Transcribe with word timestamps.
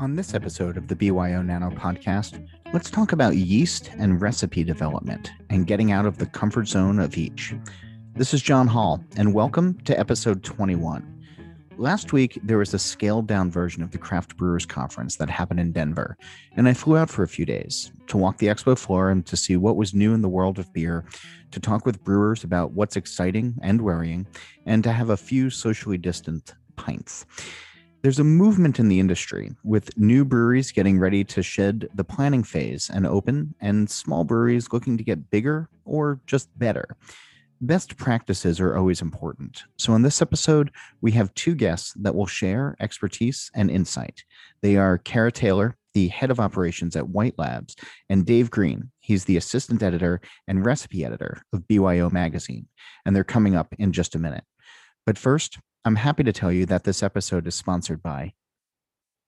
On 0.00 0.16
this 0.16 0.32
episode 0.32 0.78
of 0.78 0.88
the 0.88 0.96
BYO 0.96 1.42
Nano 1.42 1.68
podcast, 1.68 2.42
let's 2.72 2.90
talk 2.90 3.12
about 3.12 3.36
yeast 3.36 3.90
and 3.98 4.18
recipe 4.18 4.64
development 4.64 5.30
and 5.50 5.66
getting 5.66 5.92
out 5.92 6.06
of 6.06 6.16
the 6.16 6.24
comfort 6.24 6.68
zone 6.68 6.98
of 6.98 7.18
each. 7.18 7.54
This 8.14 8.32
is 8.32 8.40
John 8.40 8.66
Holl, 8.66 9.04
and 9.18 9.34
welcome 9.34 9.78
to 9.80 10.00
episode 10.00 10.42
21. 10.42 11.19
Last 11.80 12.12
week, 12.12 12.38
there 12.42 12.58
was 12.58 12.74
a 12.74 12.78
scaled 12.78 13.26
down 13.26 13.50
version 13.50 13.82
of 13.82 13.90
the 13.90 13.96
Craft 13.96 14.36
Brewers 14.36 14.66
Conference 14.66 15.16
that 15.16 15.30
happened 15.30 15.60
in 15.60 15.72
Denver, 15.72 16.18
and 16.54 16.68
I 16.68 16.74
flew 16.74 16.98
out 16.98 17.08
for 17.08 17.22
a 17.22 17.28
few 17.28 17.46
days 17.46 17.90
to 18.08 18.18
walk 18.18 18.36
the 18.36 18.48
expo 18.48 18.76
floor 18.76 19.08
and 19.08 19.24
to 19.24 19.34
see 19.34 19.56
what 19.56 19.76
was 19.76 19.94
new 19.94 20.12
in 20.12 20.20
the 20.20 20.28
world 20.28 20.58
of 20.58 20.70
beer, 20.74 21.06
to 21.52 21.58
talk 21.58 21.86
with 21.86 22.04
brewers 22.04 22.44
about 22.44 22.72
what's 22.72 22.96
exciting 22.96 23.54
and 23.62 23.80
worrying, 23.80 24.26
and 24.66 24.84
to 24.84 24.92
have 24.92 25.08
a 25.08 25.16
few 25.16 25.48
socially 25.48 25.96
distant 25.96 26.54
pints. 26.76 27.24
There's 28.02 28.18
a 28.18 28.24
movement 28.24 28.78
in 28.78 28.88
the 28.88 29.00
industry 29.00 29.50
with 29.64 29.96
new 29.96 30.26
breweries 30.26 30.72
getting 30.72 30.98
ready 30.98 31.24
to 31.24 31.42
shed 31.42 31.88
the 31.94 32.04
planning 32.04 32.44
phase 32.44 32.90
and 32.92 33.06
open, 33.06 33.54
and 33.58 33.88
small 33.88 34.24
breweries 34.24 34.70
looking 34.70 34.98
to 34.98 35.02
get 35.02 35.30
bigger 35.30 35.70
or 35.86 36.20
just 36.26 36.50
better. 36.58 36.98
Best 37.62 37.96
practices 37.98 38.58
are 38.58 38.76
always 38.76 39.02
important. 39.02 39.64
So, 39.76 39.94
in 39.94 40.02
this 40.02 40.22
episode, 40.22 40.70
we 41.02 41.12
have 41.12 41.34
two 41.34 41.54
guests 41.54 41.92
that 42.00 42.14
will 42.14 42.26
share 42.26 42.74
expertise 42.80 43.50
and 43.54 43.70
insight. 43.70 44.24
They 44.62 44.76
are 44.76 44.96
Kara 44.96 45.30
Taylor, 45.30 45.76
the 45.92 46.08
head 46.08 46.30
of 46.30 46.40
operations 46.40 46.96
at 46.96 47.10
White 47.10 47.34
Labs, 47.36 47.76
and 48.08 48.24
Dave 48.24 48.50
Green. 48.50 48.90
He's 49.00 49.26
the 49.26 49.36
assistant 49.36 49.82
editor 49.82 50.22
and 50.48 50.64
recipe 50.64 51.04
editor 51.04 51.42
of 51.52 51.68
BYO 51.68 52.08
Magazine. 52.08 52.66
And 53.04 53.14
they're 53.14 53.24
coming 53.24 53.56
up 53.56 53.74
in 53.78 53.92
just 53.92 54.14
a 54.14 54.18
minute. 54.18 54.44
But 55.04 55.18
first, 55.18 55.58
I'm 55.84 55.96
happy 55.96 56.24
to 56.24 56.32
tell 56.32 56.52
you 56.52 56.64
that 56.66 56.84
this 56.84 57.02
episode 57.02 57.46
is 57.46 57.54
sponsored 57.54 58.02
by 58.02 58.32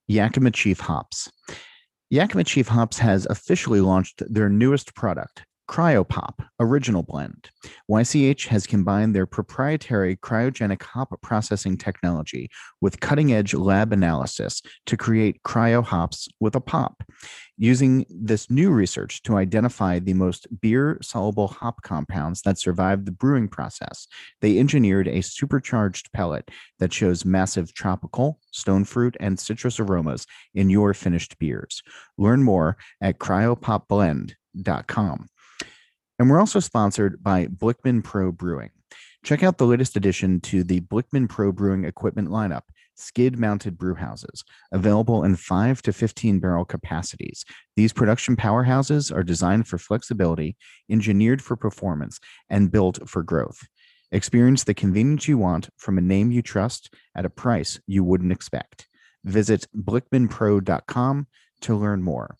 Yakima 0.09 0.53
Chief 0.53 0.81
Hops. 0.81 1.31
Yakima 2.11 2.45
Chief 2.45 2.69
Hops 2.69 2.99
has 2.99 3.27
officially 3.27 3.81
launched 3.81 4.23
their 4.27 4.49
newest 4.49 4.95
product, 4.95 5.45
Cryopop 5.73 6.45
Original 6.61 7.03
Blend. 7.03 7.49
YCH 7.91 8.47
has 8.49 8.67
combined 8.67 9.15
their 9.15 9.25
proprietary 9.25 10.17
cryogenic 10.17 10.83
hop 10.83 11.19
processing 11.23 11.79
technology 11.79 12.51
with 12.83 13.01
cutting 13.01 13.33
edge 13.33 13.55
lab 13.55 13.91
analysis 13.91 14.61
to 14.85 14.99
create 14.99 15.43
cryo 15.45 15.83
hops 15.83 16.29
with 16.41 16.55
a 16.55 16.61
pop. 16.61 17.03
Using 17.57 18.05
this 18.11 18.51
new 18.51 18.71
research 18.71 19.23
to 19.23 19.39
identify 19.39 19.99
the 19.99 20.13
most 20.13 20.47
beer 20.61 20.99
soluble 21.01 21.49
hop 21.49 21.81
compounds 21.81 22.43
that 22.43 22.59
survive 22.59 23.07
the 23.07 23.11
brewing 23.11 23.49
process, 23.49 24.07
they 24.43 24.59
engineered 24.59 25.09
a 25.09 25.23
supercharged 25.23 26.13
pellet 26.13 26.51
that 26.81 26.93
shows 26.93 27.25
massive 27.25 27.73
tropical, 27.73 28.39
stone 28.51 28.85
fruit, 28.85 29.17
and 29.21 29.41
citrus 29.41 29.81
aromas 29.81 30.27
in 30.55 30.69
your 30.69 30.93
finished 30.93 31.39
beers. 31.39 31.83
Learn 32.19 32.43
more 32.43 32.77
at 33.01 33.19
cryopopblend.com. 33.19 35.29
And 36.23 36.31
we're 36.31 36.39
also 36.39 36.61
sponsored 36.61 37.21
by 37.21 37.49
Blickman 37.49 38.05
Pro 38.05 38.31
Brewing. 38.31 38.71
Check 39.25 39.43
out 39.43 39.59
the 39.59 39.67
latest 39.67 39.97
addition 39.97 40.41
to 40.43 40.63
the 40.63 40.81
Blickman 40.83 41.29
Pro 41.29 41.51
Brewing 41.51 41.85
equipment 41.85 42.29
lineup 42.29 42.63
skid 42.95 43.41
mounted 43.41 43.77
brew 43.77 43.97
houses, 43.97 44.45
available 44.71 45.25
in 45.25 45.35
5 45.35 45.83
to 45.83 45.93
15 45.93 46.39
barrel 46.39 46.65
capacities. 46.65 47.45
These 47.75 47.93
production 47.93 48.37
powerhouses 48.37 49.13
are 49.13 49.25
designed 49.25 49.67
for 49.67 49.79
flexibility, 49.79 50.57
engineered 50.89 51.43
for 51.43 51.57
performance, 51.57 52.21
and 52.49 52.71
built 52.71 53.01
for 53.09 53.25
growth. 53.25 53.67
Experience 54.13 54.63
the 54.63 54.75
convenience 54.75 55.27
you 55.27 55.39
want 55.39 55.71
from 55.77 55.99
a 55.99 56.03
name 56.03 56.31
you 56.31 56.41
trust 56.41 56.95
at 57.17 57.27
a 57.27 57.31
price 57.31 57.81
you 57.89 58.05
wouldn't 58.05 58.31
expect. 58.31 58.87
Visit 59.25 59.67
blickmanpro.com 59.77 61.27
to 61.63 61.75
learn 61.75 62.01
more. 62.05 62.37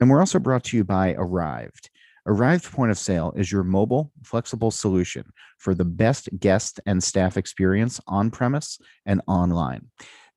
And 0.00 0.08
we're 0.08 0.20
also 0.20 0.38
brought 0.38 0.64
to 0.64 0.78
you 0.78 0.84
by 0.84 1.12
Arryved. 1.12 1.90
Arryved 2.26 2.72
Point 2.72 2.90
of 2.90 2.98
Sale 2.98 3.34
is 3.36 3.52
your 3.52 3.64
mobile, 3.64 4.10
flexible 4.22 4.70
solution 4.70 5.24
for 5.58 5.74
the 5.74 5.84
best 5.84 6.28
guest 6.38 6.80
and 6.86 7.02
staff 7.02 7.36
experience 7.36 8.00
on 8.06 8.30
premise 8.30 8.78
and 9.04 9.20
online. 9.26 9.90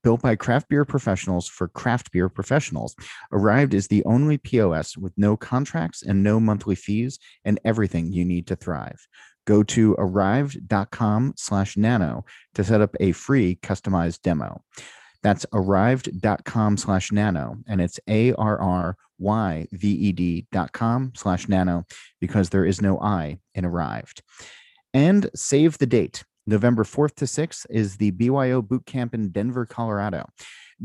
Built 0.04 0.22
by 0.22 0.36
craft 0.36 0.70
beer 0.70 0.86
professionals 0.86 1.48
for 1.48 1.70
craft 1.70 2.12
beer 2.12 2.28
professionals, 2.30 2.96
Arryved 3.32 3.74
is 3.74 3.88
the 3.88 4.04
only 4.06 4.38
POS 4.38 4.98
with 4.98 5.14
no 5.18 5.38
contracts 5.38 6.04
and 6.04 6.24
no 6.24 6.40
monthly 6.40 6.76
fees 6.76 7.20
and 7.46 7.60
everything 7.64 8.12
you 8.12 8.26
need 8.26 8.48
to 8.48 8.56
thrive. 8.56 9.08
Go 9.46 9.64
to 9.64 9.96
arryved.com 9.96 11.34
slash 11.38 11.78
nano 11.78 12.26
to 12.56 12.64
set 12.66 12.82
up 12.82 12.96
a 13.00 13.14
free 13.14 13.56
customized 13.56 14.22
demo. 14.22 14.62
That's 15.24 15.46
arryved.com 15.54 16.78
slash 16.78 17.12
nano, 17.12 17.58
and 17.68 17.82
it's 17.82 18.00
A 18.08 18.34
R 18.34 18.60
R 18.60 18.98
yved.com 19.22 21.14
slash 21.16 21.48
nano 21.48 21.86
because 22.22 22.50
there 22.50 22.66
is 22.66 22.82
no 22.82 23.00
I 23.00 23.40
in 23.56 23.66
arrived. 23.66 24.22
And 24.94 25.30
save 25.36 25.78
the 25.78 25.88
date. 25.88 26.24
November 26.46 26.84
4th 26.84 27.16
to 27.16 27.26
6th 27.26 27.66
is 27.70 27.98
the 27.98 28.12
BYO 28.12 28.62
Boot 28.62 28.86
Camp 28.86 29.14
in 29.14 29.30
Denver, 29.32 29.66
Colorado. 29.66 30.30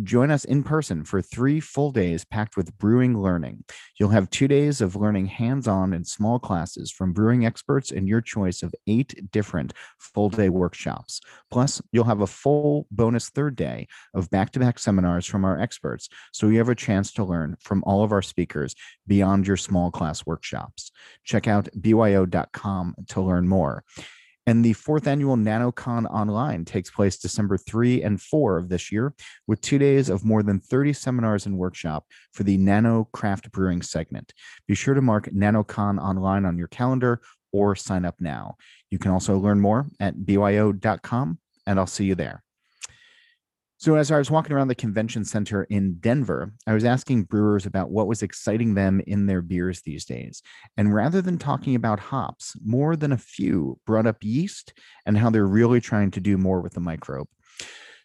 Join 0.02 0.30
us 0.30 0.46
in 0.46 0.62
person 0.62 1.04
for 1.04 1.20
three 1.20 1.60
full 1.60 1.90
days 1.90 2.24
packed 2.24 2.56
with 2.56 2.76
brewing 2.78 3.18
learning. 3.18 3.64
You'll 3.98 4.08
have 4.08 4.30
two 4.30 4.48
days 4.48 4.80
of 4.80 4.96
learning 4.96 5.26
hands 5.26 5.68
on 5.68 5.92
in 5.92 6.04
small 6.04 6.38
classes 6.38 6.90
from 6.90 7.12
brewing 7.12 7.44
experts 7.44 7.90
and 7.90 8.08
your 8.08 8.22
choice 8.22 8.62
of 8.62 8.74
eight 8.86 9.30
different 9.32 9.74
full 9.98 10.30
day 10.30 10.48
workshops. 10.48 11.20
Plus, 11.50 11.82
you'll 11.92 12.04
have 12.04 12.22
a 12.22 12.26
full 12.26 12.86
bonus 12.90 13.28
third 13.28 13.54
day 13.54 13.86
of 14.14 14.30
back 14.30 14.50
to 14.52 14.60
back 14.60 14.78
seminars 14.78 15.26
from 15.26 15.44
our 15.44 15.60
experts. 15.60 16.08
So 16.32 16.48
you 16.48 16.56
have 16.56 16.70
a 16.70 16.74
chance 16.74 17.12
to 17.12 17.24
learn 17.24 17.56
from 17.60 17.84
all 17.84 18.02
of 18.02 18.12
our 18.12 18.22
speakers 18.22 18.74
beyond 19.06 19.46
your 19.46 19.58
small 19.58 19.90
class 19.90 20.24
workshops. 20.24 20.90
Check 21.24 21.46
out 21.46 21.68
byo.com 21.78 22.94
to 23.08 23.20
learn 23.20 23.46
more. 23.46 23.84
And 24.46 24.64
the 24.64 24.72
fourth 24.72 25.06
annual 25.06 25.36
NanoCon 25.36 26.06
Online 26.10 26.64
takes 26.64 26.90
place 26.90 27.16
December 27.16 27.56
3 27.56 28.02
and 28.02 28.20
4 28.20 28.58
of 28.58 28.68
this 28.68 28.90
year, 28.90 29.14
with 29.46 29.60
two 29.60 29.78
days 29.78 30.08
of 30.08 30.24
more 30.24 30.42
than 30.42 30.58
30 30.58 30.92
seminars 30.92 31.46
and 31.46 31.56
workshop 31.56 32.06
for 32.32 32.42
the 32.42 32.56
Nano 32.56 33.08
Craft 33.12 33.52
Brewing 33.52 33.82
segment. 33.82 34.32
Be 34.66 34.74
sure 34.74 34.94
to 34.94 35.00
mark 35.00 35.26
NanoCon 35.26 36.00
Online 36.00 36.44
on 36.44 36.58
your 36.58 36.68
calendar 36.68 37.20
or 37.52 37.76
sign 37.76 38.04
up 38.04 38.16
now. 38.18 38.56
You 38.90 38.98
can 38.98 39.12
also 39.12 39.38
learn 39.38 39.60
more 39.60 39.86
at 40.00 40.16
byo.com, 40.16 41.38
and 41.66 41.78
I'll 41.78 41.86
see 41.86 42.06
you 42.06 42.14
there. 42.14 42.42
So, 43.82 43.96
as 43.96 44.12
I 44.12 44.18
was 44.18 44.30
walking 44.30 44.52
around 44.52 44.68
the 44.68 44.76
convention 44.76 45.24
center 45.24 45.64
in 45.64 45.94
Denver, 45.94 46.52
I 46.68 46.72
was 46.72 46.84
asking 46.84 47.24
brewers 47.24 47.66
about 47.66 47.90
what 47.90 48.06
was 48.06 48.22
exciting 48.22 48.74
them 48.74 49.02
in 49.08 49.26
their 49.26 49.42
beers 49.42 49.82
these 49.82 50.04
days. 50.04 50.40
And 50.76 50.94
rather 50.94 51.20
than 51.20 51.36
talking 51.36 51.74
about 51.74 51.98
hops, 51.98 52.54
more 52.64 52.94
than 52.94 53.10
a 53.10 53.18
few 53.18 53.80
brought 53.84 54.06
up 54.06 54.18
yeast 54.22 54.72
and 55.04 55.18
how 55.18 55.30
they're 55.30 55.48
really 55.48 55.80
trying 55.80 56.12
to 56.12 56.20
do 56.20 56.38
more 56.38 56.60
with 56.60 56.74
the 56.74 56.80
microbe. 56.80 57.26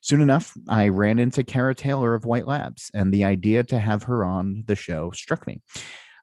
Soon 0.01 0.19
enough, 0.19 0.51
I 0.67 0.87
ran 0.87 1.19
into 1.19 1.43
Kara 1.43 1.75
Taylor 1.75 2.15
of 2.15 2.25
White 2.25 2.47
Labs, 2.47 2.89
and 2.95 3.13
the 3.13 3.25
idea 3.25 3.63
to 3.65 3.77
have 3.77 4.01
her 4.03 4.25
on 4.25 4.63
the 4.65 4.75
show 4.75 5.11
struck 5.11 5.45
me. 5.45 5.61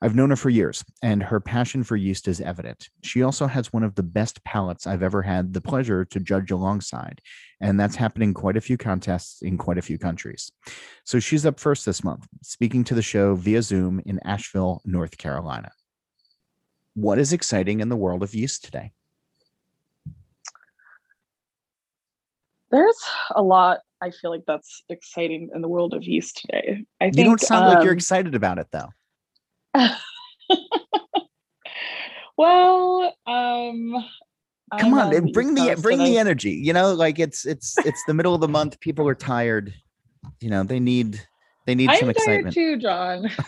I've 0.04 0.14
known 0.14 0.28
her 0.28 0.36
for 0.36 0.50
years, 0.50 0.84
and 1.00 1.22
her 1.22 1.40
passion 1.40 1.82
for 1.82 1.96
yeast 1.96 2.28
is 2.28 2.38
evident. 2.38 2.90
She 3.02 3.22
also 3.22 3.46
has 3.46 3.72
one 3.72 3.82
of 3.82 3.94
the 3.94 4.02
best 4.02 4.44
palates 4.44 4.86
I've 4.86 5.02
ever 5.02 5.22
had 5.22 5.54
the 5.54 5.62
pleasure 5.62 6.04
to 6.04 6.20
judge 6.20 6.50
alongside, 6.50 7.22
and 7.58 7.80
that's 7.80 7.96
happening 7.96 8.34
quite 8.34 8.58
a 8.58 8.60
few 8.60 8.76
contests 8.76 9.40
in 9.40 9.56
quite 9.56 9.78
a 9.78 9.82
few 9.82 9.96
countries. 9.96 10.52
So 11.04 11.20
she's 11.20 11.46
up 11.46 11.58
first 11.58 11.86
this 11.86 12.04
month, 12.04 12.28
speaking 12.42 12.84
to 12.84 12.94
the 12.94 13.00
show 13.00 13.34
via 13.34 13.62
Zoom 13.62 14.02
in 14.04 14.20
Asheville, 14.26 14.82
North 14.84 15.16
Carolina. 15.16 15.72
What 16.92 17.18
is 17.18 17.32
exciting 17.32 17.80
in 17.80 17.88
the 17.88 17.96
world 17.96 18.22
of 18.22 18.34
yeast 18.34 18.62
today? 18.62 18.92
There's 22.70 23.00
a 23.34 23.42
lot 23.42 23.80
I 24.02 24.10
feel 24.10 24.30
like 24.30 24.44
that's 24.46 24.82
exciting 24.90 25.48
in 25.54 25.62
the 25.62 25.68
world 25.68 25.94
of 25.94 26.02
yeast 26.02 26.42
today. 26.42 26.84
I 27.00 27.04
think 27.06 27.16
you 27.16 27.24
don't 27.24 27.40
sound 27.40 27.64
um, 27.64 27.74
like 27.74 27.84
you're 27.84 27.94
excited 27.94 28.34
about 28.34 28.58
it 28.58 28.66
though. 28.70 28.90
well, 32.36 33.14
um 33.26 34.04
come 34.78 34.94
on 34.94 35.14
and 35.14 35.32
bring 35.32 35.54
the 35.54 35.76
bring 35.80 35.98
the 35.98 36.18
energy 36.18 36.50
you 36.50 36.72
know 36.72 36.94
like 36.94 37.18
it's 37.18 37.46
it's 37.46 37.76
it's 37.86 38.02
the 38.06 38.14
middle 38.14 38.34
of 38.34 38.40
the 38.40 38.48
month 38.48 38.80
people 38.80 39.06
are 39.06 39.14
tired 39.14 39.72
you 40.40 40.50
know 40.50 40.62
they 40.64 40.80
need 40.80 41.20
they 41.66 41.74
need 41.74 41.90
I'm 41.90 42.00
some 42.00 42.10
excitement. 42.10 42.54
too 42.54 42.78
john. 42.78 43.30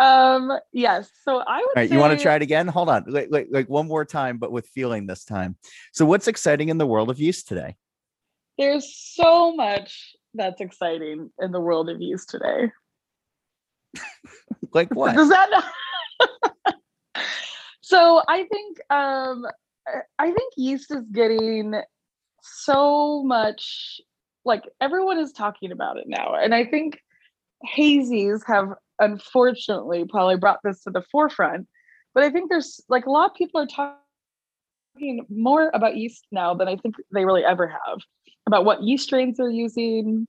Um 0.00 0.52
yes 0.72 1.10
so 1.24 1.38
i 1.38 1.56
would 1.58 1.66
All 1.66 1.72
right 1.74 1.88
say... 1.88 1.94
you 1.96 2.00
want 2.00 2.16
to 2.16 2.22
try 2.22 2.36
it 2.36 2.42
again? 2.42 2.68
Hold 2.68 2.88
on 2.88 3.02
like, 3.08 3.26
like 3.30 3.48
like 3.50 3.68
one 3.68 3.88
more 3.88 4.04
time 4.04 4.38
but 4.38 4.52
with 4.52 4.68
feeling 4.68 5.08
this 5.08 5.24
time. 5.24 5.56
So 5.92 6.06
what's 6.06 6.28
exciting 6.28 6.68
in 6.68 6.78
the 6.78 6.86
world 6.86 7.10
of 7.10 7.18
yeast 7.18 7.48
today? 7.48 7.74
There's 8.58 8.94
so 8.94 9.56
much 9.56 10.14
that's 10.34 10.60
exciting 10.60 11.32
in 11.40 11.50
the 11.50 11.58
world 11.58 11.90
of 11.90 12.00
yeast 12.00 12.30
today 12.30 12.70
like 14.74 14.94
what 14.94 15.14
does 15.14 15.28
that 15.28 15.50
not... 15.50 16.74
so 17.80 18.22
i 18.28 18.44
think 18.44 18.78
um 18.90 19.44
I 20.18 20.32
think 20.32 20.52
yeast 20.56 20.90
is 20.90 21.04
getting 21.12 21.74
so 22.42 23.22
much 23.22 24.00
like 24.44 24.62
everyone 24.80 25.18
is 25.18 25.32
talking 25.32 25.72
about 25.72 25.98
it 25.98 26.04
now. 26.06 26.34
And 26.34 26.54
I 26.54 26.64
think 26.64 26.98
hazies 27.76 28.40
have 28.46 28.70
unfortunately 28.98 30.04
probably 30.08 30.36
brought 30.36 30.60
this 30.62 30.82
to 30.82 30.90
the 30.90 31.02
forefront. 31.12 31.68
But 32.14 32.24
I 32.24 32.30
think 32.30 32.48
there's 32.48 32.80
like 32.88 33.06
a 33.06 33.10
lot 33.10 33.30
of 33.30 33.36
people 33.36 33.60
are 33.60 33.94
talking 34.96 35.26
more 35.28 35.70
about 35.72 35.96
yeast 35.96 36.26
now 36.32 36.54
than 36.54 36.68
I 36.68 36.76
think 36.76 36.96
they 37.12 37.24
really 37.24 37.44
ever 37.44 37.68
have 37.68 38.00
about 38.46 38.64
what 38.64 38.82
yeast 38.82 39.04
strains 39.04 39.36
they're 39.36 39.50
using 39.50 40.26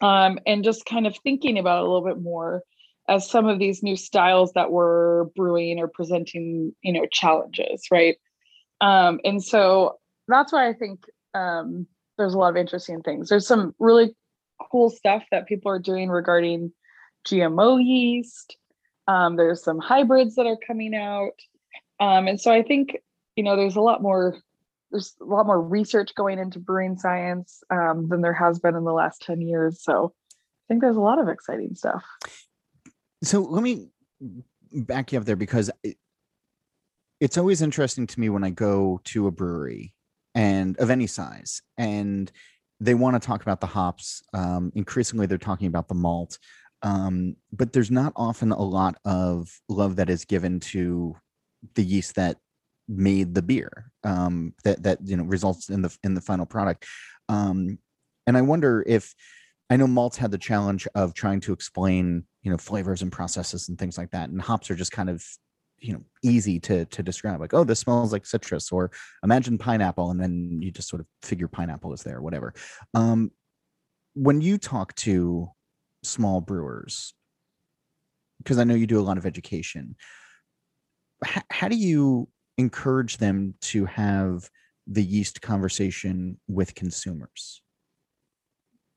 um, 0.00 0.38
and 0.46 0.62
just 0.62 0.84
kind 0.84 1.06
of 1.06 1.16
thinking 1.22 1.58
about 1.58 1.80
a 1.80 1.86
little 1.86 2.04
bit 2.04 2.20
more 2.20 2.62
as 3.08 3.28
some 3.28 3.48
of 3.48 3.58
these 3.58 3.82
new 3.82 3.96
styles 3.96 4.52
that 4.52 4.70
we're 4.70 5.24
brewing 5.36 5.78
or 5.78 5.88
presenting, 5.88 6.74
you 6.82 6.92
know, 6.92 7.06
challenges, 7.10 7.86
right? 7.90 8.16
Um, 8.80 9.20
and 9.24 9.42
so 9.42 9.98
that's 10.28 10.52
why 10.52 10.68
I 10.68 10.74
think 10.74 11.04
um, 11.34 11.86
there's 12.18 12.34
a 12.34 12.38
lot 12.38 12.50
of 12.50 12.56
interesting 12.56 13.02
things. 13.02 13.28
There's 13.28 13.46
some 13.46 13.74
really 13.78 14.14
cool 14.70 14.90
stuff 14.90 15.24
that 15.30 15.48
people 15.48 15.70
are 15.70 15.78
doing 15.78 16.10
regarding 16.10 16.72
GMO 17.26 17.82
yeast. 17.82 18.56
Um, 19.06 19.36
there's 19.36 19.64
some 19.64 19.78
hybrids 19.78 20.34
that 20.34 20.46
are 20.46 20.58
coming 20.66 20.94
out. 20.94 21.32
Um, 22.00 22.28
and 22.28 22.40
so 22.40 22.52
I 22.52 22.62
think, 22.62 22.98
you 23.36 23.42
know, 23.42 23.56
there's 23.56 23.76
a 23.76 23.80
lot 23.80 24.02
more 24.02 24.36
there's 24.90 25.14
a 25.20 25.24
lot 25.24 25.46
more 25.46 25.60
research 25.60 26.14
going 26.14 26.38
into 26.38 26.58
brewing 26.58 26.96
science 26.96 27.62
um, 27.70 28.08
than 28.08 28.22
there 28.22 28.32
has 28.32 28.58
been 28.58 28.74
in 28.74 28.84
the 28.84 28.92
last 28.92 29.20
10 29.22 29.42
years. 29.42 29.82
So 29.82 30.14
I 30.34 30.64
think 30.68 30.80
there's 30.80 30.96
a 30.96 31.00
lot 31.00 31.18
of 31.18 31.28
exciting 31.28 31.74
stuff. 31.74 32.04
So 33.22 33.40
let 33.40 33.62
me 33.62 33.88
back 34.72 35.12
you 35.12 35.18
up 35.18 35.24
there 35.24 35.36
because 35.36 35.70
it, 35.82 35.96
it's 37.20 37.38
always 37.38 37.62
interesting 37.62 38.06
to 38.06 38.20
me 38.20 38.28
when 38.28 38.44
I 38.44 38.50
go 38.50 39.00
to 39.04 39.26
a 39.26 39.30
brewery 39.30 39.92
and 40.34 40.78
of 40.78 40.90
any 40.90 41.06
size 41.06 41.62
and 41.76 42.30
they 42.80 42.94
want 42.94 43.20
to 43.20 43.26
talk 43.26 43.42
about 43.42 43.60
the 43.60 43.66
hops. 43.66 44.22
Um, 44.32 44.70
increasingly, 44.74 45.26
they're 45.26 45.38
talking 45.38 45.66
about 45.66 45.88
the 45.88 45.94
malt. 45.94 46.38
Um, 46.82 47.34
but 47.52 47.72
there's 47.72 47.90
not 47.90 48.12
often 48.14 48.52
a 48.52 48.62
lot 48.62 48.96
of 49.04 49.50
love 49.68 49.96
that 49.96 50.08
is 50.08 50.24
given 50.24 50.60
to 50.60 51.16
the 51.74 51.82
yeast 51.82 52.14
that 52.14 52.36
made 52.86 53.34
the 53.34 53.42
beer 53.42 53.90
um, 54.04 54.54
that 54.64 54.82
that 54.82 54.98
you 55.04 55.16
know 55.16 55.24
results 55.24 55.68
in 55.68 55.82
the 55.82 55.96
in 56.04 56.14
the 56.14 56.20
final 56.20 56.46
product. 56.46 56.86
Um, 57.28 57.78
and 58.26 58.36
I 58.36 58.42
wonder 58.42 58.84
if 58.86 59.14
I 59.70 59.76
know 59.76 59.86
malts 59.86 60.16
had 60.16 60.30
the 60.30 60.38
challenge 60.38 60.88
of 60.94 61.14
trying 61.14 61.40
to 61.40 61.52
explain 61.52 62.24
you 62.42 62.50
know 62.50 62.58
flavors 62.58 63.02
and 63.02 63.12
processes 63.12 63.68
and 63.68 63.78
things 63.78 63.98
like 63.98 64.10
that, 64.12 64.30
and 64.30 64.40
hops 64.40 64.70
are 64.70 64.74
just 64.76 64.92
kind 64.92 65.10
of 65.10 65.24
you 65.80 65.92
know 65.92 66.00
easy 66.22 66.58
to 66.60 66.84
to 66.86 67.02
describe 67.02 67.40
like 67.40 67.54
oh 67.54 67.64
this 67.64 67.80
smells 67.80 68.12
like 68.12 68.26
citrus 68.26 68.72
or 68.72 68.90
imagine 69.22 69.58
pineapple 69.58 70.10
and 70.10 70.20
then 70.20 70.58
you 70.60 70.70
just 70.70 70.88
sort 70.88 71.00
of 71.00 71.06
figure 71.22 71.48
pineapple 71.48 71.92
is 71.92 72.02
there 72.02 72.20
whatever. 72.20 72.52
Um 72.94 73.30
when 74.14 74.40
you 74.40 74.58
talk 74.58 74.94
to 74.96 75.48
small 76.02 76.40
brewers 76.40 77.14
because 78.38 78.58
i 78.58 78.64
know 78.64 78.74
you 78.74 78.86
do 78.86 78.98
a 78.98 79.02
lot 79.02 79.18
of 79.18 79.26
education 79.26 79.96
h- 81.24 81.42
how 81.50 81.68
do 81.68 81.76
you 81.76 82.28
encourage 82.56 83.18
them 83.18 83.54
to 83.60 83.84
have 83.84 84.48
the 84.86 85.02
yeast 85.02 85.42
conversation 85.42 86.38
with 86.48 86.74
consumers 86.74 87.62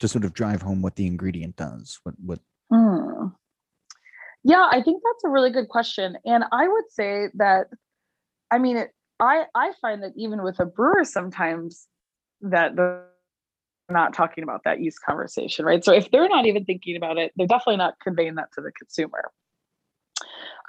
to 0.02 0.08
sort 0.08 0.26
of 0.26 0.34
drive 0.34 0.62
home 0.62 0.82
what 0.82 0.96
the 0.96 1.08
ingredient 1.08 1.56
does 1.56 2.00
what 2.04 2.16
what 2.26 2.40
mm. 2.72 3.32
yeah 4.44 4.68
i 4.72 4.82
think 4.82 5.02
that's 5.04 5.24
a 5.24 5.30
really 5.30 5.52
good 5.52 5.70
question 5.70 6.18
and 6.26 6.44
i 6.52 6.68
would 6.68 6.86
say 6.90 7.28
that 7.36 7.68
i 8.52 8.58
mean 8.58 8.78
it, 8.78 8.90
i 9.20 9.46
i 9.56 9.72
find 9.82 10.04
that 10.04 10.12
even 10.16 10.44
with 10.44 10.60
a 10.60 10.66
brewer 10.66 11.06
sometimes 11.06 11.88
that 12.42 12.76
they're 12.76 13.06
not 13.90 14.14
talking 14.14 14.44
about 14.44 14.62
that 14.66 14.82
yeast 14.82 15.00
conversation 15.06 15.66
right 15.66 15.86
so 15.86 15.94
if 15.94 16.10
they're 16.12 16.30
not 16.30 16.46
even 16.46 16.66
thinking 16.66 16.96
about 16.96 17.18
it 17.18 17.32
they're 17.36 17.48
definitely 17.48 17.78
not 17.78 17.94
conveying 18.02 18.36
that 18.36 18.52
to 18.54 18.62
the 18.62 18.72
consumer 18.72 19.30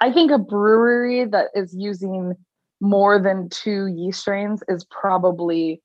i 0.01 0.11
think 0.11 0.29
a 0.29 0.37
brewery 0.37 1.25
that 1.25 1.47
is 1.55 1.73
using 1.75 2.35
more 2.81 3.19
than 3.19 3.49
two 3.49 3.87
yeast 3.87 4.19
strains 4.19 4.61
is 4.67 4.85
probably 4.91 5.81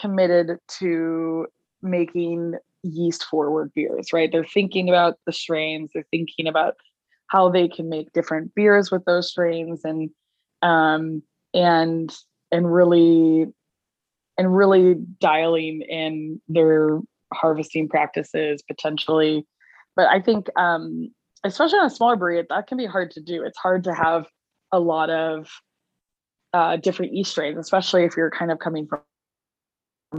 committed 0.00 0.58
to 0.66 1.46
making 1.82 2.54
yeast 2.82 3.24
forward 3.24 3.72
beers, 3.74 4.12
right? 4.12 4.30
They're 4.30 4.44
thinking 4.44 4.88
about 4.88 5.16
the 5.26 5.32
strains, 5.32 5.90
they're 5.94 6.06
thinking 6.10 6.46
about 6.46 6.74
how 7.28 7.48
they 7.48 7.68
can 7.68 7.88
make 7.88 8.12
different 8.12 8.54
beers 8.54 8.90
with 8.90 9.04
those 9.04 9.30
strains 9.30 9.84
and 9.84 10.10
um 10.60 11.22
and 11.54 12.14
and 12.50 12.72
really 12.72 13.46
and 14.38 14.56
really 14.56 14.96
dialing 15.20 15.82
in 15.82 16.40
their 16.48 17.00
harvesting 17.32 17.88
practices 17.88 18.62
potentially. 18.62 19.46
But 19.96 20.08
I 20.08 20.20
think 20.20 20.48
um 20.56 21.10
especially 21.44 21.78
on 21.78 21.86
a 21.86 21.90
smaller 21.90 22.16
brewery, 22.16 22.44
that 22.48 22.66
can 22.66 22.78
be 22.78 22.86
hard 22.86 23.10
to 23.12 23.20
do. 23.20 23.44
It's 23.44 23.58
hard 23.58 23.84
to 23.84 23.94
have 23.94 24.26
a 24.70 24.78
lot 24.78 25.10
of 25.10 25.48
uh, 26.52 26.76
different 26.76 27.14
yeast 27.14 27.32
strains, 27.32 27.58
especially 27.58 28.04
if 28.04 28.16
you're 28.16 28.30
kind 28.30 28.50
of 28.50 28.58
coming 28.58 28.86
from 28.86 29.00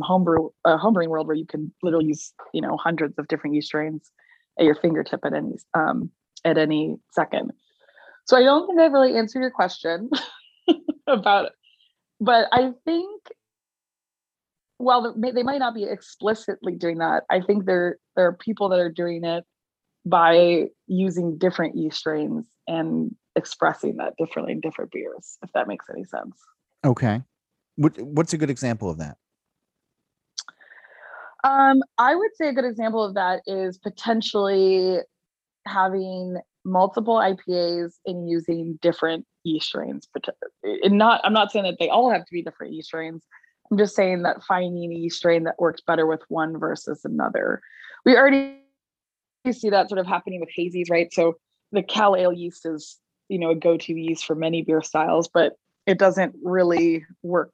homebrew 0.01 0.49
uh, 0.65 0.77
homebrewing 0.77 1.07
world 1.07 1.27
where 1.27 1.35
you 1.35 1.45
can 1.45 1.73
literally 1.81 2.07
use 2.07 2.33
you 2.53 2.61
know 2.61 2.77
hundreds 2.77 3.17
of 3.17 3.27
different 3.27 3.55
yeast 3.55 3.67
strains 3.67 4.11
at 4.59 4.65
your 4.65 4.75
fingertip 4.75 5.21
at 5.25 5.33
any 5.33 5.53
um, 5.73 6.09
at 6.45 6.57
any 6.57 6.95
second. 7.11 7.51
So 8.25 8.37
I 8.37 8.43
don't 8.43 8.67
think 8.67 8.79
I've 8.79 8.91
really 8.91 9.17
answered 9.17 9.41
your 9.41 9.51
question 9.51 10.09
about 11.07 11.45
it, 11.47 11.51
but 12.19 12.47
I 12.51 12.71
think 12.85 13.21
well 14.79 15.15
they 15.17 15.43
might 15.43 15.59
not 15.59 15.75
be 15.75 15.83
explicitly 15.83 16.75
doing 16.75 16.99
that. 16.99 17.23
I 17.29 17.41
think 17.41 17.65
there 17.65 17.97
there 18.15 18.27
are 18.27 18.33
people 18.33 18.69
that 18.69 18.79
are 18.79 18.91
doing 18.91 19.23
it 19.23 19.43
by 20.05 20.65
using 20.87 21.37
different 21.37 21.75
yeast 21.75 21.97
strains 21.97 22.47
and 22.67 23.15
expressing 23.35 23.97
that 23.97 24.13
differently 24.17 24.53
in 24.53 24.59
different 24.59 24.91
beers, 24.91 25.37
if 25.43 25.51
that 25.53 25.67
makes 25.67 25.85
any 25.89 26.03
sense. 26.03 26.37
Okay. 26.85 27.21
What, 27.75 27.99
what's 27.99 28.33
a 28.33 28.37
good 28.37 28.49
example 28.49 28.89
of 28.89 28.97
that? 28.99 29.17
Um, 31.43 31.83
I 31.97 32.15
would 32.15 32.35
say 32.35 32.49
a 32.49 32.53
good 32.53 32.65
example 32.65 33.03
of 33.03 33.15
that 33.15 33.41
is 33.47 33.77
potentially 33.77 34.99
having 35.65 36.37
multiple 36.63 37.15
IPAs 37.15 37.93
and 38.05 38.29
using 38.29 38.79
different 38.81 39.25
yeast 39.43 39.67
strains. 39.67 40.07
And 40.63 40.97
not, 40.97 41.21
I'm 41.23 41.33
not 41.33 41.51
saying 41.51 41.65
that 41.65 41.77
they 41.79 41.89
all 41.89 42.09
have 42.09 42.25
to 42.25 42.31
be 42.31 42.41
different 42.41 42.73
yeast 42.73 42.87
strains. 42.87 43.23
I'm 43.69 43.77
just 43.77 43.95
saying 43.95 44.23
that 44.23 44.43
finding 44.43 44.91
a 44.91 44.95
yeast 44.95 45.17
strain 45.17 45.43
that 45.43 45.59
works 45.59 45.81
better 45.81 46.05
with 46.05 46.21
one 46.29 46.57
versus 46.57 47.01
another. 47.03 47.61
We 48.05 48.15
already 48.15 48.59
see 49.51 49.69
that 49.69 49.89
sort 49.89 49.99
of 49.99 50.07
happening 50.07 50.39
with 50.39 50.49
hazies, 50.57 50.89
right? 50.89 51.11
So 51.11 51.37
the 51.73 51.83
Cal 51.83 52.15
Ale 52.15 52.31
yeast 52.31 52.65
is 52.65 52.99
you 53.29 53.39
know 53.39 53.49
a 53.49 53.55
go-to 53.55 53.93
yeast 53.93 54.25
for 54.25 54.35
many 54.35 54.61
beer 54.61 54.81
styles 54.81 55.27
but 55.27 55.53
it 55.85 55.97
doesn't 55.97 56.35
really 56.43 57.05
work 57.23 57.51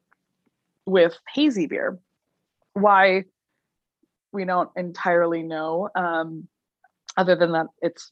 with 0.86 1.18
hazy 1.34 1.66
beer 1.66 1.98
why 2.74 3.24
we 4.32 4.46
don't 4.46 4.70
entirely 4.76 5.44
know 5.44 5.90
um, 5.96 6.48
other 7.18 7.36
than 7.36 7.52
that 7.52 7.68
it's 7.82 8.12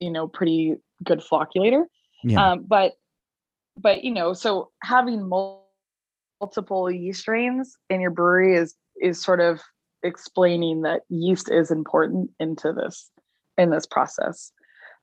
you 0.00 0.10
know 0.10 0.28
pretty 0.28 0.74
good 1.04 1.22
flocculator 1.22 1.86
yeah. 2.22 2.52
um, 2.52 2.64
but 2.66 2.92
but 3.76 4.04
you 4.04 4.12
know 4.12 4.32
so 4.32 4.70
having 4.82 5.28
multiple 6.40 6.90
yeast 6.90 7.20
strains 7.20 7.76
in 7.90 8.00
your 8.00 8.10
brewery 8.10 8.56
is 8.56 8.74
is 9.00 9.22
sort 9.22 9.40
of 9.40 9.60
explaining 10.02 10.82
that 10.82 11.02
yeast 11.08 11.50
is 11.50 11.70
important 11.70 12.30
into 12.38 12.72
this 12.72 13.10
in 13.58 13.70
this 13.70 13.86
process 13.86 14.52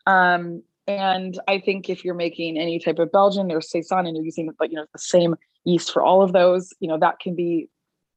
um, 0.06 0.62
and 0.88 1.40
I 1.48 1.60
think 1.60 1.90
if 1.90 2.04
you're 2.04 2.14
making 2.14 2.58
any 2.58 2.80
type 2.80 3.00
of 3.00 3.12
Belgian 3.12 3.52
or 3.52 3.62
Saison 3.62 4.06
and 4.06 4.16
you're 4.16 4.26
using 4.26 4.54
like 4.60 4.72
you 4.72 4.76
know 4.76 4.86
the 4.92 5.00
same 5.00 5.36
yeast 5.64 5.92
for 5.92 6.02
all 6.02 6.22
of 6.22 6.34
those, 6.34 6.74
you 6.80 6.88
know 6.88 7.00
that 7.00 7.20
can 7.20 7.36
be, 7.36 7.70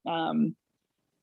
um, 0.06 0.56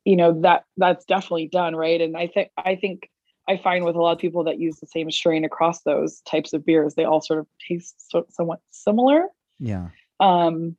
you 0.05 0.15
know 0.15 0.41
that 0.41 0.65
that's 0.77 1.05
definitely 1.05 1.47
done 1.47 1.75
right. 1.75 1.99
And 2.01 2.15
I 2.17 2.27
think 2.27 2.49
I 2.57 2.75
think 2.75 3.09
I 3.47 3.57
find 3.57 3.85
with 3.85 3.95
a 3.95 4.01
lot 4.01 4.13
of 4.13 4.19
people 4.19 4.45
that 4.45 4.59
use 4.59 4.79
the 4.79 4.87
same 4.87 5.11
strain 5.11 5.43
across 5.43 5.81
those 5.81 6.21
types 6.21 6.53
of 6.53 6.65
beers, 6.65 6.95
they 6.95 7.03
all 7.03 7.21
sort 7.21 7.39
of 7.39 7.47
taste 7.67 8.09
so, 8.11 8.25
somewhat 8.29 8.59
similar. 8.69 9.27
Yeah. 9.59 9.89
Um, 10.19 10.77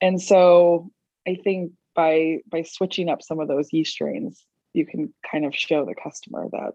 and 0.00 0.20
so 0.20 0.90
I 1.26 1.38
think 1.42 1.72
by 1.94 2.38
by 2.46 2.62
switching 2.62 3.08
up 3.08 3.22
some 3.22 3.40
of 3.40 3.48
those 3.48 3.72
yeast 3.72 3.92
strains, 3.92 4.44
you 4.72 4.86
can 4.86 5.12
kind 5.30 5.44
of 5.44 5.54
show 5.54 5.84
the 5.84 5.94
customer 5.94 6.48
that 6.52 6.72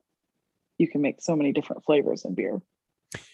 you 0.78 0.88
can 0.88 1.02
make 1.02 1.22
so 1.22 1.36
many 1.36 1.52
different 1.52 1.84
flavors 1.84 2.24
in 2.24 2.36
beer. 2.36 2.62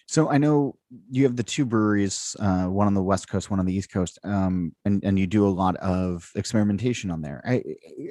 So 0.07 0.29
I 0.29 0.37
know 0.37 0.75
you 1.09 1.23
have 1.23 1.35
the 1.35 1.43
two 1.43 1.65
breweries, 1.65 2.35
uh, 2.39 2.65
one 2.65 2.87
on 2.87 2.93
the 2.93 3.01
west 3.01 3.27
coast, 3.27 3.49
one 3.49 3.59
on 3.59 3.65
the 3.65 3.73
east 3.73 3.91
coast, 3.91 4.19
um, 4.23 4.75
and 4.85 5.03
and 5.03 5.17
you 5.17 5.25
do 5.25 5.47
a 5.47 5.49
lot 5.49 5.75
of 5.77 6.29
experimentation 6.35 7.09
on 7.09 7.21
there. 7.21 7.41
I, 7.45 7.63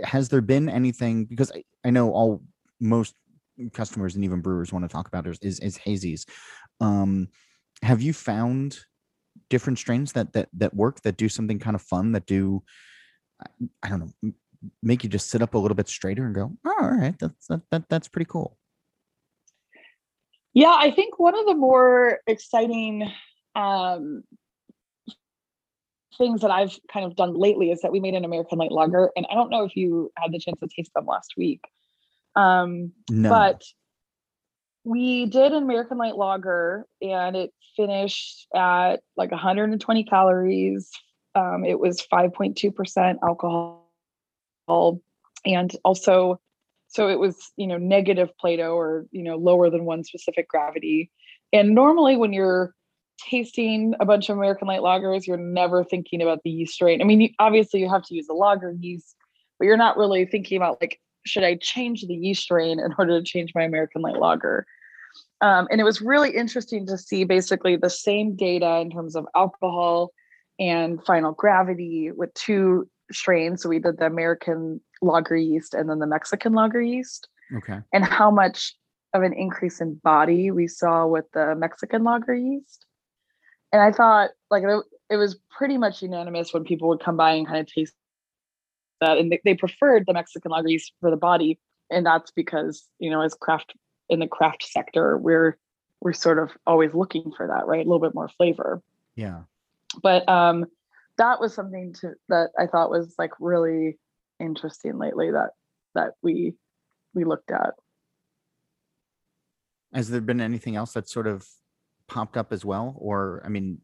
has 0.02 0.28
there 0.28 0.40
been 0.40 0.68
anything? 0.68 1.26
Because 1.26 1.52
I, 1.52 1.62
I 1.84 1.90
know 1.90 2.10
all 2.10 2.42
most 2.80 3.14
customers 3.72 4.16
and 4.16 4.24
even 4.24 4.40
brewers 4.40 4.72
want 4.72 4.84
to 4.84 4.88
talk 4.88 5.06
about 5.06 5.26
is 5.26 5.38
is, 5.40 5.60
is 5.60 5.78
hazies. 5.78 6.24
Um, 6.80 7.28
have 7.82 8.02
you 8.02 8.12
found 8.12 8.78
different 9.48 9.78
strains 9.78 10.12
that 10.12 10.32
that 10.32 10.48
that 10.54 10.74
work 10.74 11.02
that 11.02 11.16
do 11.16 11.28
something 11.28 11.58
kind 11.58 11.76
of 11.76 11.82
fun 11.82 12.12
that 12.12 12.26
do 12.26 12.62
I 13.82 13.88
don't 13.88 14.12
know 14.22 14.32
make 14.82 15.02
you 15.02 15.10
just 15.10 15.30
sit 15.30 15.42
up 15.42 15.54
a 15.54 15.58
little 15.58 15.74
bit 15.74 15.88
straighter 15.88 16.24
and 16.24 16.34
go, 16.34 16.52
oh, 16.64 16.76
all 16.80 16.90
right, 16.90 17.18
that's 17.18 17.46
that, 17.48 17.62
that 17.70 17.88
that's 17.88 18.08
pretty 18.08 18.28
cool. 18.28 18.58
Yeah, 20.54 20.74
I 20.76 20.90
think 20.90 21.18
one 21.18 21.38
of 21.38 21.46
the 21.46 21.54
more 21.54 22.18
exciting 22.26 23.10
um, 23.54 24.22
things 26.18 26.42
that 26.42 26.50
I've 26.50 26.78
kind 26.92 27.06
of 27.06 27.16
done 27.16 27.34
lately 27.34 27.70
is 27.70 27.80
that 27.80 27.92
we 27.92 28.00
made 28.00 28.14
an 28.14 28.24
American 28.24 28.58
light 28.58 28.72
lager, 28.72 29.10
and 29.16 29.26
I 29.30 29.34
don't 29.34 29.50
know 29.50 29.64
if 29.64 29.76
you 29.76 30.12
had 30.16 30.32
the 30.32 30.38
chance 30.38 30.60
to 30.60 30.68
taste 30.74 30.92
them 30.94 31.06
last 31.06 31.34
week, 31.36 31.62
um, 32.36 32.92
no. 33.10 33.30
but 33.30 33.62
we 34.84 35.26
did 35.26 35.52
an 35.52 35.62
American 35.62 35.96
light 35.96 36.16
lager, 36.16 36.86
and 37.00 37.36
it 37.36 37.52
finished 37.76 38.46
at 38.54 38.96
like 39.16 39.30
120 39.30 40.04
calories. 40.04 40.90
Um, 41.34 41.64
it 41.64 41.78
was 41.78 42.06
5.2% 42.12 43.16
alcohol, 43.22 43.88
and 45.46 45.74
also 45.84 46.40
so 46.92 47.08
it 47.08 47.18
was 47.18 47.36
you 47.56 47.66
know 47.66 47.78
negative 47.78 48.30
plato 48.38 48.74
or 48.76 49.06
you 49.10 49.22
know 49.22 49.36
lower 49.36 49.70
than 49.70 49.84
one 49.84 50.04
specific 50.04 50.46
gravity. 50.48 51.10
And 51.52 51.74
normally 51.74 52.16
when 52.16 52.32
you're 52.32 52.74
tasting 53.18 53.94
a 54.00 54.04
bunch 54.04 54.28
of 54.28 54.36
american 54.36 54.66
light 54.66 54.80
lagers 54.80 55.26
you're 55.26 55.36
never 55.36 55.84
thinking 55.84 56.20
about 56.20 56.40
the 56.44 56.50
yeast 56.50 56.74
strain. 56.74 57.00
I 57.00 57.04
mean 57.04 57.34
obviously 57.38 57.80
you 57.80 57.88
have 57.88 58.04
to 58.04 58.14
use 58.14 58.28
a 58.28 58.34
lager 58.34 58.72
yeast 58.78 59.16
but 59.58 59.66
you're 59.66 59.76
not 59.76 59.96
really 59.96 60.26
thinking 60.26 60.56
about 60.56 60.80
like 60.80 61.00
should 61.24 61.44
i 61.44 61.54
change 61.56 62.02
the 62.02 62.14
yeast 62.14 62.42
strain 62.42 62.80
in 62.80 62.94
order 62.98 63.18
to 63.18 63.24
change 63.24 63.52
my 63.54 63.62
american 63.62 64.02
light 64.02 64.18
lager? 64.18 64.66
Um, 65.40 65.66
and 65.70 65.80
it 65.80 65.84
was 65.84 66.00
really 66.00 66.30
interesting 66.36 66.86
to 66.86 66.98
see 66.98 67.24
basically 67.24 67.76
the 67.76 67.90
same 67.90 68.36
data 68.36 68.78
in 68.80 68.90
terms 68.90 69.16
of 69.16 69.26
alcohol 69.34 70.12
and 70.60 71.04
final 71.04 71.32
gravity 71.32 72.12
with 72.12 72.32
two 72.34 72.88
strains. 73.10 73.62
So 73.62 73.68
we 73.68 73.78
did 73.78 73.98
the 73.98 74.06
american 74.06 74.80
lager 75.02 75.36
yeast 75.36 75.74
and 75.74 75.90
then 75.90 75.98
the 75.98 76.06
Mexican 76.06 76.52
lager 76.52 76.80
yeast. 76.80 77.28
Okay. 77.54 77.78
And 77.92 78.04
how 78.04 78.30
much 78.30 78.74
of 79.14 79.22
an 79.22 79.32
increase 79.32 79.80
in 79.80 79.94
body 79.96 80.50
we 80.50 80.66
saw 80.66 81.06
with 81.06 81.30
the 81.32 81.54
Mexican 81.54 82.04
lager 82.04 82.34
yeast. 82.34 82.86
And 83.72 83.82
I 83.82 83.92
thought 83.92 84.30
like 84.50 84.62
it, 85.10 85.16
was 85.16 85.36
pretty 85.50 85.76
much 85.76 86.02
unanimous 86.02 86.54
when 86.54 86.64
people 86.64 86.88
would 86.88 87.00
come 87.00 87.16
by 87.16 87.32
and 87.32 87.46
kind 87.46 87.60
of 87.60 87.66
taste 87.66 87.94
that. 89.00 89.18
And 89.18 89.30
they, 89.30 89.40
they 89.44 89.54
preferred 89.54 90.04
the 90.06 90.14
Mexican 90.14 90.50
lager 90.50 90.68
yeast 90.68 90.92
for 91.00 91.10
the 91.10 91.16
body. 91.16 91.58
And 91.90 92.06
that's 92.06 92.30
because, 92.30 92.88
you 92.98 93.10
know, 93.10 93.20
as 93.20 93.34
craft 93.34 93.74
in 94.08 94.20
the 94.20 94.26
craft 94.26 94.62
sector, 94.64 95.18
we're 95.18 95.58
we're 96.00 96.12
sort 96.12 96.38
of 96.38 96.50
always 96.66 96.94
looking 96.94 97.32
for 97.36 97.46
that, 97.46 97.66
right? 97.66 97.84
A 97.84 97.88
little 97.88 98.00
bit 98.00 98.14
more 98.14 98.28
flavor. 98.28 98.82
Yeah. 99.14 99.42
But 100.02 100.26
um 100.28 100.66
that 101.18 101.40
was 101.40 101.52
something 101.54 101.92
to 101.94 102.14
that 102.28 102.50
I 102.58 102.66
thought 102.66 102.90
was 102.90 103.14
like 103.18 103.32
really 103.38 103.98
interesting 104.42 104.98
lately 104.98 105.30
that 105.30 105.50
that 105.94 106.12
we 106.22 106.54
we 107.14 107.24
looked 107.24 107.50
at. 107.50 107.74
Has 109.92 110.08
there 110.08 110.20
been 110.20 110.40
anything 110.40 110.76
else 110.76 110.92
that 110.94 111.08
sort 111.08 111.26
of 111.26 111.46
popped 112.08 112.36
up 112.36 112.52
as 112.52 112.64
well? 112.64 112.94
Or 112.98 113.42
I 113.44 113.48
mean, 113.48 113.78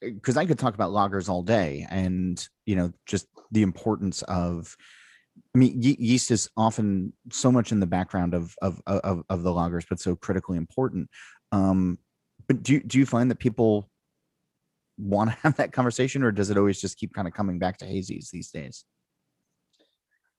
because 0.00 0.36
I 0.36 0.46
could 0.46 0.58
talk 0.58 0.74
about 0.74 0.92
lagers 0.92 1.28
all 1.28 1.42
day 1.42 1.86
and 1.90 2.46
you 2.66 2.76
know, 2.76 2.92
just 3.06 3.26
the 3.50 3.62
importance 3.62 4.22
of 4.22 4.76
I 5.54 5.58
mean, 5.58 5.74
yeast 5.76 6.30
is 6.30 6.50
often 6.56 7.12
so 7.30 7.50
much 7.52 7.72
in 7.72 7.80
the 7.80 7.86
background 7.86 8.34
of 8.34 8.54
of 8.62 8.80
of, 8.86 9.22
of 9.28 9.42
the 9.42 9.50
lagers, 9.50 9.86
but 9.88 10.00
so 10.00 10.16
critically 10.16 10.56
important. 10.56 11.08
Um, 11.52 11.98
but 12.46 12.62
do 12.62 12.80
do 12.80 12.98
you 12.98 13.06
find 13.06 13.30
that 13.30 13.38
people 13.38 13.88
want 14.98 15.30
to 15.30 15.36
have 15.42 15.56
that 15.56 15.72
conversation, 15.72 16.22
or 16.22 16.32
does 16.32 16.50
it 16.50 16.58
always 16.58 16.80
just 16.80 16.98
keep 16.98 17.14
kind 17.14 17.28
of 17.28 17.34
coming 17.34 17.58
back 17.58 17.78
to 17.78 17.86
hazies 17.86 18.30
these 18.30 18.50
days? 18.50 18.84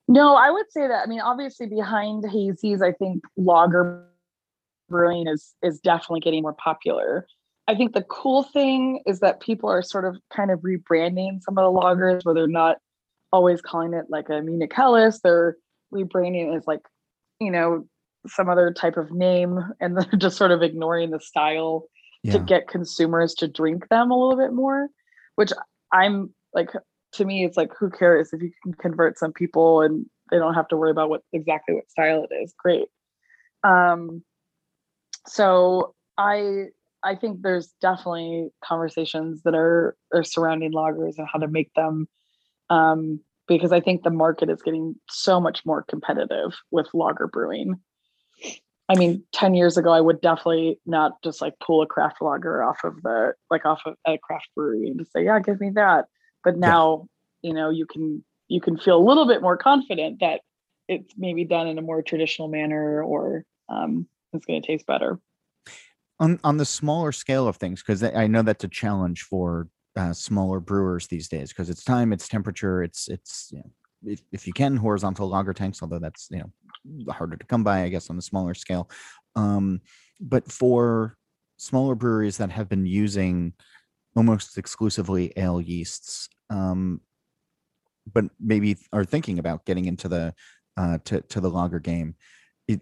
No, 0.10 0.36
I 0.36 0.50
would 0.50 0.72
say 0.72 0.88
that. 0.88 1.04
I 1.04 1.06
mean, 1.06 1.22
obviously, 1.22 1.68
behind 1.68 2.24
hazies, 2.24 2.82
I 2.82 2.94
think 2.94 3.24
lager 3.38 4.08
brewing 4.90 5.28
is 5.28 5.54
is 5.62 5.80
definitely 5.80 6.22
getting 6.22 6.42
more 6.42 6.56
popular. 6.56 7.28
I 7.68 7.76
think 7.76 7.94
the 7.94 8.02
cool 8.02 8.42
thing 8.42 9.04
is 9.06 9.20
that 9.20 9.40
people 9.40 9.70
are 9.70 9.84
sort 9.84 10.06
of 10.06 10.18
kind 10.36 10.50
of 10.50 10.62
rebranding 10.62 11.44
some 11.44 11.60
of 11.60 11.64
the 11.64 11.80
lagers 11.80 12.26
where 12.26 12.34
they're 12.34 12.48
not 12.48 12.78
always 13.32 13.62
calling 13.62 13.94
it 13.94 14.06
like 14.10 14.30
a 14.30 14.42
Munich 14.42 14.74
Helles. 14.74 15.20
They're 15.20 15.56
rebranding 15.94 16.52
it 16.52 16.58
as 16.58 16.66
like, 16.66 16.82
you 17.40 17.52
know, 17.52 17.86
some 18.26 18.50
other 18.50 18.74
type 18.74 18.98
of 18.98 19.12
name 19.12 19.60
and 19.80 19.96
they're 20.02 20.18
just 20.18 20.38
sort 20.38 20.50
of 20.50 20.64
ignoring 20.64 21.12
the 21.12 21.20
style 21.20 21.86
yeah. 22.24 22.34
to 22.34 22.40
get 22.40 22.68
consumers 22.68 23.36
to 23.36 23.48
drink 23.48 23.88
them 23.90 24.10
a 24.10 24.18
little 24.18 24.44
bit 24.44 24.54
more, 24.54 24.88
which 25.36 25.52
I'm 25.94 26.34
like 26.56 26.72
to 27.14 27.26
me 27.26 27.46
it's 27.46 27.58
like 27.58 27.72
who 27.78 27.90
cares 27.90 28.34
if 28.34 28.42
you 28.42 28.52
can 28.64 28.74
convert 28.74 29.18
some 29.18 29.34
people 29.34 29.82
and 29.82 30.06
they 30.32 30.38
don't 30.38 30.54
have 30.54 30.68
to 30.68 30.78
worry 30.78 30.92
about 30.92 31.10
what 31.10 31.22
exactly 31.34 31.74
what 31.74 31.90
style 31.90 32.26
it 32.30 32.36
is. 32.36 32.54
Great. 32.58 32.88
Um 33.64 34.24
so 35.28 35.96
i 36.18 36.66
i 37.04 37.16
think 37.16 37.42
there's 37.42 37.74
definitely 37.82 38.50
conversations 38.64 39.42
that 39.44 39.56
are 39.56 39.96
are 40.14 40.24
surrounding 40.24 40.74
lagers 40.74 41.18
and 41.18 41.28
how 41.32 41.40
to 41.40 41.48
make 41.48 41.74
them 41.74 42.08
um 42.70 43.20
because 43.48 43.72
i 43.72 43.80
think 43.80 44.04
the 44.04 44.10
market 44.10 44.50
is 44.50 44.62
getting 44.62 44.96
so 45.10 45.40
much 45.40 45.66
more 45.66 45.84
competitive 45.84 46.54
with 46.72 46.88
lager 46.94 47.28
brewing. 47.28 47.80
I 48.92 48.96
mean, 48.96 49.24
10 49.34 49.54
years 49.54 49.78
ago, 49.78 49.92
I 49.92 50.02
would 50.02 50.20
definitely 50.20 50.80
not 50.88 51.22
just 51.24 51.42
like 51.42 51.54
pull 51.60 51.84
a 51.84 51.86
craft 51.86 52.24
lager 52.24 52.64
off 52.64 52.80
of 52.84 53.00
the, 53.04 53.34
like 53.52 53.64
off 53.64 53.82
of 53.86 53.94
a 54.08 54.18
craft 54.18 54.48
brewery 54.56 54.88
and 54.88 54.98
just 54.98 55.14
say, 55.14 55.26
yeah, 55.26 55.40
give 55.40 55.62
me 55.62 55.70
that 55.76 56.06
but 56.44 56.58
now 56.58 57.08
yeah. 57.42 57.50
you 57.50 57.54
know 57.56 57.70
you 57.70 57.86
can 57.86 58.24
you 58.48 58.62
can 58.62 58.78
feel 58.78 58.98
a 58.98 59.06
little 59.08 59.28
bit 59.28 59.42
more 59.42 59.58
confident 59.58 60.20
that 60.20 60.42
it's 60.88 61.14
maybe 61.18 61.46
done 61.46 61.68
in 61.68 61.78
a 61.78 61.82
more 61.82 62.02
traditional 62.02 62.48
manner 62.48 63.04
or 63.04 63.44
um, 63.70 64.08
it's 64.34 64.46
going 64.46 64.62
to 64.62 64.68
taste 64.68 64.86
better 64.86 65.20
on 66.20 66.40
on 66.44 66.58
the 66.58 66.66
smaller 66.66 67.12
scale 67.12 67.48
of 67.48 67.56
things 67.58 67.82
because 67.82 68.04
i 68.04 68.28
know 68.28 68.42
that's 68.42 68.64
a 68.64 68.70
challenge 68.70 69.24
for 69.24 69.68
uh, 69.96 70.14
smaller 70.14 70.60
brewers 70.60 71.08
these 71.08 71.28
days 71.28 71.50
because 71.50 71.70
it's 71.70 71.84
time 71.84 72.14
it's 72.14 72.28
temperature 72.28 72.84
it's 72.84 73.08
it's 73.08 73.50
you 73.52 73.60
know, 73.60 74.12
if, 74.12 74.22
if 74.32 74.48
you 74.48 74.54
can 74.54 74.78
horizontal 74.78 75.28
lager 75.28 75.54
tanks 75.54 75.82
although 75.82 76.00
that's 76.00 76.28
you 76.32 76.40
know 76.40 77.12
harder 77.12 77.36
to 77.36 77.46
come 77.46 77.64
by 77.64 77.84
i 77.84 77.90
guess 77.90 78.10
on 78.10 78.18
a 78.18 78.22
smaller 78.22 78.54
scale 78.54 78.90
um, 79.36 79.82
but 80.20 80.50
for 80.52 81.16
smaller 81.58 81.96
breweries 81.96 82.38
that 82.38 82.52
have 82.52 82.70
been 82.70 82.86
using 82.86 83.54
almost 84.16 84.58
exclusively 84.58 85.32
ale 85.36 85.62
yeasts, 85.62 86.30
um, 86.50 87.02
but 88.12 88.26
maybe 88.40 88.78
are 88.92 89.06
thinking 89.06 89.40
about 89.40 89.66
getting 89.66 89.86
into 89.86 90.08
the 90.08 90.34
uh, 90.78 90.98
to 91.06 91.22
to 91.22 91.42
the 91.42 91.50
lager 91.50 91.80
game. 91.80 92.16
It, 92.68 92.82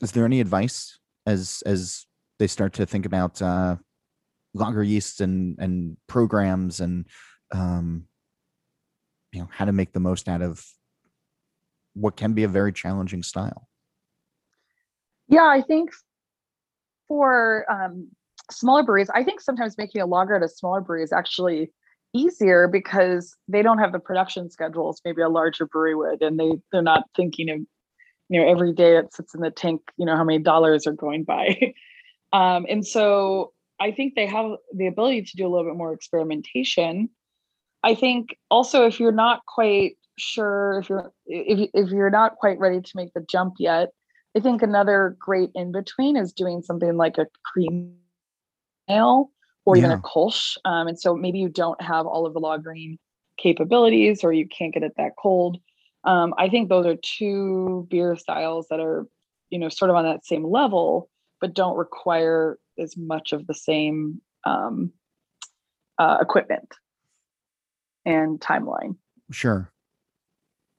is 0.00 0.12
there 0.12 0.24
any 0.24 0.40
advice 0.40 0.98
as 1.26 1.62
as 1.66 2.06
they 2.38 2.46
start 2.46 2.74
to 2.74 2.86
think 2.86 3.06
about 3.06 3.40
uh, 3.42 3.76
lager 4.54 4.82
yeasts 4.82 5.20
and 5.20 5.56
and 5.58 5.96
programs 6.06 6.80
and 6.80 7.06
um, 7.52 8.04
you 9.32 9.40
know 9.40 9.48
how 9.50 9.64
to 9.64 9.72
make 9.72 9.92
the 9.92 10.00
most 10.00 10.28
out 10.28 10.42
of 10.42 10.64
what 11.94 12.16
can 12.16 12.32
be 12.32 12.44
a 12.44 12.48
very 12.48 12.72
challenging 12.72 13.22
style? 13.22 13.68
Yeah, 15.28 15.46
I 15.46 15.60
think 15.60 15.90
for 17.06 17.70
um, 17.70 18.08
smaller 18.50 18.82
breweries, 18.82 19.10
I 19.14 19.22
think 19.22 19.40
sometimes 19.40 19.76
making 19.78 20.00
a 20.00 20.06
lager 20.06 20.36
at 20.36 20.42
a 20.42 20.48
smaller 20.48 20.80
brewery 20.80 21.02
is 21.02 21.12
actually 21.12 21.70
easier 22.14 22.68
because 22.68 23.36
they 23.48 23.62
don't 23.62 23.78
have 23.78 23.92
the 23.92 23.98
production 23.98 24.50
schedules 24.50 25.00
maybe 25.04 25.22
a 25.22 25.28
larger 25.28 25.66
brewery 25.66 25.94
would, 25.94 26.22
and 26.22 26.38
they 26.38 26.52
they're 26.72 26.82
not 26.82 27.04
thinking 27.16 27.50
of 27.50 27.58
you 28.28 28.40
know 28.40 28.48
every 28.48 28.72
day 28.72 28.96
it 28.96 29.12
sits 29.12 29.34
in 29.34 29.40
the 29.40 29.50
tank, 29.50 29.82
you 29.96 30.06
know 30.06 30.16
how 30.16 30.24
many 30.24 30.38
dollars 30.38 30.86
are 30.86 30.92
going 30.92 31.24
by, 31.24 31.74
um, 32.32 32.66
and 32.68 32.86
so 32.86 33.52
I 33.80 33.92
think 33.92 34.14
they 34.14 34.26
have 34.26 34.52
the 34.74 34.86
ability 34.86 35.22
to 35.22 35.36
do 35.36 35.46
a 35.46 35.48
little 35.48 35.70
bit 35.70 35.76
more 35.76 35.92
experimentation. 35.92 37.10
I 37.84 37.94
think 37.94 38.36
also 38.50 38.86
if 38.86 38.98
you're 38.98 39.12
not 39.12 39.44
quite 39.46 39.96
sure 40.18 40.80
if 40.80 40.88
you're 40.88 41.12
if 41.26 41.70
if 41.74 41.90
you're 41.90 42.10
not 42.10 42.36
quite 42.36 42.58
ready 42.58 42.80
to 42.80 42.92
make 42.94 43.12
the 43.14 43.24
jump 43.28 43.54
yet, 43.58 43.90
I 44.36 44.40
think 44.40 44.62
another 44.62 45.16
great 45.18 45.50
in 45.54 45.72
between 45.72 46.16
is 46.16 46.32
doing 46.32 46.62
something 46.62 46.96
like 46.96 47.18
a 47.18 47.26
cream 47.44 47.94
ale 48.88 49.30
or 49.64 49.76
even 49.76 49.90
a 49.90 49.98
Kolsch. 49.98 50.56
Um, 50.64 50.88
and 50.88 50.98
so 50.98 51.14
maybe 51.14 51.38
you 51.38 51.48
don't 51.48 51.80
have 51.82 52.06
all 52.06 52.26
of 52.26 52.32
the 52.32 52.40
lagering 52.40 52.98
capabilities 53.36 54.24
or 54.24 54.32
you 54.32 54.46
can't 54.48 54.72
get 54.72 54.82
it 54.82 54.92
that 54.96 55.12
cold. 55.18 55.58
Um, 56.04 56.32
I 56.38 56.48
think 56.48 56.68
those 56.68 56.86
are 56.86 56.96
two 57.02 57.86
beer 57.90 58.16
styles 58.16 58.66
that 58.70 58.80
are, 58.80 59.06
you 59.50 59.58
know, 59.58 59.68
sort 59.68 59.90
of 59.90 59.96
on 59.96 60.04
that 60.04 60.24
same 60.24 60.44
level, 60.44 61.10
but 61.40 61.54
don't 61.54 61.76
require 61.76 62.58
as 62.78 62.96
much 62.96 63.32
of 63.32 63.46
the 63.46 63.54
same 63.54 64.20
um, 64.44 64.92
uh, 65.98 66.18
equipment 66.20 66.72
and 68.06 68.40
timeline. 68.40 68.96
Sure. 69.30 69.70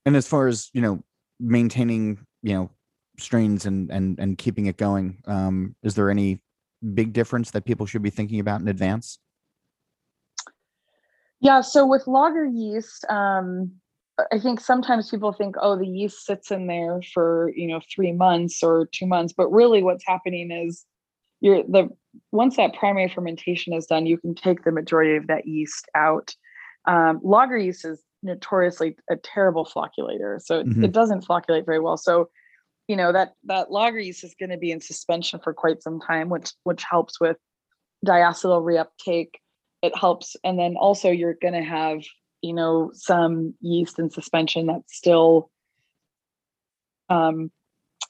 And 0.05 0.15
as 0.15 0.27
far 0.27 0.47
as, 0.47 0.69
you 0.73 0.81
know, 0.81 1.03
maintaining, 1.39 2.25
you 2.41 2.53
know, 2.53 2.71
strains 3.19 3.65
and 3.65 3.91
and 3.91 4.17
and 4.17 4.37
keeping 4.37 4.65
it 4.65 4.77
going, 4.77 5.21
um, 5.27 5.75
is 5.83 5.93
there 5.93 6.09
any 6.09 6.41
big 6.93 7.13
difference 7.13 7.51
that 7.51 7.65
people 7.65 7.85
should 7.85 8.01
be 8.01 8.09
thinking 8.09 8.39
about 8.39 8.61
in 8.61 8.67
advance? 8.67 9.19
Yeah, 11.41 11.61
so 11.61 11.85
with 11.85 12.07
lager 12.07 12.45
yeast, 12.45 13.05
um, 13.09 13.71
I 14.31 14.39
think 14.39 14.59
sometimes 14.59 15.09
people 15.09 15.31
think, 15.31 15.55
oh, 15.61 15.77
the 15.77 15.87
yeast 15.87 16.25
sits 16.25 16.51
in 16.51 16.67
there 16.67 17.01
for 17.13 17.51
you 17.55 17.67
know 17.67 17.79
three 17.93 18.11
months 18.11 18.61
or 18.61 18.89
two 18.91 19.05
months, 19.05 19.33
but 19.33 19.49
really 19.49 19.81
what's 19.81 20.05
happening 20.05 20.51
is 20.51 20.85
you're 21.41 21.63
the 21.63 21.89
once 22.31 22.57
that 22.57 22.73
primary 22.73 23.07
fermentation 23.07 23.73
is 23.73 23.85
done, 23.85 24.05
you 24.05 24.17
can 24.17 24.35
take 24.35 24.63
the 24.63 24.71
majority 24.71 25.15
of 25.15 25.27
that 25.27 25.47
yeast 25.47 25.87
out. 25.95 26.35
Um, 26.85 27.21
lager 27.23 27.57
yeast 27.57 27.85
is 27.85 28.03
notoriously 28.23 28.97
a 29.09 29.15
terrible 29.15 29.63
flocculator, 29.63 30.39
so 30.43 30.63
mm-hmm. 30.63 30.83
it 30.83 30.91
doesn't 30.91 31.25
flocculate 31.25 31.65
very 31.65 31.79
well. 31.79 31.97
So 31.97 32.29
you 32.89 32.95
know 32.95 33.13
that 33.13 33.35
that 33.43 33.71
lager 33.71 33.99
yeast 33.99 34.23
is 34.23 34.35
going 34.37 34.49
to 34.49 34.57
be 34.57 34.71
in 34.71 34.81
suspension 34.81 35.39
for 35.41 35.53
quite 35.53 35.83
some 35.83 36.01
time, 36.01 36.27
which 36.27 36.51
which 36.63 36.83
helps 36.83 37.21
with 37.21 37.37
diacetyl 38.05 38.63
reuptake. 38.63 39.35
It 39.83 39.95
helps, 39.95 40.35
and 40.43 40.57
then 40.57 40.75
also 40.75 41.11
you're 41.11 41.37
going 41.39 41.53
to 41.53 41.61
have 41.61 41.99
you 42.41 42.51
know 42.51 42.89
some 42.93 43.53
yeast 43.61 43.99
in 43.99 44.09
suspension 44.09 44.65
that's 44.65 44.97
still 44.97 45.51
um, 47.09 47.51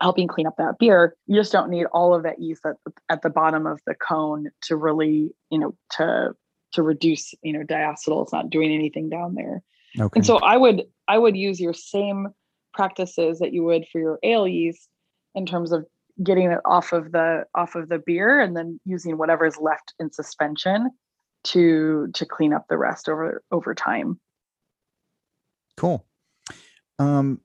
helping 0.01 0.29
clean 0.29 0.47
up 0.47 0.55
that 0.57 0.79
beer. 0.79 1.13
You 1.27 1.35
just 1.35 1.51
don't 1.51 1.69
need 1.69 1.85
all 1.87 2.15
of 2.15 2.23
that 2.23 2.39
yeast 2.39 2.65
at, 2.65 2.75
at 3.09 3.21
the 3.21 3.29
bottom 3.29 3.67
of 3.67 3.81
the 3.85 3.95
cone 3.95 4.49
to 4.63 4.77
really 4.77 5.31
you 5.49 5.59
know 5.59 5.75
to 5.97 6.31
to 6.71 6.83
reduce 6.83 7.33
you 7.43 7.51
know 7.51 7.65
diacetyl. 7.65 8.23
It's 8.23 8.31
not 8.31 8.49
doing 8.49 8.71
anything 8.71 9.09
down 9.09 9.35
there. 9.35 9.61
Okay. 9.99 10.19
And 10.19 10.25
so 10.25 10.37
I 10.37 10.55
would 10.55 10.83
I 11.09 11.17
would 11.17 11.35
use 11.35 11.59
your 11.59 11.73
same 11.73 12.29
practices 12.73 13.39
that 13.39 13.53
you 13.53 13.63
would 13.63 13.85
for 13.91 13.99
your 13.99 14.19
ale 14.23 14.47
yeast 14.47 14.87
in 15.35 15.45
terms 15.45 15.71
of 15.71 15.85
getting 16.23 16.51
it 16.51 16.59
off 16.65 16.91
of 16.91 17.11
the 17.11 17.45
off 17.55 17.75
of 17.75 17.89
the 17.89 17.99
beer 17.99 18.39
and 18.39 18.55
then 18.55 18.79
using 18.85 19.17
whatever 19.17 19.45
is 19.45 19.57
left 19.57 19.93
in 19.99 20.11
suspension 20.11 20.89
to 21.43 22.07
to 22.13 22.25
clean 22.25 22.53
up 22.53 22.65
the 22.69 22.77
rest 22.77 23.07
over 23.07 23.41
over 23.51 23.73
time. 23.73 24.19
Cool. 25.77 26.05
Um 26.97 27.39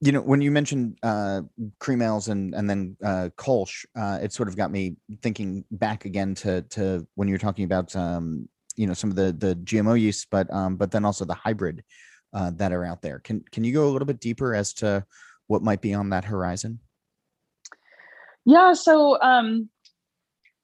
you 0.00 0.10
know 0.12 0.20
when 0.20 0.40
you 0.42 0.50
mentioned 0.50 0.98
uh 1.02 1.42
cream 1.78 2.02
ales 2.02 2.28
and 2.28 2.54
and 2.54 2.68
then 2.68 2.96
uh 3.04 3.30
kolsch 3.36 3.84
uh 3.96 4.18
it 4.20 4.32
sort 4.32 4.48
of 4.48 4.56
got 4.56 4.70
me 4.70 4.96
thinking 5.22 5.64
back 5.70 6.04
again 6.04 6.34
to 6.34 6.62
to 6.62 7.06
when 7.14 7.28
you're 7.28 7.38
talking 7.38 7.64
about 7.64 7.94
um 7.94 8.48
you 8.76 8.86
know 8.86 8.94
some 8.94 9.10
of 9.10 9.16
the 9.16 9.32
the 9.32 9.54
gmo 9.62 9.98
yeast 9.98 10.26
but 10.30 10.52
um 10.52 10.76
but 10.76 10.90
then 10.90 11.04
also 11.04 11.24
the 11.24 11.34
hybrid 11.34 11.84
uh 12.32 12.50
that 12.50 12.72
are 12.72 12.84
out 12.84 13.02
there 13.02 13.18
can 13.18 13.42
can 13.52 13.64
you 13.64 13.72
go 13.72 13.88
a 13.88 13.90
little 13.90 14.06
bit 14.06 14.20
deeper 14.20 14.54
as 14.54 14.72
to 14.72 15.04
what 15.46 15.62
might 15.62 15.80
be 15.80 15.94
on 15.94 16.10
that 16.10 16.24
horizon 16.24 16.78
yeah, 18.44 18.72
so 18.72 19.20
um, 19.20 19.68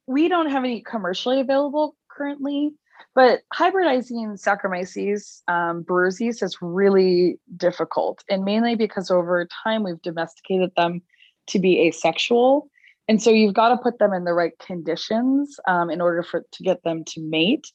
we 0.07 0.29
don't 0.29 0.51
have 0.51 0.65
any 0.65 0.83
commercially 0.83 1.41
available 1.41 1.95
currently, 2.11 2.73
but 3.15 3.41
hybridizing 3.55 4.41
Saccharomyces 4.41 5.43
um, 5.49 5.85
yeast 6.19 6.43
is 6.43 6.59
really 6.61 7.39
difficult, 7.57 8.25
and 8.29 8.45
mainly 8.45 8.75
because 8.75 9.11
over 9.11 9.47
time 9.63 9.85
we've 9.85 10.03
domesticated 10.03 10.73
them 10.77 11.03
to 11.49 11.59
be 11.59 11.87
asexual, 11.87 12.69
and 13.07 13.23
so 13.23 13.31
you've 13.31 13.55
got 13.55 13.69
to 13.69 13.79
put 13.79 13.99
them 13.99 14.13
in 14.13 14.25
the 14.25 14.35
right 14.35 14.59
conditions 14.59 15.59
um, 15.69 15.91
in 15.91 16.01
order 16.01 16.23
for 16.23 16.45
to 16.53 16.63
get 16.63 16.83
them 16.83 17.05
to 17.05 17.21
mate. 17.21 17.71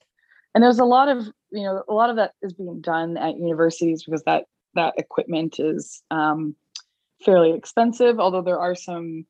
And 0.53 0.63
there's 0.63 0.79
a 0.79 0.85
lot 0.85 1.09
of 1.09 1.27
you 1.53 1.63
know 1.63 1.83
a 1.87 1.93
lot 1.93 2.09
of 2.09 2.15
that 2.17 2.33
is 2.41 2.53
being 2.53 2.81
done 2.81 3.15
at 3.15 3.37
universities 3.37 4.03
because 4.03 4.23
that 4.23 4.45
that 4.75 4.95
equipment 4.97 5.59
is 5.59 6.01
um, 6.09 6.55
fairly 7.23 7.53
expensive, 7.53 8.19
although 8.19 8.41
there 8.41 8.59
are 8.59 8.75
some 8.75 9.25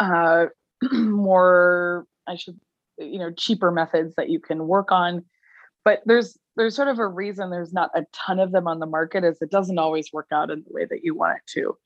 uh, 0.00 0.46
more 0.92 2.06
i 2.26 2.34
should 2.34 2.58
you 2.98 3.18
know 3.18 3.30
cheaper 3.30 3.70
methods 3.70 4.14
that 4.16 4.30
you 4.30 4.40
can 4.40 4.66
work 4.66 4.90
on. 4.90 5.24
But 5.84 6.00
there's 6.06 6.36
there's 6.56 6.74
sort 6.74 6.88
of 6.88 6.98
a 6.98 7.06
reason 7.06 7.50
there's 7.50 7.72
not 7.72 7.90
a 7.94 8.04
ton 8.12 8.40
of 8.40 8.50
them 8.50 8.66
on 8.66 8.78
the 8.78 8.86
market 8.86 9.22
is 9.22 9.38
it 9.40 9.50
doesn't 9.50 9.78
always 9.78 10.12
work 10.12 10.28
out 10.32 10.50
in 10.50 10.64
the 10.66 10.72
way 10.72 10.86
that 10.86 11.04
you 11.04 11.14
want 11.14 11.36
it 11.36 11.50
to. 11.52 11.76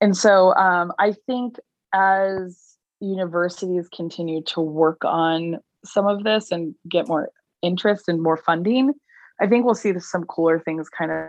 And 0.00 0.16
so 0.16 0.54
um, 0.54 0.92
i 0.98 1.14
think 1.26 1.58
as 1.94 2.76
universities 3.00 3.88
continue 3.88 4.42
to 4.42 4.60
work 4.60 5.04
on 5.04 5.58
some 5.84 6.06
of 6.06 6.22
this 6.22 6.52
and 6.52 6.74
get 6.88 7.08
more 7.08 7.30
interest 7.62 8.08
and 8.08 8.22
more 8.22 8.36
funding 8.36 8.92
i 9.40 9.46
think 9.46 9.64
we'll 9.64 9.74
see 9.74 9.98
some 9.98 10.24
cooler 10.24 10.58
things 10.58 10.88
kind 10.88 11.10
of 11.10 11.28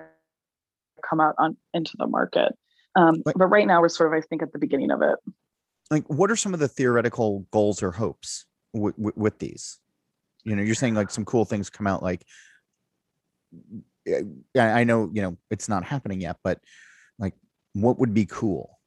come 1.08 1.20
out 1.20 1.36
on 1.38 1.58
into 1.74 1.96
the 1.98 2.08
market. 2.08 2.54
Um, 2.96 3.24
but 3.26 3.48
right 3.48 3.68
now 3.68 3.82
we're 3.82 3.90
sort 3.90 4.14
of 4.14 4.18
i 4.18 4.22
think 4.26 4.42
at 4.42 4.54
the 4.54 4.60
beginning 4.60 4.92
of 4.92 5.02
it. 5.02 5.16
Like 5.92 6.06
what 6.08 6.32
are 6.32 6.36
some 6.36 6.54
of 6.54 6.60
the 6.60 6.68
theoretical 6.68 7.46
goals 7.52 7.84
or 7.84 7.92
hopes 7.92 8.46
w- 8.74 8.94
w- 8.94 9.14
with 9.16 9.40
these? 9.40 9.80
You 10.44 10.56
know 10.56 10.62
you're 10.62 10.76
saying 10.76 10.96
like 10.96 11.10
some 11.10 11.26
cool 11.26 11.46
things 11.46 11.70
come 11.70 11.88
out 11.88 12.04
like 12.04 12.26
i 14.58 14.84
know 14.84 15.10
you 15.14 15.22
know 15.22 15.38
it's 15.50 15.70
not 15.70 15.86
happening 15.86 16.20
yet 16.20 16.36
but 16.44 16.60
like 17.20 17.34
what 17.74 18.00
would 18.00 18.14
be 18.14 18.26
cool? 18.26 18.80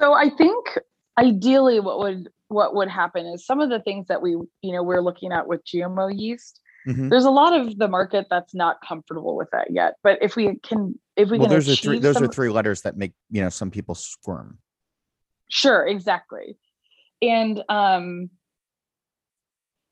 So 0.00 0.12
i 0.12 0.30
think 0.30 0.78
ideally 1.18 1.80
what 1.80 1.98
would 1.98 2.30
what 2.48 2.74
would 2.74 2.88
happen 2.88 3.26
is 3.26 3.44
some 3.44 3.60
of 3.60 3.68
the 3.68 3.80
things 3.80 4.08
that 4.08 4.22
we 4.22 4.30
you 4.30 4.72
know 4.72 4.82
we're 4.82 5.02
looking 5.02 5.32
at 5.32 5.46
with 5.46 5.62
gmo 5.64 6.10
yeast 6.16 6.59
mm-hmm. 6.86 7.08
there's 7.08 7.24
a 7.24 7.30
lot 7.30 7.52
of 7.58 7.78
the 7.78 7.88
market 7.88 8.26
that's 8.30 8.54
not 8.54 8.76
comfortable 8.86 9.36
with 9.36 9.48
that 9.52 9.70
yet 9.70 9.94
but 10.02 10.18
if 10.22 10.36
we 10.36 10.56
can 10.62 10.98
if 11.16 11.30
we 11.30 11.38
well, 11.38 11.48
can 11.48 11.56
those 11.56 11.68
are 11.68 11.76
three 11.76 11.98
those 11.98 12.14
some, 12.14 12.24
are 12.24 12.28
three 12.28 12.48
letters 12.48 12.82
that 12.82 12.96
make 12.96 13.12
you 13.30 13.42
know 13.42 13.48
some 13.48 13.70
people 13.70 13.94
squirm 13.94 14.58
Sure, 15.50 15.86
exactly. 15.86 16.56
And 17.20 17.62
um 17.68 18.30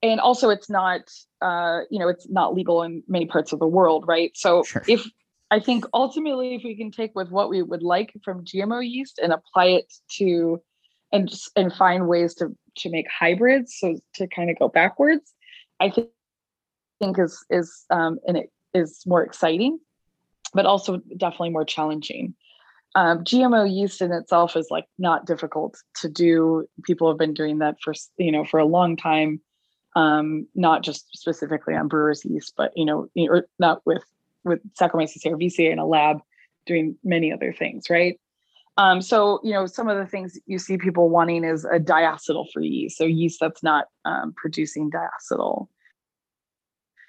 and 0.01 0.21
also 0.21 0.51
it's 0.51 0.71
not 0.71 1.01
uh 1.43 1.81
you 1.91 1.99
know 1.99 2.09
it's 2.09 2.29
not 2.29 2.55
legal 2.55 2.83
in 2.85 3.03
many 3.09 3.27
parts 3.27 3.53
of 3.53 3.59
the 3.59 3.67
world, 3.67 4.05
right? 4.07 4.31
So 4.35 4.63
sure. 4.63 4.85
if 4.89 5.05
I 5.51 5.61
think 5.61 5.85
ultimately 5.93 6.55
if 6.55 6.63
we 6.65 6.77
can 6.77 6.91
take 6.91 7.15
with 7.15 7.31
what 7.31 7.51
we 7.51 7.63
would 7.63 7.83
like 7.83 8.15
from 8.25 8.45
GMO 8.45 8.89
yeast 8.89 9.19
and 9.23 9.33
apply 9.33 9.67
it 9.67 9.93
to 10.19 10.63
and 11.11 11.29
just, 11.29 11.51
and 11.57 11.73
find 11.73 12.07
ways 12.07 12.35
to 12.37 12.57
to 12.79 12.91
make 12.91 13.07
hybrids 13.11 13.77
so 13.79 13.99
to 14.15 14.29
kind 14.29 14.49
of 14.49 14.59
go 14.59 14.69
backwards, 14.69 15.33
I 15.81 15.91
think 15.91 16.09
think 16.99 17.19
is 17.19 17.45
is 17.51 17.85
um 17.91 18.19
and 18.27 18.37
it 18.37 18.51
is 18.75 19.03
more 19.07 19.23
exciting, 19.23 19.79
but 20.55 20.67
also 20.67 20.99
definitely 21.17 21.51
more 21.51 21.65
challenging. 21.65 22.35
Um, 22.95 23.23
GMO 23.23 23.71
yeast 23.71 24.01
in 24.01 24.13
itself 24.13 24.57
is 24.57 24.69
like 24.71 24.87
not 24.99 25.27
difficult 25.27 25.77
to 26.01 26.09
do. 26.09 26.67
People 26.85 27.09
have 27.09 27.19
been 27.19 27.35
doing 27.35 27.59
that 27.59 27.77
for 27.83 27.95
you 28.17 28.33
know 28.33 28.45
for 28.45 28.59
a 28.59 28.65
long 28.65 28.97
time, 28.97 29.41
um, 29.95 30.47
not 30.55 30.83
just 30.83 31.07
specifically 31.17 31.75
on 31.75 31.89
brewer's 31.89 32.25
yeast, 32.25 32.55
but 32.57 32.73
you 32.77 32.85
know, 32.85 33.09
or 33.17 33.47
not 33.59 33.83
with 33.85 34.05
with 34.45 34.61
Saccharomyces 34.75 35.23
cerevisiae 35.25 35.71
in 35.73 35.79
a 35.79 35.87
lab 35.87 36.19
doing 36.67 36.97
many 37.05 37.33
other 37.33 37.53
things, 37.53 37.91
right? 37.91 38.19
Um, 38.79 39.03
so 39.03 39.41
you 39.43 39.53
know, 39.53 39.67
some 39.67 39.89
of 39.89 39.99
the 39.99 40.07
things 40.07 40.39
you 40.47 40.59
see 40.59 40.79
people 40.79 41.11
wanting 41.11 41.45
is 41.45 41.65
a 41.65 41.81
diacetyl-free 41.81 42.69
yeast, 42.69 42.97
so 42.97 43.05
yeast 43.05 43.39
that's 43.41 43.63
not 43.63 43.87
um, 44.05 44.33
producing 44.37 44.91
diacetyl. 44.91 45.69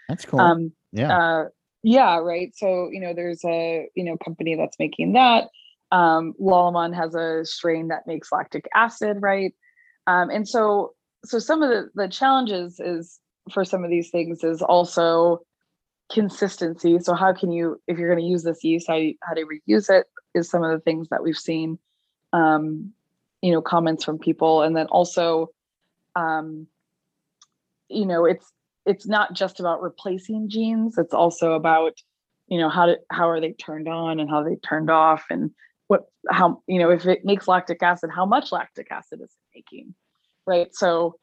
That's 0.09 0.25
cool. 0.25 0.41
Um, 0.41 0.73
yeah. 0.91 1.17
Uh, 1.17 1.45
yeah, 1.83 2.17
right. 2.17 2.51
So 2.55 2.89
you 2.91 2.99
know, 2.99 3.13
there's 3.13 3.45
a 3.45 3.87
you 3.95 4.03
know 4.03 4.17
company 4.17 4.55
that's 4.55 4.77
making 4.79 5.13
that. 5.13 5.45
Um, 5.91 6.33
Lallemand 6.39 6.95
has 6.95 7.15
a 7.15 7.45
strain 7.45 7.87
that 7.87 8.05
makes 8.05 8.31
lactic 8.31 8.67
acid, 8.75 9.17
right? 9.21 9.53
Um, 10.07 10.29
and 10.29 10.47
so, 10.47 10.93
so 11.25 11.39
some 11.39 11.63
of 11.63 11.69
the, 11.69 11.89
the 11.95 12.07
challenges 12.07 12.79
is 12.79 13.19
for 13.51 13.65
some 13.65 13.83
of 13.83 13.89
these 13.89 14.09
things 14.09 14.43
is 14.43 14.61
also 14.61 15.41
consistency. 16.11 16.99
So 16.99 17.15
how 17.15 17.33
can 17.33 17.51
you, 17.51 17.81
if 17.87 17.97
you're 17.97 18.13
going 18.13 18.23
to 18.23 18.29
use 18.29 18.43
this 18.43 18.63
yeast, 18.63 18.87
how, 18.87 18.95
you, 18.95 19.15
how 19.23 19.33
to 19.33 19.45
reuse 19.45 19.89
it 19.89 20.07
is 20.35 20.49
some 20.49 20.63
of 20.63 20.71
the 20.71 20.79
things 20.79 21.09
that 21.09 21.23
we've 21.23 21.37
seen, 21.37 21.79
um, 22.33 22.93
you 23.41 23.51
know, 23.51 23.61
comments 23.61 24.03
from 24.03 24.19
people. 24.19 24.61
And 24.61 24.75
then 24.75 24.87
also, 24.87 25.49
um, 26.15 26.67
you 27.87 28.05
know, 28.05 28.25
it's, 28.25 28.51
it's 28.89 29.08
not 29.08 29.34
just 29.34 29.60
about 29.60 29.82
replacing 29.82 30.49
genes. 30.49 30.97
It's 30.97 31.13
also 31.13 31.54
about, 31.54 31.93
you 32.47 32.58
know, 32.58 32.69
how 32.69 32.88
to, 32.88 32.97
how 33.12 33.30
are 33.30 33.39
they 33.39 33.52
turned 33.54 33.88
on 33.88 34.19
and 34.19 34.30
how 34.30 34.43
they 34.43 34.56
turned 34.56 34.89
off 34.89 35.25
and 35.30 35.52
what 35.89 36.06
how 36.30 36.62
you 36.67 36.80
know 36.80 36.89
if 36.89 37.06
it 37.06 37.25
makes 37.25 37.47
lactic 37.47 37.84
acid 37.84 38.10
how 38.15 38.25
much 38.25 38.52
lactic 38.52 38.88
acid 38.91 39.19
is 39.21 39.30
it 39.32 39.58
making 39.58 39.93
right 40.45 40.73
so 40.73 41.15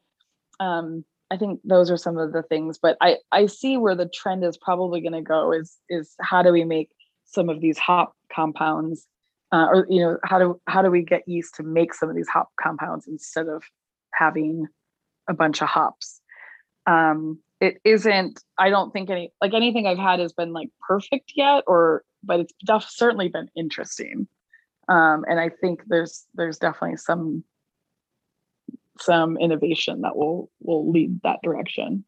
um 0.59 1.05
i 1.31 1.37
think 1.37 1.61
those 1.63 1.89
are 1.89 1.95
some 1.95 2.17
of 2.17 2.33
the 2.33 2.43
things 2.43 2.77
but 2.77 2.97
i 2.99 3.15
i 3.31 3.45
see 3.45 3.77
where 3.77 3.95
the 3.95 4.09
trend 4.09 4.43
is 4.43 4.57
probably 4.57 4.99
going 4.99 5.13
to 5.13 5.21
go 5.21 5.53
is 5.53 5.77
is 5.89 6.15
how 6.19 6.43
do 6.43 6.51
we 6.51 6.65
make 6.65 6.89
some 7.23 7.49
of 7.49 7.61
these 7.61 7.77
hop 7.77 8.13
compounds 8.31 9.07
uh, 9.53 9.67
or 9.69 9.87
you 9.89 10.01
know 10.01 10.17
how 10.25 10.37
do 10.37 10.59
how 10.67 10.81
do 10.81 10.91
we 10.91 11.01
get 11.01 11.27
yeast 11.27 11.55
to 11.55 11.63
make 11.63 11.93
some 11.93 12.09
of 12.09 12.15
these 12.15 12.27
hop 12.27 12.49
compounds 12.61 13.07
instead 13.07 13.47
of 13.47 13.63
having 14.13 14.67
a 15.29 15.33
bunch 15.33 15.61
of 15.61 15.69
hops 15.69 16.19
um 16.87 17.39
it 17.59 17.79
isn't 17.83 18.41
i 18.57 18.69
don't 18.69 18.91
think 18.91 19.09
any 19.09 19.31
like 19.41 19.53
anything 19.53 19.87
i've 19.87 19.97
had 19.97 20.19
has 20.19 20.33
been 20.33 20.53
like 20.53 20.69
perfect 20.87 21.33
yet 21.35 21.63
or 21.67 22.03
but 22.23 22.41
it's 22.41 22.53
def- 22.63 22.89
certainly 22.89 23.29
been 23.29 23.49
interesting. 23.55 24.27
Um, 24.89 25.25
and 25.27 25.39
I 25.39 25.49
think 25.49 25.83
there's 25.87 26.25
there's 26.35 26.59
definitely 26.59 26.97
some 26.97 27.43
some 28.99 29.37
innovation 29.37 30.01
that 30.01 30.15
will 30.15 30.49
will 30.61 30.91
lead 30.91 31.21
that 31.23 31.39
direction. 31.43 32.05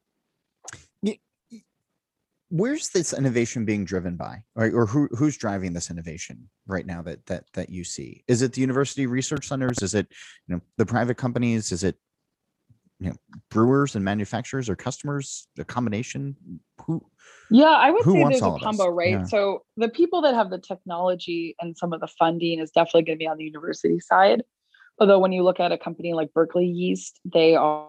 where's 2.52 2.90
this 2.90 3.14
innovation 3.14 3.64
being 3.64 3.86
driven 3.86 4.16
by? 4.16 4.44
Or, 4.56 4.72
or 4.72 4.86
who, 4.88 5.08
who's 5.16 5.38
driving 5.38 5.74
this 5.74 5.92
innovation 5.92 6.50
right 6.68 6.86
now 6.86 7.02
that 7.04 7.26
that 7.28 7.44
that 7.54 7.70
you 7.70 7.84
see? 7.84 8.24
Is 8.28 8.42
it 8.42 8.54
the 8.54 8.62
university 8.62 9.06
research 9.08 9.48
centers? 9.48 9.82
Is 9.82 9.94
it 9.94 10.08
you 10.48 10.56
know 10.56 10.62
the 10.78 10.86
private 10.86 11.18
companies? 11.18 11.72
Is 11.72 11.84
it 11.84 11.98
you 13.00 13.10
know 13.10 13.16
brewers 13.50 13.96
and 13.96 14.04
manufacturers 14.04 14.70
or 14.70 14.76
customers 14.76 15.48
a 15.58 15.64
combination 15.64 16.36
who 16.86 17.02
yeah 17.50 17.66
i 17.66 17.90
would 17.90 18.04
say 18.04 18.24
there's 18.24 18.42
a 18.42 18.58
combo 18.60 18.88
right? 18.88 19.12
Yeah. 19.12 19.24
so 19.24 19.64
the 19.78 19.90
people 19.90 20.22
that 20.22 20.34
have 20.34 20.50
the 20.50 20.60
technology 20.60 21.56
and 21.62 21.78
some 21.78 21.94
of 21.94 22.02
the 22.02 22.08
funding 22.08 22.60
is 22.60 22.72
definitely 22.72 23.04
going 23.04 23.18
to 23.18 23.24
be 23.24 23.28
on 23.28 23.38
the 23.38 23.46
university 23.46 24.00
side. 24.00 24.44
Although 25.02 25.20
when 25.20 25.32
you 25.32 25.44
look 25.44 25.62
at 25.62 25.72
a 25.72 25.78
company 25.78 26.14
like 26.14 26.34
berkeley 26.34 26.66
yeast 26.66 27.20
they 27.24 27.56
are 27.56 27.88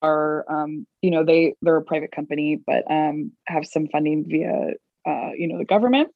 are 0.00 0.44
um, 0.50 0.86
you 1.02 1.10
know 1.10 1.24
they 1.24 1.54
they're 1.62 1.76
a 1.76 1.82
private 1.82 2.12
company 2.12 2.60
but 2.64 2.88
um, 2.90 3.32
have 3.46 3.66
some 3.66 3.88
funding 3.88 4.24
via 4.28 4.74
uh, 5.06 5.30
you 5.36 5.48
know 5.48 5.58
the 5.58 5.64
government 5.64 6.10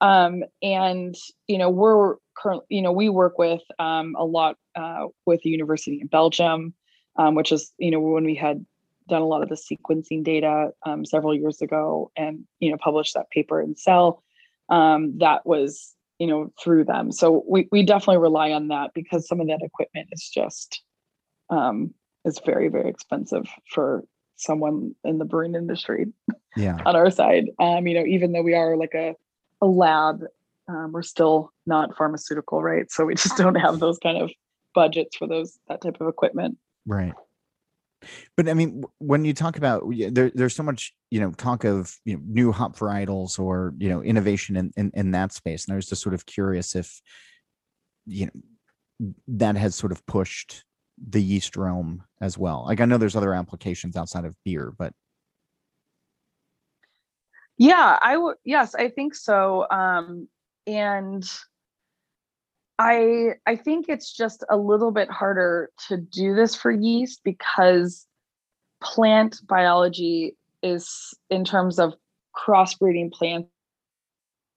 um, 0.00 0.42
and 0.62 1.14
you 1.46 1.58
know 1.58 1.70
we're 1.70 2.16
currently 2.36 2.66
you 2.68 2.82
know 2.82 2.92
we 2.92 3.08
work 3.08 3.38
with 3.38 3.62
um, 3.78 4.14
a 4.18 4.24
lot 4.24 4.56
uh, 4.74 5.06
with 5.26 5.40
the 5.42 5.50
university 5.50 6.00
in 6.00 6.06
belgium 6.06 6.74
um, 7.16 7.34
which 7.34 7.52
is 7.52 7.72
you 7.78 7.90
know 7.90 8.00
when 8.00 8.24
we 8.24 8.34
had 8.34 8.64
done 9.08 9.22
a 9.22 9.26
lot 9.26 9.42
of 9.42 9.48
the 9.48 9.56
sequencing 9.56 10.22
data 10.22 10.70
um, 10.86 11.04
several 11.04 11.34
years 11.34 11.60
ago 11.60 12.10
and 12.16 12.44
you 12.60 12.70
know 12.70 12.76
published 12.78 13.14
that 13.14 13.30
paper 13.30 13.60
in 13.60 13.76
cell 13.76 14.22
um, 14.68 15.18
that 15.18 15.44
was 15.46 15.94
you 16.18 16.26
know 16.26 16.52
through 16.62 16.84
them 16.84 17.10
so 17.10 17.44
we, 17.48 17.68
we 17.72 17.82
definitely 17.82 18.18
rely 18.18 18.52
on 18.52 18.68
that 18.68 18.90
because 18.94 19.26
some 19.26 19.40
of 19.40 19.48
that 19.48 19.62
equipment 19.62 20.08
is 20.12 20.30
just 20.32 20.82
um, 21.50 21.92
is 22.24 22.40
very 22.44 22.68
very 22.68 22.88
expensive 22.88 23.46
for 23.72 24.04
someone 24.36 24.94
in 25.04 25.18
the 25.18 25.24
brewing 25.24 25.54
industry 25.54 26.06
yeah 26.56 26.78
on 26.86 26.96
our 26.96 27.10
side. 27.10 27.46
Um, 27.58 27.86
you 27.86 27.94
know, 27.94 28.04
even 28.06 28.32
though 28.32 28.42
we 28.42 28.54
are 28.54 28.76
like 28.76 28.94
a, 28.94 29.14
a 29.60 29.66
lab, 29.66 30.24
um, 30.68 30.92
we're 30.92 31.02
still 31.02 31.52
not 31.66 31.96
pharmaceutical, 31.96 32.62
right? 32.62 32.90
So 32.90 33.04
we 33.04 33.14
just 33.14 33.36
don't 33.36 33.56
have 33.56 33.80
those 33.80 33.98
kind 33.98 34.18
of 34.18 34.30
budgets 34.74 35.16
for 35.16 35.26
those 35.26 35.58
that 35.68 35.80
type 35.80 36.00
of 36.00 36.08
equipment. 36.08 36.58
Right. 36.86 37.12
But 38.36 38.48
I 38.48 38.54
mean, 38.54 38.84
when 38.98 39.24
you 39.24 39.34
talk 39.34 39.58
about 39.58 39.84
there, 40.10 40.30
there's 40.34 40.56
so 40.56 40.62
much, 40.62 40.94
you 41.10 41.20
know, 41.20 41.32
talk 41.32 41.64
of 41.64 41.94
you 42.04 42.16
know 42.16 42.22
new 42.24 42.52
hop 42.52 42.76
varietals 42.76 43.38
or 43.38 43.74
you 43.78 43.88
know 43.88 44.02
innovation 44.02 44.56
in, 44.56 44.72
in 44.76 44.90
in 44.94 45.10
that 45.10 45.32
space, 45.32 45.66
and 45.66 45.74
I 45.74 45.76
was 45.76 45.86
just 45.86 46.02
sort 46.02 46.14
of 46.14 46.24
curious 46.24 46.74
if 46.74 47.00
you 48.06 48.26
know 48.26 49.12
that 49.28 49.56
has 49.56 49.74
sort 49.74 49.92
of 49.92 50.04
pushed 50.06 50.64
the 51.08 51.22
yeast 51.22 51.56
realm 51.56 52.04
as 52.20 52.38
well. 52.38 52.64
Like 52.66 52.80
I 52.80 52.86
know 52.86 52.96
there's 52.96 53.16
other 53.16 53.34
applications 53.34 53.96
outside 53.96 54.24
of 54.24 54.34
beer, 54.44 54.72
but 54.78 54.92
Yeah, 57.60 57.98
I 58.00 58.16
would. 58.16 58.36
Yes, 58.42 58.74
I 58.74 58.88
think 58.88 59.14
so. 59.14 59.66
Um, 59.70 60.28
and 60.66 61.30
I 62.78 63.34
I 63.44 63.56
think 63.56 63.90
it's 63.90 64.16
just 64.16 64.42
a 64.48 64.56
little 64.56 64.92
bit 64.92 65.10
harder 65.10 65.68
to 65.88 65.98
do 65.98 66.34
this 66.34 66.54
for 66.54 66.70
yeast 66.70 67.20
because 67.22 68.06
plant 68.82 69.46
biology 69.46 70.38
is 70.62 71.12
in 71.28 71.44
terms 71.44 71.78
of 71.78 71.92
crossbreeding 72.34 73.12
plants 73.12 73.50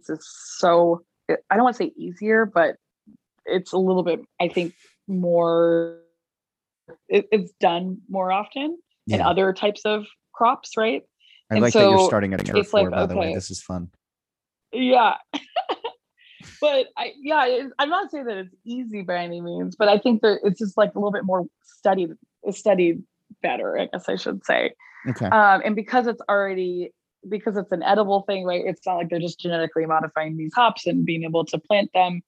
is 0.08 0.26
so 0.58 1.04
I 1.30 1.56
don't 1.56 1.66
want 1.66 1.76
to 1.76 1.84
say 1.84 1.92
easier, 1.98 2.46
but 2.46 2.78
it's 3.46 3.74
a 3.74 3.78
little 3.78 4.04
bit 4.04 4.22
I 4.40 4.48
think 4.48 4.76
more 5.10 6.00
it, 7.10 7.28
it's 7.34 7.52
done 7.60 7.98
more 8.08 8.32
often 8.32 8.78
in 9.10 9.20
other 9.20 9.52
types 9.52 9.82
of 9.84 10.06
crops, 10.34 10.78
right? 10.78 11.04
I 11.54 11.56
and 11.56 11.62
like 11.64 11.74
that 11.74 11.90
you're 11.90 12.08
starting 12.08 12.34
at 12.34 12.48
a 12.50 12.58
it's 12.58 12.74
like. 12.74 12.90
By 12.90 13.06
the 13.06 13.16
way, 13.18 13.34
this 13.34 13.50
is 13.52 13.62
fun. 13.62 13.90
yeah 14.72 15.16
but 16.62 16.88
i 16.98 17.12
yeah 17.22 17.68
i'm 17.80 17.90
not 17.90 18.10
saying 18.12 18.26
that 18.26 18.38
it's 18.38 18.56
easy 18.66 19.02
by 19.02 19.18
any 19.18 19.40
means 19.40 19.76
but 19.76 19.88
i 19.88 19.98
think 19.98 20.22
that 20.22 20.40
it's 20.44 20.60
just 20.60 20.78
like 20.78 20.94
a 20.96 21.00
little 21.00 21.12
bit 21.12 21.24
more 21.26 21.46
studied 21.64 22.12
studied 22.52 23.04
better 23.42 23.78
i 23.78 23.86
guess 23.88 24.10
i 24.10 24.16
should 24.16 24.44
say 24.46 24.74
Okay. 25.10 25.26
um 25.26 25.62
and 25.66 25.76
because 25.76 26.08
it's 26.08 26.22
already 26.30 26.92
because 27.30 27.56
it's 27.58 27.72
an 27.72 27.84
edible 27.84 28.22
thing 28.24 28.46
right 28.46 28.64
it's 28.66 28.86
not 28.86 28.96
like 28.96 29.10
they're 29.10 29.20
just 29.20 29.40
genetically 29.40 29.86
modifying 29.86 30.38
these 30.38 30.54
hops 30.54 30.88
and 30.88 31.06
being 31.06 31.24
able 31.24 31.46
to 31.46 31.58
plant 31.58 31.92
them 31.94 32.22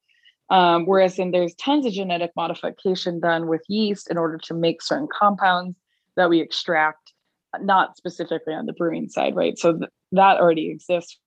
um, 0.52 0.86
whereas 0.86 1.16
then 1.16 1.32
there's 1.32 1.56
tons 1.56 1.86
of 1.88 1.94
genetic 1.94 2.32
modification 2.36 3.20
done 3.20 3.48
with 3.48 3.62
yeast 3.68 4.12
in 4.12 4.18
order 4.18 4.38
to 4.44 4.54
make 4.54 4.82
certain 4.84 5.08
compounds 5.12 5.76
that 6.18 6.30
we 6.30 6.40
extract 6.40 7.14
not 7.64 7.98
specifically 7.98 8.54
on 8.54 8.66
the 8.66 8.74
brewing 8.74 9.08
side 9.08 9.36
right 9.36 9.58
so 9.58 9.78
th- 9.78 9.90
that 10.12 10.38
already 10.38 10.70
exists 10.70 11.20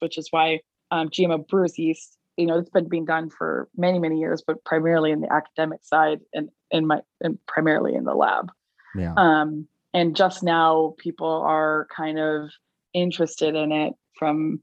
which 0.00 0.18
is 0.18 0.28
why 0.30 0.60
um, 0.90 1.08
GMO 1.08 1.46
brewers 1.46 1.78
yeast, 1.78 2.16
you 2.36 2.46
know, 2.46 2.58
it's 2.58 2.70
been 2.70 2.88
being 2.88 3.04
done 3.04 3.30
for 3.30 3.68
many, 3.76 3.98
many 3.98 4.18
years, 4.18 4.42
but 4.46 4.64
primarily 4.64 5.10
in 5.10 5.20
the 5.20 5.32
academic 5.32 5.80
side 5.82 6.20
and 6.32 6.48
in 6.70 6.86
my 6.86 7.00
and 7.20 7.38
primarily 7.46 7.94
in 7.94 8.04
the 8.04 8.14
lab. 8.14 8.50
yeah. 8.94 9.14
Um, 9.16 9.66
and 9.94 10.14
just 10.14 10.42
now 10.42 10.94
people 10.98 11.28
are 11.28 11.88
kind 11.94 12.18
of 12.18 12.50
interested 12.92 13.54
in 13.54 13.72
it 13.72 13.94
from 14.18 14.60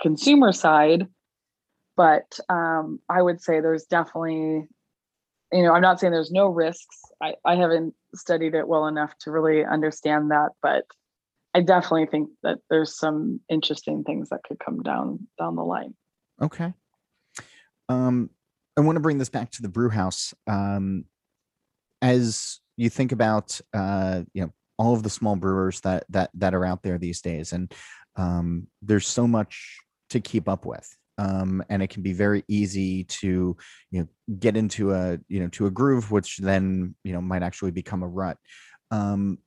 consumer 0.00 0.52
side. 0.52 1.08
But 1.96 2.38
um, 2.48 3.00
I 3.10 3.20
would 3.20 3.42
say 3.42 3.60
there's 3.60 3.84
definitely, 3.84 4.68
you 5.52 5.62
know, 5.62 5.72
I'm 5.72 5.82
not 5.82 6.00
saying 6.00 6.12
there's 6.12 6.30
no 6.30 6.46
risks. 6.46 6.96
I, 7.22 7.34
I 7.44 7.56
haven't 7.56 7.94
studied 8.14 8.54
it 8.54 8.66
well 8.66 8.86
enough 8.86 9.12
to 9.20 9.30
really 9.30 9.64
understand 9.64 10.30
that, 10.30 10.50
but 10.62 10.84
I 11.54 11.60
definitely 11.60 12.06
think 12.06 12.30
that 12.42 12.58
there's 12.68 12.96
some 12.96 13.40
interesting 13.48 14.04
things 14.04 14.28
that 14.28 14.44
could 14.44 14.58
come 14.58 14.82
down 14.82 15.26
down 15.38 15.56
the 15.56 15.64
line. 15.64 15.94
Okay. 16.40 16.72
Um, 17.88 18.30
I 18.76 18.82
want 18.82 18.96
to 18.96 19.00
bring 19.00 19.18
this 19.18 19.28
back 19.28 19.50
to 19.52 19.62
the 19.62 19.68
brew 19.68 19.90
house. 19.90 20.32
Um, 20.46 21.04
as 22.00 22.60
you 22.76 22.88
think 22.88 23.12
about, 23.12 23.60
uh, 23.74 24.22
you 24.32 24.42
know, 24.42 24.52
all 24.78 24.94
of 24.94 25.02
the 25.02 25.10
small 25.10 25.36
brewers 25.36 25.80
that 25.80 26.04
that 26.08 26.30
that 26.34 26.54
are 26.54 26.64
out 26.64 26.82
there 26.82 26.98
these 26.98 27.20
days, 27.20 27.52
and 27.52 27.72
um, 28.16 28.68
there's 28.80 29.06
so 29.06 29.26
much 29.26 29.80
to 30.10 30.20
keep 30.20 30.48
up 30.48 30.64
with, 30.64 30.88
um, 31.20 31.62
and 31.68 31.82
it 31.82 31.90
can 31.90 32.02
be 32.02 32.14
very 32.14 32.44
easy 32.48 33.04
to, 33.04 33.54
you 33.90 34.00
know, 34.00 34.08
get 34.38 34.56
into 34.56 34.92
a 34.94 35.18
you 35.28 35.40
know 35.40 35.48
to 35.48 35.66
a 35.66 35.70
groove, 35.70 36.10
which 36.10 36.38
then 36.38 36.94
you 37.04 37.12
know 37.12 37.20
might 37.20 37.42
actually 37.42 37.72
become 37.72 38.02
a 38.02 38.08
rut. 38.08 38.38
Um, 38.90 39.38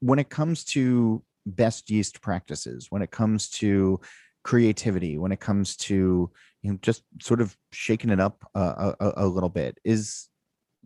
when 0.00 0.18
it 0.18 0.28
comes 0.28 0.64
to 0.64 1.22
best 1.46 1.90
yeast 1.90 2.20
practices, 2.20 2.88
when 2.90 3.00
it 3.00 3.10
comes 3.10 3.48
to 3.48 4.00
creativity, 4.44 5.16
when 5.16 5.32
it 5.32 5.40
comes 5.40 5.76
to 5.76 6.30
you 6.62 6.70
know 6.70 6.78
just 6.82 7.02
sort 7.22 7.40
of 7.40 7.56
shaking 7.72 8.10
it 8.10 8.20
up 8.20 8.44
a, 8.54 8.94
a, 9.00 9.12
a 9.16 9.26
little 9.26 9.48
bit, 9.48 9.78
is 9.84 10.28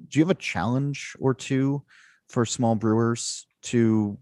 do 0.09 0.21
you 0.21 0.25
have 0.25 0.31
a 0.31 0.41
challenge 0.41 1.17
or 1.19 1.35
two 1.35 1.83
for 2.29 2.47
small 2.47 2.77
brewers 2.77 3.45
to 3.63 4.17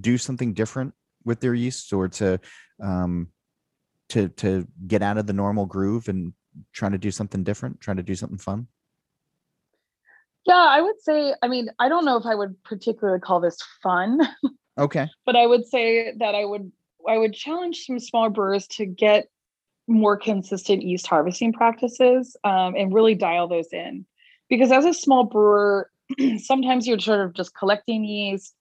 do 0.00 0.18
something 0.18 0.52
different 0.52 0.94
with 1.24 1.38
their 1.38 1.54
yeast 1.54 1.92
or 1.92 2.08
to 2.08 2.40
um, 2.82 3.28
to 4.10 4.28
to 4.28 4.66
get 4.86 5.02
out 5.02 5.18
of 5.18 5.26
the 5.26 5.32
normal 5.32 5.66
groove 5.66 6.08
and 6.08 6.32
trying 6.72 6.92
to 6.92 6.98
do 6.98 7.10
something 7.10 7.44
different, 7.44 7.80
trying 7.80 7.96
to 7.98 8.02
do 8.02 8.14
something 8.14 8.38
fun? 8.38 8.68
Yeah, 10.46 10.54
I 10.54 10.80
would 10.80 11.00
say, 11.00 11.34
I 11.42 11.48
mean, 11.48 11.70
I 11.80 11.88
don't 11.88 12.04
know 12.04 12.16
if 12.16 12.24
I 12.24 12.36
would 12.36 12.62
particularly 12.62 13.18
call 13.18 13.40
this 13.40 13.58
fun, 13.82 14.20
Okay. 14.78 15.08
but 15.26 15.36
I 15.36 15.46
would 15.46 15.66
say 15.66 16.12
that 16.18 16.34
I 16.34 16.44
would 16.44 16.70
I 17.08 17.18
would 17.18 17.34
challenge 17.34 17.84
some 17.84 18.00
small 18.00 18.30
brewers 18.30 18.66
to 18.68 18.86
get 18.86 19.28
more 19.86 20.16
consistent 20.16 20.82
yeast 20.82 21.06
harvesting 21.06 21.52
practices 21.52 22.36
um, 22.42 22.74
and 22.74 22.92
really 22.92 23.14
dial 23.14 23.46
those 23.46 23.72
in. 23.72 24.04
Because 24.48 24.72
as 24.72 24.84
a 24.84 24.92
small 24.92 25.24
brewer, 25.24 25.88
sometimes 26.38 26.86
you're 26.86 26.98
sort 26.98 27.20
of 27.20 27.32
just 27.34 27.54
collecting 27.54 28.04
yeast 28.04 28.55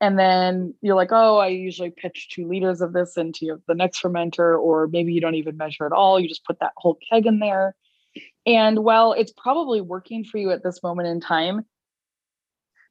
and 0.00 0.18
then 0.18 0.74
you're 0.82 0.96
like, 0.96 1.12
oh, 1.12 1.38
I 1.38 1.48
usually 1.48 1.90
pitch 1.90 2.28
two 2.30 2.46
liters 2.46 2.80
of 2.80 2.92
this 2.92 3.16
into 3.16 3.62
the 3.66 3.74
next 3.74 4.02
fermenter, 4.02 4.60
or 4.60 4.88
maybe 4.88 5.12
you 5.12 5.20
don't 5.20 5.34
even 5.36 5.56
measure 5.56 5.86
at 5.86 5.92
all. 5.92 6.20
You 6.20 6.28
just 6.28 6.44
put 6.44 6.60
that 6.60 6.72
whole 6.76 6.98
keg 7.10 7.26
in 7.26 7.38
there. 7.38 7.74
And 8.44 8.84
while 8.84 9.12
it's 9.12 9.32
probably 9.36 9.80
working 9.80 10.24
for 10.24 10.38
you 10.38 10.50
at 10.50 10.62
this 10.62 10.82
moment 10.82 11.08
in 11.08 11.20
time, 11.20 11.64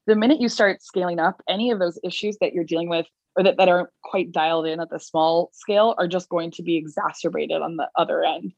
the 0.08 0.16
minute 0.16 0.42
you 0.42 0.50
start 0.50 0.82
scaling 0.82 1.20
up, 1.20 1.42
any 1.48 1.72
of 1.72 1.80
those 1.80 2.00
issues 2.04 2.38
that 2.42 2.54
you're 2.54 2.64
dealing 2.64 2.90
with 2.90 3.08
or 3.36 3.44
that, 3.44 3.58
that 3.58 3.70
aren't 3.70 3.90
quite 4.04 4.32
dialed 4.32 4.66
in 4.66 4.80
at 4.80 4.90
the 4.90 5.00
small 5.00 5.50
scale 5.54 5.96
are 5.98 6.08
just 6.08 6.30
going 6.30 6.52
to 6.52 6.64
be 6.64 6.76
exacerbated 6.76 7.62
on 7.62 7.76
the 7.76 7.90
other 7.96 8.24
end. 8.24 8.54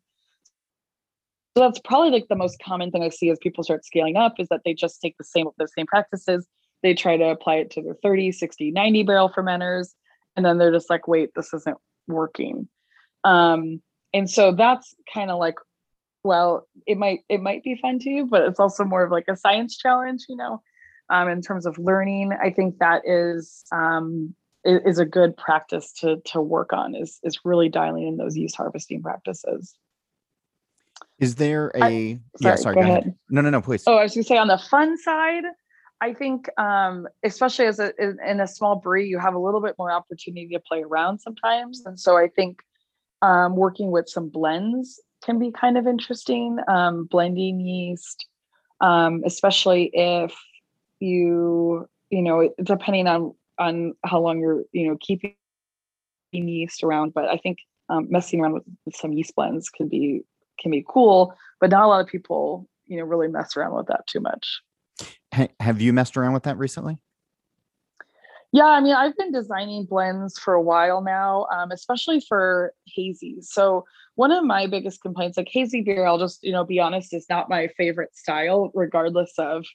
So 1.57 1.63
that's 1.63 1.79
probably 1.79 2.12
like 2.12 2.27
the 2.29 2.36
most 2.36 2.62
common 2.63 2.91
thing 2.91 3.03
I 3.03 3.10
see 3.10 3.29
as 3.31 3.39
people 3.41 3.63
start 3.63 3.83
scaling 3.83 4.15
up 4.15 4.36
is 4.39 4.47
that 4.49 4.62
they 4.63 4.73
just 4.73 5.01
take 5.01 5.17
the 5.17 5.23
same 5.23 5.47
the 5.57 5.67
same 5.67 5.88
practices, 5.88 6.45
they 6.88 6.93
try 6.93 7.17
to 7.17 7.30
apply 7.30 7.56
it 7.56 7.71
to 7.71 7.82
their 7.82 7.95
30, 7.95 8.32
60, 8.32 8.71
90 8.71 9.04
barrel 9.04 9.30
fermenters, 9.30 9.89
and 10.38 10.45
then 10.45 10.58
they're 10.58 10.71
just 10.71 10.89
like, 10.89 11.06
wait, 11.06 11.32
this 11.36 11.54
isn't 11.54 11.78
working. 12.08 12.69
Um, 13.26 13.82
and 14.13 14.30
so 14.30 14.54
that's 14.54 14.95
kind 15.13 15.30
of 15.30 15.38
like, 15.38 15.56
well, 16.23 16.65
it 16.86 16.97
might 16.97 17.19
it 17.28 17.41
might 17.41 17.62
be 17.63 17.76
fun 17.76 18.00
to 18.00 18.10
you, 18.10 18.26
but 18.26 18.43
it's 18.43 18.60
also 18.60 18.86
more 18.86 19.04
of 19.04 19.12
like 19.12 19.26
a 19.28 19.36
science 19.36 19.76
challenge, 19.78 20.26
you 20.30 20.38
know, 20.38 20.62
um, 21.10 21.28
in 21.28 21.41
terms 21.41 21.65
of 21.65 21.78
learning. 21.78 22.32
I 22.32 22.52
think 22.52 22.80
that 22.80 23.02
is 23.06 23.65
um, 23.73 24.34
is, 24.63 24.97
a 24.97 25.06
good 25.06 25.36
practice 25.36 25.91
to 26.00 26.21
to 26.26 26.41
work 26.41 26.71
on 26.71 26.95
is 26.95 27.19
is 27.23 27.39
really 27.43 27.67
dialing 27.67 28.08
in 28.08 28.15
those 28.15 28.38
yeast 28.38 28.56
harvesting 28.56 29.02
practices. 29.02 29.76
Is 31.19 31.36
there 31.36 31.71
a 31.76 31.84
I, 31.84 32.19
yeah? 32.39 32.56
Sorry, 32.56 32.76
go, 32.76 32.82
go 32.82 32.88
ahead. 32.88 33.00
ahead. 33.00 33.15
No, 33.30 33.41
no, 33.41 33.50
no, 33.50 33.62
please. 33.62 33.84
Oh, 33.88 33.97
I 33.97 34.04
was 34.04 34.13
going 34.13 34.23
to 34.23 34.28
say 34.28 34.38
on 34.38 34.47
the 34.47 34.58
fun 34.58 34.97
side, 34.97 35.43
I 35.99 36.13
think, 36.13 36.47
um, 36.60 37.07
especially 37.23 37.65
as 37.65 37.79
a 37.79 37.91
in, 37.99 38.39
a 38.39 38.47
small 38.47 38.75
brewery, 38.75 39.07
you 39.07 39.17
have 39.17 39.33
a 39.33 39.39
little 39.39 39.62
bit 39.62 39.75
more 39.79 39.91
opportunity 39.91 40.47
to 40.49 40.60
play 40.60 40.83
around 40.83 41.19
sometimes, 41.19 41.83
and 41.86 41.99
so 41.99 42.17
I 42.17 42.27
think 42.27 42.62
um, 43.23 43.55
working 43.55 43.89
with 43.89 44.07
some 44.07 44.29
blends 44.29 45.01
can 45.23 45.39
be 45.39 45.51
kind 45.51 45.77
of 45.77 45.88
interesting. 45.88 46.60
Um, 46.67 47.05
blending 47.05 47.60
yeast, 47.60 48.27
um, 48.79 49.23
especially 49.25 49.89
if 49.93 50.36
you 50.99 51.88
you 52.12 52.21
know 52.21 52.53
depending 52.62 53.07
on 53.07 53.33
on 53.57 53.95
how 54.05 54.19
long 54.19 54.39
you're 54.39 54.63
you 54.73 54.88
know 54.88 54.97
keeping 55.01 55.33
yeast 56.31 56.83
around, 56.83 57.15
but 57.15 57.25
I 57.25 57.38
think 57.38 57.57
um, 57.89 58.07
messing 58.12 58.39
around 58.39 58.53
with, 58.53 58.63
with 58.86 58.95
some 58.95 59.13
yeast 59.13 59.36
blends 59.36 59.69
can 59.69 59.88
be 59.88 60.21
can 60.60 60.69
be 60.69 60.86
cool, 60.88 61.33
but 61.60 61.71
not 61.71 61.86
a 61.86 61.88
lot 61.88 62.01
of 62.01 62.07
people 62.07 62.69
you 62.86 62.97
know 62.97 63.03
really 63.03 63.27
mess 63.27 63.57
around 63.57 63.73
with 63.73 63.88
that 63.88 64.05
too 64.05 64.19
much 64.19 64.62
have 65.60 65.81
you 65.81 65.93
messed 65.93 66.17
around 66.17 66.33
with 66.33 66.43
that 66.43 66.57
recently? 66.57 66.99
Yeah, 68.53 68.65
I 68.65 68.79
mean, 68.79 68.93
I've 68.93 69.15
been 69.17 69.31
designing 69.31 69.86
blends 69.86 70.39
for 70.39 70.53
a 70.53 70.62
while 70.62 71.01
now, 71.01 71.47
um, 71.51 71.71
especially 71.71 72.21
for 72.21 72.73
hazy. 72.86 73.38
So 73.41 73.86
one 74.15 74.31
of 74.31 74.43
my 74.45 74.67
biggest 74.67 75.01
complaints, 75.01 75.38
like 75.38 75.49
hazy 75.51 75.81
beer, 75.81 76.05
I'll 76.05 76.17
just 76.17 76.43
you 76.43 76.53
know 76.53 76.63
be 76.63 76.79
honest, 76.79 77.13
is 77.13 77.27
not 77.29 77.49
my 77.49 77.67
favorite 77.77 78.15
style, 78.15 78.71
regardless 78.73 79.33
of, 79.38 79.65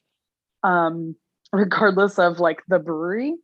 um, 0.63 1.15
regardless 1.53 2.17
of 2.17 2.39
like 2.39 2.61
the 2.67 2.79
brewery. 2.79 3.35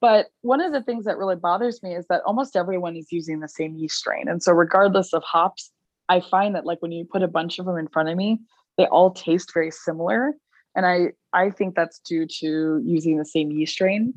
But 0.00 0.26
one 0.42 0.60
of 0.60 0.72
the 0.72 0.82
things 0.82 1.04
that 1.06 1.16
really 1.16 1.36
bothers 1.36 1.82
me 1.82 1.94
is 1.94 2.06
that 2.08 2.22
almost 2.26 2.56
everyone 2.56 2.96
is 2.96 3.10
using 3.12 3.40
the 3.40 3.48
same 3.48 3.76
yeast 3.76 3.96
strain, 3.96 4.28
and 4.28 4.42
so 4.42 4.52
regardless 4.52 5.14
of 5.14 5.22
hops, 5.22 5.70
I 6.08 6.20
find 6.20 6.56
that 6.56 6.66
like 6.66 6.82
when 6.82 6.92
you 6.92 7.06
put 7.10 7.22
a 7.22 7.28
bunch 7.28 7.60
of 7.60 7.66
them 7.66 7.78
in 7.78 7.88
front 7.88 8.08
of 8.08 8.16
me, 8.16 8.40
they 8.76 8.86
all 8.86 9.12
taste 9.12 9.54
very 9.54 9.70
similar 9.70 10.34
and 10.74 10.86
I 10.86 11.12
I 11.32 11.50
think 11.50 11.74
that's 11.74 11.98
due 12.00 12.26
to 12.40 12.80
using 12.84 13.18
the 13.18 13.24
same 13.24 13.50
yeast 13.50 13.72
strain. 13.72 14.14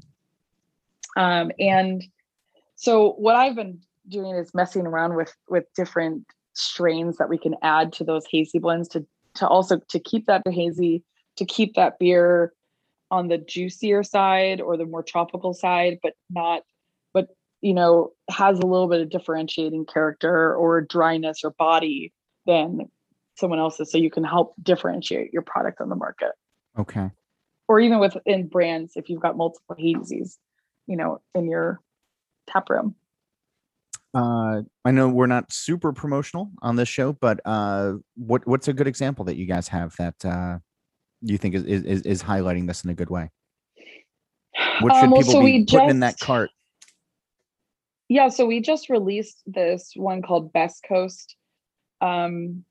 Um, 1.15 1.51
and 1.59 2.03
so 2.75 3.13
what 3.13 3.35
I've 3.35 3.55
been 3.55 3.79
doing 4.07 4.35
is 4.35 4.53
messing 4.53 4.85
around 4.85 5.15
with 5.15 5.33
with 5.49 5.65
different 5.75 6.25
strains 6.53 7.17
that 7.17 7.29
we 7.29 7.37
can 7.37 7.55
add 7.61 7.93
to 7.93 8.03
those 8.03 8.25
hazy 8.31 8.59
blends 8.59 8.87
to 8.89 9.05
to 9.35 9.47
also 9.47 9.79
to 9.89 9.99
keep 9.99 10.25
that 10.25 10.41
hazy, 10.47 11.03
to 11.37 11.45
keep 11.45 11.75
that 11.75 11.99
beer 11.99 12.53
on 13.09 13.27
the 13.27 13.37
juicier 13.37 14.03
side 14.03 14.59
or 14.59 14.77
the 14.77 14.85
more 14.85 15.03
tropical 15.03 15.53
side, 15.53 15.99
but 16.03 16.13
not, 16.29 16.63
but 17.13 17.27
you 17.61 17.73
know, 17.73 18.11
has 18.29 18.59
a 18.59 18.65
little 18.65 18.87
bit 18.87 19.01
of 19.01 19.09
differentiating 19.09 19.85
character 19.85 20.55
or 20.55 20.81
dryness 20.81 21.43
or 21.43 21.51
body 21.51 22.13
than 22.45 22.89
someone 23.35 23.59
else's. 23.59 23.91
So 23.91 23.97
you 23.97 24.11
can 24.11 24.23
help 24.23 24.53
differentiate 24.61 25.31
your 25.31 25.43
product 25.43 25.79
on 25.79 25.89
the 25.89 25.95
market. 25.95 26.31
Okay. 26.77 27.09
Or 27.67 27.79
even 27.79 27.99
within 27.99 28.47
brands, 28.47 28.93
if 28.95 29.09
you've 29.09 29.21
got 29.21 29.35
multiple 29.35 29.75
hazies, 29.77 30.37
you 30.85 30.95
know, 30.95 31.19
in 31.35 31.49
your 31.49 31.81
tap 32.47 32.69
room. 32.69 32.95
Uh, 34.13 34.61
I 34.85 34.91
know 34.91 35.09
we're 35.09 35.27
not 35.27 35.51
super 35.51 35.91
promotional 35.91 36.49
on 36.61 36.75
this 36.75 36.87
show, 36.87 37.13
but 37.13 37.39
uh, 37.45 37.93
what 38.15 38.47
what's 38.47 38.67
a 38.67 38.73
good 38.73 38.87
example 38.87 39.25
that 39.25 39.35
you 39.35 39.45
guys 39.45 39.67
have 39.67 39.93
that 39.97 40.25
uh, 40.25 40.57
you 41.21 41.37
think 41.37 41.55
is, 41.55 41.63
is 41.63 42.01
is 42.03 42.23
highlighting 42.23 42.67
this 42.67 42.83
in 42.83 42.89
a 42.89 42.93
good 42.93 43.09
way? 43.09 43.29
What 44.79 44.95
should 44.95 45.03
um, 45.03 45.11
well, 45.11 45.21
people 45.21 45.33
so 45.33 45.43
be 45.43 45.65
putting 45.65 45.65
just, 45.65 45.89
in 45.91 45.99
that 45.99 46.19
cart? 46.19 46.49
Yeah, 48.09 48.29
so 48.29 48.45
we 48.45 48.61
just 48.61 48.89
released 48.89 49.43
this 49.45 49.91
one 49.95 50.21
called 50.21 50.53
Best 50.53 50.85
Coast, 50.87 51.35
um, 52.01 52.63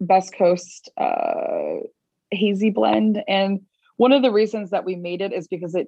Best 0.00 0.34
Coast 0.34 0.88
uh, 0.96 1.80
hazy 2.30 2.70
blend. 2.70 3.22
And 3.28 3.60
one 3.96 4.12
of 4.12 4.22
the 4.22 4.32
reasons 4.32 4.70
that 4.70 4.84
we 4.84 4.96
made 4.96 5.20
it 5.20 5.32
is 5.32 5.48
because 5.48 5.74
it 5.74 5.86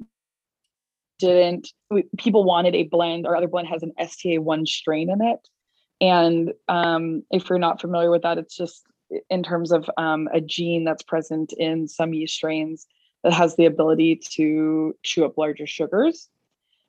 didn't, 1.18 1.68
we, 1.90 2.04
people 2.16 2.44
wanted 2.44 2.74
a 2.74 2.84
blend. 2.84 3.26
Our 3.26 3.36
other 3.36 3.48
blend 3.48 3.68
has 3.68 3.82
an 3.82 3.92
STA1 3.98 4.66
strain 4.66 5.10
in 5.10 5.22
it. 5.22 5.48
And 6.00 6.52
um, 6.68 7.24
if 7.30 7.48
you're 7.48 7.58
not 7.58 7.80
familiar 7.80 8.10
with 8.10 8.22
that, 8.22 8.38
it's 8.38 8.56
just 8.56 8.84
in 9.30 9.42
terms 9.42 9.72
of 9.72 9.90
um, 9.96 10.28
a 10.32 10.40
gene 10.40 10.84
that's 10.84 11.02
present 11.02 11.52
in 11.52 11.88
some 11.88 12.14
yeast 12.14 12.34
strains 12.34 12.86
that 13.24 13.32
has 13.32 13.56
the 13.56 13.66
ability 13.66 14.20
to 14.34 14.94
chew 15.02 15.24
up 15.24 15.36
larger 15.36 15.66
sugars. 15.66 16.28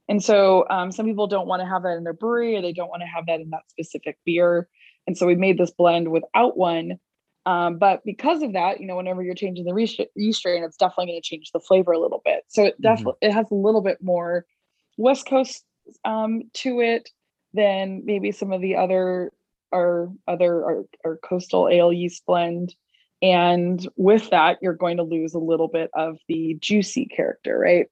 And 0.08 0.24
so 0.24 0.66
um, 0.70 0.92
some 0.92 1.06
people 1.06 1.28
don't 1.28 1.48
want 1.48 1.62
to 1.62 1.68
have 1.68 1.84
that 1.84 1.98
in 1.98 2.04
their 2.04 2.14
brewery 2.14 2.56
or 2.56 2.62
they 2.62 2.74
don't 2.74 2.90
want 2.90 3.02
to 3.02 3.08
have 3.08 3.26
that 3.28 3.42
in 3.42 3.50
that 3.52 3.70
specific 3.70 4.18
beer. 4.26 4.68
And 5.08 5.18
so 5.18 5.26
we 5.26 5.36
made 5.36 5.58
this 5.58 5.72
blend 5.72 6.12
without 6.12 6.58
one 6.58 7.00
um, 7.46 7.78
but 7.78 8.04
because 8.04 8.42
of 8.42 8.54
that, 8.54 8.80
you 8.80 8.88
know, 8.88 8.96
whenever 8.96 9.24
you're 9.24 9.36
changing 9.36 9.66
the 9.66 10.08
yeast 10.16 10.40
strain, 10.40 10.64
it's 10.64 10.78
definitely 10.78 11.08
going 11.08 11.22
to 11.22 11.28
change 11.28 11.52
the 11.52 11.60
flavor 11.60 11.92
a 11.92 12.00
little 12.00 12.22
bit. 12.24 12.44
So 12.48 12.66
it 12.66 12.82
definitely 12.82 13.14
mm-hmm. 13.24 13.32
it 13.32 13.34
has 13.34 13.46
a 13.52 13.56
little 13.56 13.82
bit 13.82 14.02
more 14.02 14.46
West 14.98 15.28
Coast 15.28 15.64
um, 16.06 16.44
to 16.56 16.82
it 16.82 17.10
than 17.54 18.04
maybe 18.06 18.32
some 18.32 18.52
of 18.52 18.62
the 18.62 18.76
other 18.76 19.32
our 19.74 20.12
other 20.28 20.64
our, 20.64 20.86
our 21.06 21.18
coastal 21.18 21.70
ale 21.70 21.94
yeast 21.94 22.26
blend. 22.26 22.76
And 23.22 23.86
with 23.98 24.30
that, 24.30 24.60
you're 24.62 24.74
going 24.74 24.98
to 24.98 25.04
lose 25.04 25.34
a 25.34 25.40
little 25.40 25.68
bit 25.68 25.90
of 25.94 26.18
the 26.28 26.58
juicy 26.62 27.06
character, 27.06 27.58
right? 27.58 27.88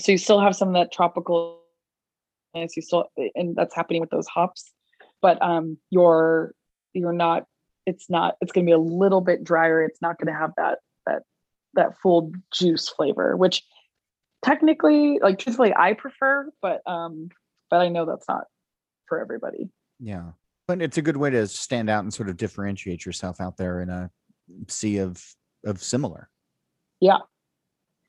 So 0.00 0.12
you 0.12 0.18
still 0.18 0.40
have 0.40 0.56
some 0.56 0.68
of 0.68 0.74
that 0.74 0.92
tropical 0.92 1.60
you 2.54 2.82
still 2.82 3.10
and 3.34 3.56
that's 3.56 3.74
happening 3.74 4.00
with 4.00 4.10
those 4.10 4.28
hops, 4.28 4.70
but 5.20 5.42
um 5.42 5.76
you're 5.90 6.54
you're 6.92 7.12
not 7.12 7.46
it's 7.86 8.08
not 8.08 8.36
it's 8.40 8.52
going 8.52 8.66
to 8.66 8.68
be 8.68 8.74
a 8.74 8.78
little 8.78 9.20
bit 9.20 9.44
drier. 9.44 9.82
It's 9.82 10.02
not 10.02 10.18
going 10.18 10.32
to 10.32 10.38
have 10.38 10.52
that 10.56 10.78
that 11.06 11.22
that 11.74 11.98
full 12.00 12.32
juice 12.52 12.88
flavor 12.88 13.36
which 13.36 13.62
technically 14.44 15.18
like 15.20 15.38
truthfully 15.38 15.74
i 15.74 15.94
prefer 15.94 16.48
but 16.60 16.82
um 16.86 17.30
but 17.70 17.80
i 17.80 17.88
know 17.88 18.04
that's 18.04 18.28
not 18.28 18.44
for 19.06 19.20
everybody. 19.20 19.70
Yeah. 20.00 20.32
But 20.66 20.80
it's 20.80 20.98
a 20.98 21.02
good 21.02 21.16
way 21.16 21.30
to 21.30 21.46
stand 21.46 21.90
out 21.90 22.04
and 22.04 22.12
sort 22.12 22.28
of 22.28 22.36
differentiate 22.36 23.04
yourself 23.04 23.40
out 23.40 23.56
there 23.56 23.82
in 23.82 23.90
a 23.90 24.10
sea 24.68 24.98
of 24.98 25.22
of 25.64 25.82
similar. 25.82 26.28
Yeah. 27.00 27.18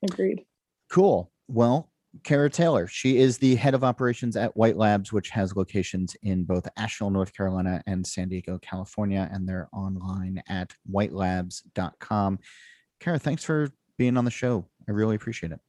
Agreed. 0.02 0.44
Cool. 0.90 1.30
Well 1.48 1.90
Kara 2.24 2.50
Taylor. 2.50 2.86
She 2.86 3.18
is 3.18 3.38
the 3.38 3.54
head 3.56 3.74
of 3.74 3.84
operations 3.84 4.36
at 4.36 4.56
White 4.56 4.76
Labs, 4.76 5.12
which 5.12 5.30
has 5.30 5.56
locations 5.56 6.16
in 6.22 6.44
both 6.44 6.68
Asheville, 6.76 7.10
North 7.10 7.34
Carolina 7.34 7.82
and 7.86 8.06
San 8.06 8.28
Diego, 8.28 8.58
California. 8.58 9.28
And 9.32 9.48
they're 9.48 9.68
online 9.72 10.42
at 10.48 10.72
whitelabs.com. 10.90 12.38
Kara, 13.00 13.18
thanks 13.18 13.44
for 13.44 13.68
being 13.98 14.16
on 14.16 14.24
the 14.24 14.30
show. 14.30 14.66
I 14.88 14.92
really 14.92 15.16
appreciate 15.16 15.52
it. 15.52 15.60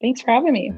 Thanks 0.00 0.20
for 0.20 0.32
having 0.32 0.52
me. 0.52 0.72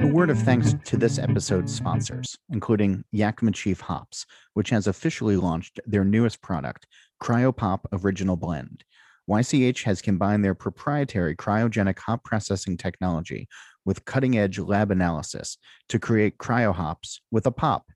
A 0.00 0.06
word 0.06 0.30
of 0.30 0.38
thanks 0.38 0.74
to 0.84 0.96
this 0.96 1.18
episode's 1.18 1.74
sponsors, 1.74 2.36
including 2.50 3.04
Yakima 3.12 3.52
Chief 3.52 3.80
Hops, 3.80 4.26
which 4.54 4.70
has 4.70 4.86
officially 4.86 5.36
launched 5.36 5.80
their 5.86 6.04
newest 6.04 6.40
product, 6.42 6.86
Cryopop 7.22 7.80
Original 7.92 8.34
Blend. 8.34 8.82
YCH 9.30 9.84
has 9.84 10.02
combined 10.02 10.44
their 10.44 10.56
proprietary 10.56 11.36
cryogenic 11.36 11.96
hop 12.00 12.24
processing 12.24 12.76
technology 12.76 13.48
with 13.84 14.04
cutting 14.04 14.36
edge 14.36 14.58
lab 14.58 14.90
analysis 14.90 15.56
to 15.88 16.00
create 16.00 16.38
cryohops 16.38 17.20
with 17.30 17.46
a 17.46 17.52
pop. 17.52 17.86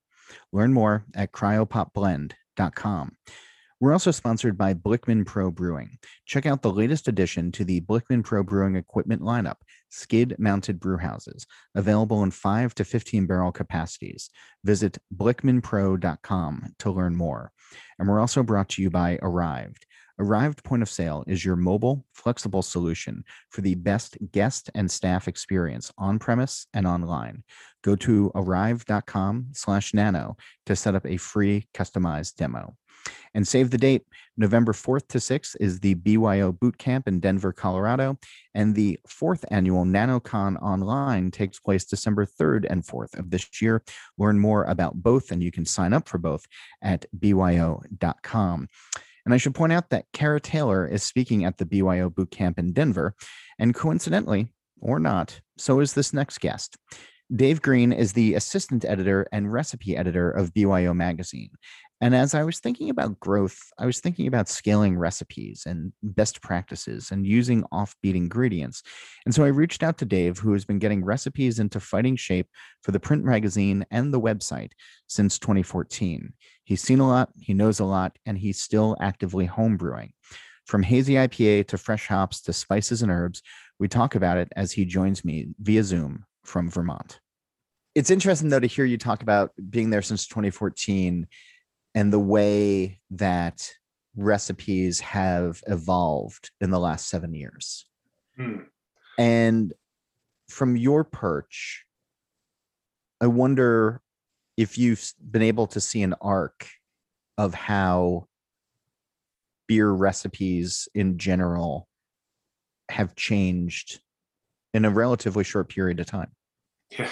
Learn 0.52 0.72
more 0.72 1.04
at 1.16 1.32
cryopopblend.com. 1.32 3.16
We're 3.78 3.92
also 3.92 4.10
sponsored 4.10 4.56
by 4.56 4.72
Blickman 4.72 5.26
Pro 5.26 5.50
Brewing. 5.50 5.98
Check 6.24 6.46
out 6.46 6.62
the 6.62 6.72
latest 6.72 7.08
addition 7.08 7.52
to 7.52 7.64
the 7.64 7.82
Blickman 7.82 8.24
Pro 8.24 8.42
Brewing 8.42 8.74
equipment 8.74 9.20
lineup 9.20 9.56
skid 9.90 10.34
mounted 10.38 10.80
brew 10.80 10.96
houses, 10.96 11.46
available 11.74 12.22
in 12.22 12.30
5 12.30 12.74
to 12.76 12.84
15 12.84 13.26
barrel 13.26 13.52
capacities. 13.52 14.30
Visit 14.64 14.96
blickmanpro.com 15.14 16.74
to 16.78 16.90
learn 16.90 17.16
more. 17.16 17.52
And 17.98 18.08
we're 18.08 18.20
also 18.20 18.42
brought 18.42 18.70
to 18.70 18.82
you 18.82 18.88
by 18.88 19.18
Arryved. 19.22 19.82
Arryved 20.18 20.64
Point 20.64 20.82
of 20.82 20.88
Sale 20.88 21.24
is 21.26 21.44
your 21.44 21.56
mobile, 21.56 22.06
flexible 22.14 22.62
solution 22.62 23.24
for 23.50 23.60
the 23.60 23.74
best 23.74 24.16
guest 24.32 24.70
and 24.74 24.90
staff 24.90 25.28
experience 25.28 25.92
on 25.98 26.18
premise 26.18 26.66
and 26.72 26.86
online. 26.86 27.44
Go 27.84 27.94
to 27.96 28.32
arrive.com 28.34 29.48
slash 29.52 29.92
nano 29.92 30.38
to 30.64 30.74
set 30.74 30.94
up 30.94 31.04
a 31.04 31.18
free 31.18 31.68
customized 31.74 32.36
demo. 32.36 32.74
And 33.34 33.46
save 33.46 33.70
the 33.70 33.78
date. 33.78 34.02
November 34.36 34.72
4th 34.72 35.08
to 35.08 35.18
6th 35.18 35.56
is 35.60 35.80
the 35.80 35.94
BYO 35.94 36.52
Boot 36.52 36.76
Camp 36.78 37.08
in 37.08 37.20
Denver, 37.20 37.52
Colorado. 37.52 38.18
And 38.54 38.74
the 38.74 38.98
fourth 39.06 39.44
annual 39.50 39.84
NanoCon 39.84 40.62
Online 40.62 41.30
takes 41.30 41.58
place 41.58 41.84
December 41.84 42.26
3rd 42.26 42.66
and 42.68 42.84
4th 42.84 43.18
of 43.18 43.30
this 43.30 43.62
year. 43.62 43.82
Learn 44.18 44.38
more 44.38 44.64
about 44.64 44.94
both, 44.94 45.30
and 45.30 45.42
you 45.42 45.50
can 45.50 45.64
sign 45.64 45.92
up 45.92 46.08
for 46.08 46.18
both 46.18 46.44
at 46.82 47.06
byo.com. 47.18 48.68
And 49.24 49.34
I 49.34 49.38
should 49.38 49.54
point 49.54 49.72
out 49.72 49.90
that 49.90 50.06
Kara 50.12 50.40
Taylor 50.40 50.86
is 50.86 51.02
speaking 51.02 51.44
at 51.44 51.58
the 51.58 51.66
BYO 51.66 52.08
Boot 52.08 52.30
Camp 52.30 52.58
in 52.58 52.72
Denver. 52.72 53.14
And 53.58 53.74
coincidentally, 53.74 54.52
or 54.80 55.00
not, 55.00 55.40
so 55.58 55.80
is 55.80 55.94
this 55.94 56.12
next 56.12 56.38
guest. 56.38 56.76
Dave 57.34 57.60
Green 57.60 57.92
is 57.92 58.12
the 58.12 58.34
assistant 58.34 58.84
editor 58.84 59.26
and 59.32 59.52
recipe 59.52 59.96
editor 59.96 60.30
of 60.30 60.54
BYO 60.54 60.94
Magazine. 60.94 61.50
And 62.02 62.14
as 62.14 62.34
I 62.34 62.44
was 62.44 62.58
thinking 62.58 62.90
about 62.90 63.18
growth, 63.20 63.58
I 63.78 63.86
was 63.86 64.00
thinking 64.00 64.26
about 64.26 64.50
scaling 64.50 64.98
recipes 64.98 65.64
and 65.66 65.92
best 66.02 66.42
practices 66.42 67.10
and 67.10 67.26
using 67.26 67.62
offbeat 67.72 68.14
ingredients. 68.14 68.82
And 69.24 69.34
so 69.34 69.44
I 69.44 69.48
reached 69.48 69.82
out 69.82 69.96
to 69.98 70.04
Dave, 70.04 70.38
who 70.38 70.52
has 70.52 70.66
been 70.66 70.78
getting 70.78 71.04
recipes 71.04 71.58
into 71.58 71.80
fighting 71.80 72.16
shape 72.16 72.48
for 72.82 72.92
the 72.92 73.00
print 73.00 73.24
magazine 73.24 73.86
and 73.90 74.12
the 74.12 74.20
website 74.20 74.72
since 75.06 75.38
2014. 75.38 76.34
He's 76.64 76.82
seen 76.82 77.00
a 77.00 77.08
lot, 77.08 77.30
he 77.40 77.54
knows 77.54 77.80
a 77.80 77.84
lot, 77.84 78.18
and 78.26 78.36
he's 78.36 78.60
still 78.60 78.96
actively 79.00 79.48
homebrewing. 79.48 80.10
From 80.66 80.82
hazy 80.82 81.14
IPA 81.14 81.68
to 81.68 81.78
fresh 81.78 82.08
hops 82.08 82.42
to 82.42 82.52
spices 82.52 83.00
and 83.00 83.10
herbs, 83.10 83.40
we 83.78 83.88
talk 83.88 84.16
about 84.16 84.36
it 84.36 84.52
as 84.54 84.72
he 84.72 84.84
joins 84.84 85.24
me 85.24 85.48
via 85.60 85.82
Zoom 85.82 86.26
from 86.44 86.68
Vermont. 86.68 87.20
It's 87.94 88.10
interesting, 88.10 88.50
though, 88.50 88.60
to 88.60 88.66
hear 88.66 88.84
you 88.84 88.98
talk 88.98 89.22
about 89.22 89.52
being 89.70 89.88
there 89.88 90.02
since 90.02 90.26
2014 90.26 91.26
and 91.96 92.12
the 92.12 92.20
way 92.20 93.00
that 93.10 93.72
recipes 94.16 95.00
have 95.00 95.62
evolved 95.66 96.50
in 96.60 96.70
the 96.70 96.78
last 96.78 97.08
seven 97.08 97.34
years. 97.34 97.86
Hmm. 98.36 98.58
And 99.18 99.72
from 100.48 100.76
your 100.76 101.04
perch, 101.04 101.84
I 103.20 103.26
wonder 103.26 104.02
if 104.58 104.76
you've 104.76 105.10
been 105.30 105.42
able 105.42 105.66
to 105.68 105.80
see 105.80 106.02
an 106.02 106.14
arc 106.20 106.68
of 107.38 107.54
how 107.54 108.26
beer 109.66 109.90
recipes 109.90 110.88
in 110.94 111.16
general 111.16 111.88
have 112.90 113.16
changed 113.16 114.00
in 114.74 114.84
a 114.84 114.90
relatively 114.90 115.44
short 115.44 115.70
period 115.70 115.98
of 115.98 116.06
time. 116.06 116.30
Yeah. 116.90 117.08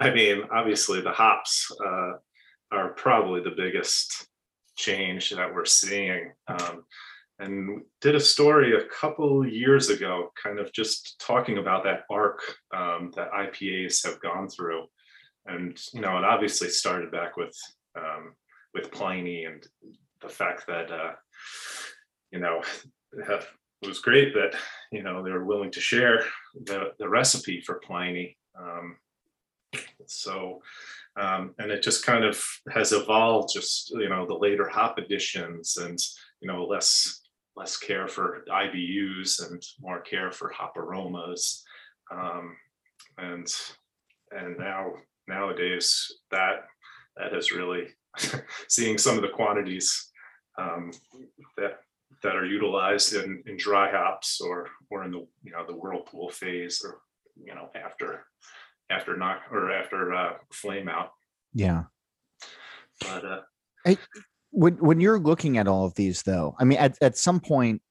I 0.00 0.10
mean, 0.10 0.42
obviously 0.52 1.00
the 1.00 1.12
hops 1.12 1.70
uh, 1.84 2.12
are 2.70 2.90
probably 2.90 3.42
the 3.42 3.54
biggest 3.56 4.28
change 4.76 5.30
that 5.30 5.52
we're 5.54 5.64
seeing. 5.64 6.32
Um, 6.46 6.84
and 7.40 7.82
did 8.00 8.14
a 8.14 8.20
story 8.20 8.76
a 8.76 8.86
couple 8.86 9.46
years 9.46 9.90
ago, 9.90 10.32
kind 10.42 10.58
of 10.58 10.72
just 10.72 11.20
talking 11.20 11.58
about 11.58 11.84
that 11.84 12.02
arc 12.10 12.40
um, 12.74 13.12
that 13.14 13.30
IPAs 13.32 14.04
have 14.04 14.20
gone 14.20 14.48
through. 14.48 14.86
And 15.46 15.78
you 15.94 16.00
know, 16.00 16.18
it 16.18 16.24
obviously 16.24 16.68
started 16.68 17.12
back 17.12 17.36
with 17.36 17.56
um, 17.96 18.34
with 18.74 18.90
Pliny 18.90 19.44
and 19.44 19.64
the 20.20 20.28
fact 20.28 20.66
that 20.66 20.90
uh, 20.90 21.12
you 22.32 22.40
know 22.40 22.62
it 23.12 23.46
was 23.86 24.00
great 24.00 24.34
that 24.34 24.54
you 24.90 25.02
know 25.02 25.22
they 25.22 25.30
were 25.30 25.44
willing 25.44 25.70
to 25.70 25.80
share 25.80 26.24
the, 26.64 26.92
the 26.98 27.08
recipe 27.08 27.60
for 27.60 27.76
Pliny. 27.76 28.36
Um, 28.58 28.96
so 30.06 30.62
um, 31.18 31.54
and 31.58 31.70
it 31.70 31.82
just 31.82 32.04
kind 32.04 32.24
of 32.24 32.42
has 32.72 32.92
evolved 32.92 33.50
just 33.52 33.90
you 33.90 34.08
know 34.08 34.26
the 34.26 34.34
later 34.34 34.68
hop 34.68 34.98
additions 34.98 35.76
and 35.76 35.98
you 36.40 36.48
know 36.48 36.64
less 36.64 37.22
less 37.56 37.76
care 37.76 38.06
for 38.06 38.44
IBUs 38.48 39.50
and 39.50 39.60
more 39.80 40.00
care 40.00 40.30
for 40.30 40.48
hop 40.50 40.76
aromas. 40.76 41.64
Um, 42.10 42.56
and 43.18 43.46
and 44.30 44.56
now 44.58 44.92
nowadays 45.26 46.12
that 46.30 46.66
that 47.16 47.32
has 47.32 47.50
really 47.50 47.88
seeing 48.68 48.96
some 48.96 49.16
of 49.16 49.22
the 49.22 49.28
quantities 49.28 50.10
um, 50.56 50.92
that 51.56 51.80
that 52.22 52.36
are 52.36 52.46
utilized 52.46 53.14
in, 53.14 53.42
in 53.46 53.56
dry 53.56 53.90
hops 53.90 54.40
or 54.40 54.68
or 54.90 55.04
in 55.04 55.10
the 55.10 55.26
you 55.42 55.52
know 55.52 55.66
the 55.66 55.74
whirlpool 55.74 56.30
phase 56.30 56.80
or 56.84 57.00
you 57.36 57.54
know 57.54 57.68
after 57.74 58.24
after 58.90 59.16
knock 59.16 59.42
or 59.50 59.72
after 59.72 60.14
uh, 60.14 60.32
flame 60.52 60.88
out. 60.88 61.10
Yeah. 61.52 61.84
But 63.00 63.24
uh, 63.24 63.40
I, 63.86 63.98
when 64.50 64.74
when 64.74 65.00
you're 65.00 65.18
looking 65.20 65.58
at 65.58 65.68
all 65.68 65.84
of 65.84 65.94
these, 65.94 66.22
though, 66.22 66.54
I 66.58 66.64
mean, 66.64 66.78
at 66.78 66.96
at 67.00 67.16
some 67.16 67.40
point, 67.40 67.82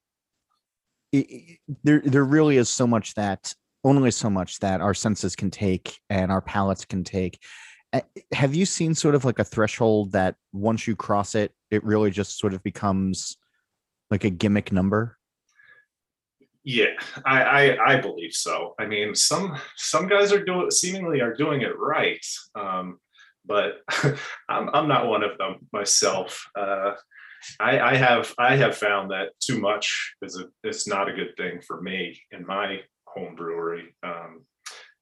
it, 1.11 1.59
there 1.83 2.01
there 2.03 2.25
really 2.25 2.57
is 2.57 2.69
so 2.69 2.87
much 2.87 3.13
that 3.15 3.53
only 3.83 4.11
so 4.11 4.29
much 4.29 4.59
that 4.59 4.81
our 4.81 4.93
senses 4.93 5.35
can 5.35 5.49
take 5.49 5.99
and 6.09 6.31
our 6.31 6.41
palates 6.41 6.85
can 6.85 7.03
take. 7.03 7.39
Have 8.33 8.53
you 8.53 8.65
seen 8.65 8.93
sort 8.93 9.15
of 9.15 9.23
like 9.23 9.39
a 9.39 9.45
threshold 9.45 10.11
that 10.11 10.35
once 10.51 10.87
you 10.87 10.95
cross 10.95 11.35
it, 11.35 11.53
it 11.71 11.83
really 11.83 12.11
just 12.11 12.37
sort 12.37 12.53
of 12.53 12.61
becomes 12.63 13.37
like 14.11 14.25
a 14.25 14.29
gimmick 14.29 14.71
number? 14.71 15.16
Yeah, 16.69 16.99
I, 17.25 17.43
I, 17.43 17.93
I 17.93 18.01
believe 18.01 18.33
so. 18.33 18.75
I 18.77 18.87
mean, 18.87 19.15
some 19.15 19.57
some 19.77 20.05
guys 20.05 20.33
are 20.33 20.43
doing 20.43 20.69
seemingly 20.69 21.21
are 21.21 21.33
doing 21.33 21.61
it 21.61 21.79
right, 21.79 22.25
um, 22.55 22.99
but 23.45 23.75
I'm 24.49 24.69
I'm 24.73 24.89
not 24.89 25.07
one 25.07 25.23
of 25.23 25.37
them 25.37 25.69
myself. 25.71 26.45
Uh, 26.59 26.91
I, 27.57 27.79
I 27.79 27.95
have 27.95 28.33
I 28.37 28.57
have 28.57 28.75
found 28.75 29.11
that 29.11 29.29
too 29.39 29.61
much 29.61 30.15
is 30.21 30.37
a 30.37 30.67
is 30.67 30.87
not 30.87 31.07
a 31.07 31.13
good 31.13 31.37
thing 31.37 31.61
for 31.65 31.81
me 31.81 32.19
in 32.31 32.45
my 32.45 32.81
home 33.05 33.35
brewery. 33.35 33.95
Um, 34.03 34.41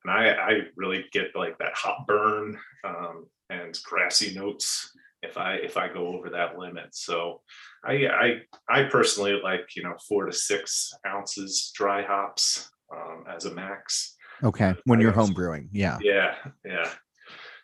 and 0.03 0.13
I, 0.13 0.33
I 0.33 0.51
really 0.75 1.05
get 1.11 1.35
like 1.35 1.57
that 1.57 1.73
hot 1.73 2.05
burn 2.05 2.59
um, 2.83 3.25
and 3.49 3.75
grassy 3.83 4.35
notes 4.35 4.91
if 5.27 5.37
I 5.37 5.55
if 5.55 5.77
I 5.77 5.91
go 5.91 6.07
over 6.07 6.29
that 6.31 6.57
limit. 6.57 6.95
So 6.95 7.41
I 7.83 8.07
I 8.07 8.41
I 8.69 8.83
personally 8.83 9.39
like 9.43 9.75
you 9.75 9.83
know 9.83 9.95
four 10.07 10.25
to 10.25 10.33
six 10.33 10.93
ounces 11.05 11.71
dry 11.75 12.03
hops 12.03 12.69
um, 12.93 13.25
as 13.29 13.45
a 13.45 13.53
max. 13.53 14.15
Okay, 14.43 14.75
when 14.85 14.99
I 14.99 15.03
you're 15.03 15.11
home 15.11 15.33
brewing, 15.33 15.69
yeah, 15.71 15.97
yeah, 16.01 16.35
yeah. 16.65 16.89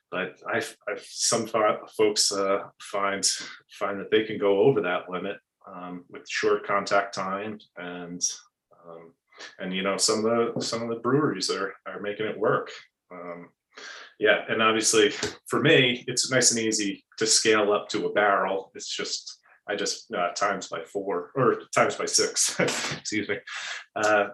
But 0.10 0.42
I, 0.46 0.58
I 0.58 0.98
some 1.02 1.48
folks 1.48 2.32
uh, 2.32 2.64
find 2.82 3.26
find 3.70 4.00
that 4.00 4.12
they 4.12 4.24
can 4.24 4.38
go 4.38 4.62
over 4.62 4.82
that 4.82 5.10
limit 5.10 5.38
um, 5.68 6.06
with 6.10 6.28
short 6.30 6.66
contact 6.66 7.14
time 7.16 7.60
and 7.78 8.22
um, 8.86 9.14
and 9.60 9.74
you 9.74 9.84
know 9.84 9.98
some 9.98 10.26
of 10.26 10.56
the 10.56 10.62
some 10.62 10.82
of 10.84 10.90
the 10.90 11.02
breweries 11.02 11.50
are 11.50 11.74
are 11.86 12.02
making 12.02 12.26
it 12.26 12.40
work. 12.40 12.70
Um, 13.12 13.50
yeah, 14.22 14.46
and 14.48 14.62
obviously 14.62 15.12
for 15.48 15.60
me, 15.60 16.04
it's 16.06 16.30
nice 16.30 16.52
and 16.52 16.60
easy 16.60 17.04
to 17.18 17.26
scale 17.26 17.74
up 17.74 17.90
to 17.90 18.06
a 18.06 18.14
barrel. 18.14 18.72
It's 18.76 18.96
just 18.96 19.40
I 19.68 19.76
just 19.76 20.14
uh, 20.14 20.30
times 20.34 20.68
by 20.68 20.84
four 20.84 21.32
or 21.36 21.64
times 21.76 21.96
by 21.96 22.06
six. 22.06 22.60
excuse 22.60 23.28
me. 23.28 23.38
Uh, 23.96 24.28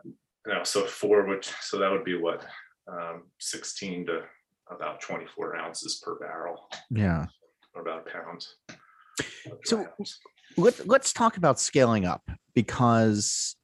you 0.46 0.54
know, 0.54 0.64
so 0.64 0.86
four 0.86 1.26
would 1.28 1.48
so 1.62 1.80
that 1.80 1.90
would 1.90 2.04
be 2.04 2.18
what 2.18 2.46
um, 2.92 3.24
sixteen 3.40 4.06
to 4.08 4.24
about 4.70 5.00
twenty 5.00 5.26
four 5.26 5.56
ounces 5.56 6.02
per 6.04 6.20
barrel. 6.20 6.70
Yeah, 6.90 7.28
or 7.74 7.82
about 7.82 8.06
a 8.06 8.12
pound. 8.12 8.46
So 9.64 9.88
let, 10.58 10.86
let's 10.86 11.14
talk 11.14 11.38
about 11.38 11.62
scaling 11.62 12.04
up 12.04 12.30
because 12.54 13.56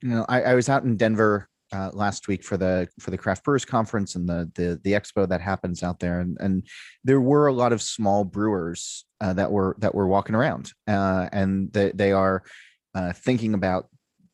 you 0.00 0.10
know 0.10 0.26
I, 0.28 0.42
I 0.42 0.54
was 0.54 0.68
out 0.68 0.84
in 0.84 0.96
Denver 0.96 1.48
uh, 1.72 1.90
last 1.92 2.28
week 2.28 2.44
for 2.44 2.56
the 2.56 2.88
for 3.00 3.10
the 3.10 3.18
craft 3.18 3.44
brewers 3.44 3.64
conference 3.64 4.14
and 4.14 4.28
the 4.28 4.50
the 4.54 4.80
the 4.84 4.92
expo 4.92 5.28
that 5.28 5.40
happens 5.40 5.82
out 5.82 5.98
there. 5.98 6.20
And 6.20 6.36
and 6.40 6.66
there 7.04 7.20
were 7.20 7.46
a 7.46 7.52
lot 7.52 7.72
of 7.72 7.82
small 7.82 8.24
brewers 8.24 9.04
uh, 9.20 9.32
that 9.34 9.50
were 9.50 9.76
that 9.78 9.94
were 9.94 10.06
walking 10.06 10.34
around 10.34 10.72
uh, 10.86 11.28
and 11.32 11.72
they, 11.72 11.92
they 11.92 12.12
are 12.12 12.42
uh, 12.94 13.12
thinking 13.12 13.54
about 13.54 13.88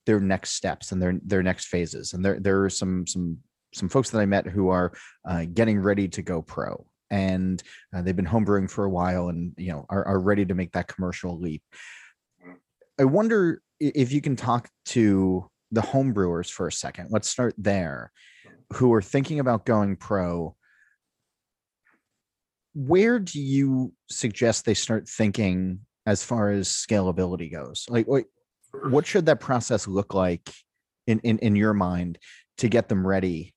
their 0.06 0.20
next 0.20 0.52
steps 0.52 0.92
and 0.92 1.00
their 1.00 1.18
their 1.22 1.42
next 1.42 1.66
phases. 1.66 2.12
And 2.12 2.24
there 2.24 2.40
there 2.40 2.64
are 2.64 2.70
some 2.70 3.06
some 3.06 3.38
some 3.74 3.88
folks 3.88 4.10
that 4.10 4.20
I 4.20 4.26
met 4.26 4.46
who 4.46 4.68
are 4.70 4.92
uh, 5.28 5.44
getting 5.52 5.78
ready 5.78 6.08
to 6.08 6.22
go 6.22 6.42
pro. 6.42 6.86
And 7.10 7.62
uh, 7.94 8.02
they've 8.02 8.16
been 8.16 8.26
homebrewing 8.26 8.70
for 8.70 8.84
a 8.84 8.90
while 8.90 9.28
and 9.28 9.52
you 9.56 9.72
know 9.72 9.86
are, 9.88 10.06
are 10.06 10.20
ready 10.20 10.44
to 10.46 10.54
make 10.54 10.72
that 10.72 10.88
commercial 10.88 11.38
leap. 11.38 11.62
I 12.98 13.04
wonder 13.04 13.62
if 13.78 14.10
you 14.10 14.20
can 14.20 14.34
talk 14.34 14.68
to 14.86 15.48
the 15.70 15.80
home 15.80 16.12
brewers 16.12 16.50
for 16.50 16.66
a 16.66 16.72
second. 16.72 17.08
Let's 17.10 17.28
start 17.28 17.54
there, 17.58 18.12
who 18.74 18.92
are 18.94 19.02
thinking 19.02 19.40
about 19.40 19.66
going 19.66 19.96
pro. 19.96 20.54
Where 22.74 23.18
do 23.18 23.40
you 23.40 23.92
suggest 24.08 24.64
they 24.64 24.74
start 24.74 25.08
thinking 25.08 25.80
as 26.06 26.22
far 26.22 26.50
as 26.50 26.68
scalability 26.68 27.50
goes? 27.50 27.86
Like, 27.88 28.06
what 28.72 29.06
should 29.06 29.26
that 29.26 29.40
process 29.40 29.86
look 29.86 30.14
like 30.14 30.48
in, 31.06 31.18
in, 31.20 31.38
in 31.38 31.56
your 31.56 31.74
mind 31.74 32.18
to 32.58 32.68
get 32.68 32.88
them 32.88 33.06
ready 33.06 33.54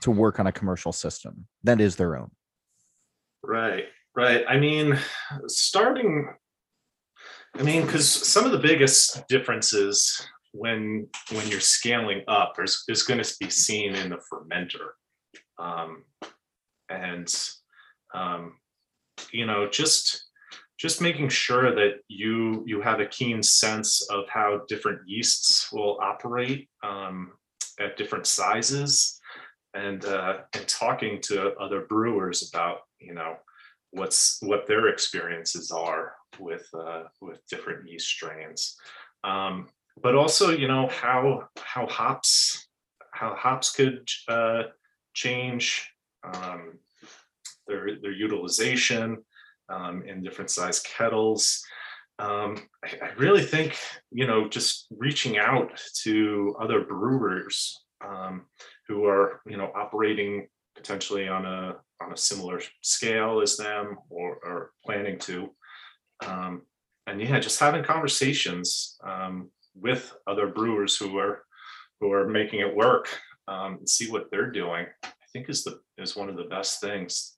to 0.00 0.10
work 0.10 0.38
on 0.38 0.46
a 0.46 0.52
commercial 0.52 0.92
system 0.92 1.46
that 1.64 1.80
is 1.80 1.96
their 1.96 2.16
own? 2.16 2.30
Right, 3.42 3.84
right. 4.14 4.44
I 4.48 4.58
mean, 4.58 4.98
starting 5.46 6.28
I 7.56 7.62
mean, 7.62 7.86
because 7.86 8.08
some 8.08 8.44
of 8.44 8.52
the 8.52 8.58
biggest 8.58 9.26
differences 9.28 10.26
when 10.58 11.08
when 11.32 11.46
you're 11.48 11.60
scaling 11.60 12.22
up 12.28 12.54
is, 12.62 12.84
is 12.88 13.02
going 13.02 13.22
to 13.22 13.36
be 13.40 13.50
seen 13.50 13.94
in 13.94 14.10
the 14.10 14.20
fermenter. 14.32 14.90
Um, 15.58 16.04
and 16.88 17.32
um, 18.14 18.54
you 19.32 19.46
know 19.46 19.68
just 19.68 20.24
just 20.78 21.00
making 21.00 21.28
sure 21.28 21.74
that 21.74 21.96
you 22.08 22.62
you 22.66 22.80
have 22.80 23.00
a 23.00 23.06
keen 23.06 23.42
sense 23.42 24.06
of 24.10 24.28
how 24.28 24.62
different 24.68 25.00
yeasts 25.06 25.72
will 25.72 25.98
operate 26.00 26.68
um, 26.82 27.32
at 27.80 27.96
different 27.96 28.26
sizes 28.26 29.20
and 29.74 30.04
uh, 30.04 30.38
and 30.54 30.66
talking 30.68 31.20
to 31.22 31.54
other 31.56 31.82
brewers 31.88 32.48
about 32.48 32.78
you 33.00 33.14
know 33.14 33.36
what's 33.90 34.38
what 34.42 34.66
their 34.66 34.88
experiences 34.88 35.70
are 35.70 36.14
with 36.38 36.66
uh, 36.74 37.04
with 37.20 37.40
different 37.50 37.88
yeast 37.88 38.06
strains. 38.06 38.76
Um, 39.24 39.68
but 40.02 40.14
also 40.14 40.50
you 40.50 40.68
know 40.68 40.88
how 40.88 41.48
how 41.58 41.86
hops 41.86 42.68
how 43.12 43.34
hops 43.34 43.72
could 43.72 44.08
uh, 44.28 44.64
change 45.14 45.90
um, 46.24 46.78
their 47.66 48.00
their 48.00 48.12
utilization 48.12 49.18
um, 49.68 50.02
in 50.06 50.22
different 50.22 50.50
size 50.50 50.80
kettles. 50.80 51.62
Um, 52.20 52.68
I, 52.84 53.06
I, 53.06 53.12
really 53.16 53.42
think 53.42 53.76
you 54.10 54.26
know 54.26 54.48
just 54.48 54.86
reaching 54.90 55.38
out 55.38 55.80
to 56.02 56.56
other 56.60 56.80
brewers 56.82 57.84
um, 58.04 58.46
who 58.88 59.04
are 59.04 59.40
you 59.46 59.56
know 59.56 59.70
operating 59.74 60.48
potentially 60.74 61.28
on 61.28 61.44
a 61.46 61.76
on 62.00 62.12
a 62.12 62.16
similar 62.16 62.60
scale 62.82 63.40
as 63.40 63.56
them 63.56 63.98
or, 64.10 64.38
or 64.44 64.70
planning 64.84 65.18
to 65.18 65.50
um, 66.26 66.62
and 67.06 67.20
yeah 67.20 67.38
just 67.38 67.60
having 67.60 67.84
conversations 67.84 68.96
um, 69.04 69.50
with 69.80 70.14
other 70.26 70.48
brewers 70.48 70.96
who 70.96 71.18
are 71.18 71.42
who 72.00 72.12
are 72.12 72.28
making 72.28 72.60
it 72.60 72.74
work 72.74 73.08
um, 73.48 73.74
and 73.78 73.88
see 73.88 74.10
what 74.10 74.30
they're 74.30 74.50
doing 74.50 74.86
i 75.04 75.08
think 75.32 75.48
is 75.48 75.64
the 75.64 75.80
is 75.96 76.16
one 76.16 76.28
of 76.28 76.36
the 76.36 76.44
best 76.44 76.80
things. 76.80 77.36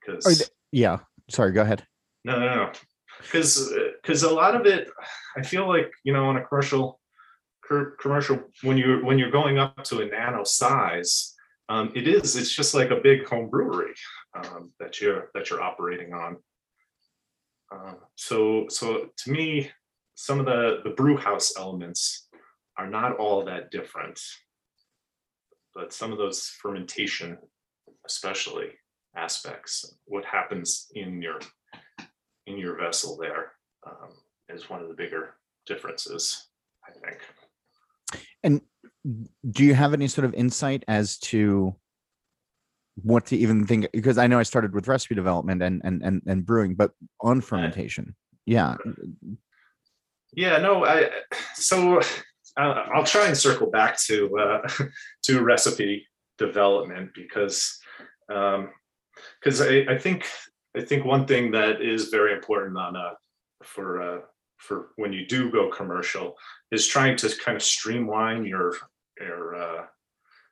Because 0.00 0.50
yeah 0.72 0.98
sorry 1.30 1.52
go 1.52 1.62
ahead. 1.62 1.84
No 2.24 2.38
no 2.38 2.54
no. 2.54 2.72
Because 3.20 3.72
because 4.02 4.22
a 4.22 4.30
lot 4.30 4.54
of 4.54 4.66
it 4.66 4.90
i 5.36 5.42
feel 5.42 5.66
like 5.68 5.90
you 6.04 6.12
know 6.12 6.26
on 6.26 6.36
a 6.36 6.44
commercial 6.44 7.00
commercial 8.00 8.38
when 8.62 8.76
you're 8.76 9.04
when 9.04 9.18
you're 9.18 9.30
going 9.30 9.58
up 9.58 9.82
to 9.82 10.00
a 10.00 10.06
nano 10.06 10.44
size 10.44 11.34
um, 11.68 11.92
it 11.94 12.06
is 12.06 12.36
it's 12.36 12.54
just 12.54 12.74
like 12.74 12.90
a 12.90 13.00
big 13.00 13.26
home 13.26 13.48
brewery 13.48 13.94
um, 14.36 14.70
that 14.78 15.00
you're 15.00 15.30
that 15.34 15.50
you're 15.50 15.62
operating 15.62 16.12
on. 16.12 16.36
Uh, 17.74 17.94
so 18.14 18.66
so 18.68 19.08
to 19.16 19.30
me 19.30 19.70
some 20.16 20.40
of 20.40 20.46
the 20.46 20.80
the 20.82 20.90
brew 20.90 21.16
house 21.16 21.52
elements 21.56 22.28
are 22.76 22.88
not 22.88 23.16
all 23.18 23.44
that 23.44 23.70
different 23.70 24.18
but 25.74 25.92
some 25.92 26.10
of 26.10 26.18
those 26.18 26.48
fermentation 26.60 27.38
especially 28.06 28.68
aspects 29.14 29.94
what 30.06 30.24
happens 30.24 30.86
in 30.94 31.22
your 31.22 31.38
in 32.46 32.58
your 32.58 32.76
vessel 32.76 33.16
there 33.20 33.52
um, 33.86 34.08
is 34.48 34.68
one 34.68 34.82
of 34.82 34.88
the 34.88 34.94
bigger 34.94 35.34
differences 35.66 36.48
i 36.88 36.92
think. 36.92 37.20
And 38.42 38.60
do 39.50 39.64
you 39.64 39.74
have 39.74 39.92
any 39.92 40.08
sort 40.08 40.24
of 40.24 40.34
insight 40.34 40.84
as 40.88 41.18
to 41.18 41.74
what 43.02 43.26
to 43.26 43.36
even 43.36 43.66
think 43.66 43.86
because 43.92 44.16
i 44.16 44.26
know 44.26 44.38
i 44.38 44.42
started 44.42 44.72
with 44.74 44.88
recipe 44.88 45.14
development 45.14 45.62
and 45.62 45.82
and 45.84 46.02
and, 46.02 46.22
and 46.26 46.46
brewing 46.46 46.74
but 46.74 46.92
on 47.20 47.42
fermentation. 47.42 48.16
Yeah 48.46 48.76
yeah 50.36 50.58
no 50.58 50.84
i 50.84 51.10
so 51.54 52.00
uh, 52.58 52.84
i'll 52.94 53.04
try 53.04 53.26
and 53.26 53.36
circle 53.36 53.70
back 53.70 53.98
to 53.98 54.38
uh, 54.38 54.68
to 55.22 55.42
recipe 55.42 56.06
development 56.38 57.10
because 57.14 57.78
um, 58.32 58.70
because 59.40 59.60
I, 59.60 59.86
I 59.88 59.98
think 59.98 60.26
I 60.76 60.82
think 60.82 61.04
one 61.04 61.26
thing 61.26 61.50
that 61.52 61.80
is 61.80 62.08
very 62.08 62.34
important 62.34 62.76
on 62.76 62.96
a 62.96 63.12
for 63.62 64.02
uh, 64.02 64.20
for 64.58 64.88
when 64.96 65.12
you 65.12 65.26
do 65.26 65.50
go 65.50 65.70
commercial 65.70 66.36
is 66.70 66.86
trying 66.86 67.16
to 67.16 67.34
kind 67.44 67.56
of 67.56 67.62
streamline 67.62 68.44
your 68.44 68.74
your 69.20 69.54
uh, 69.54 69.84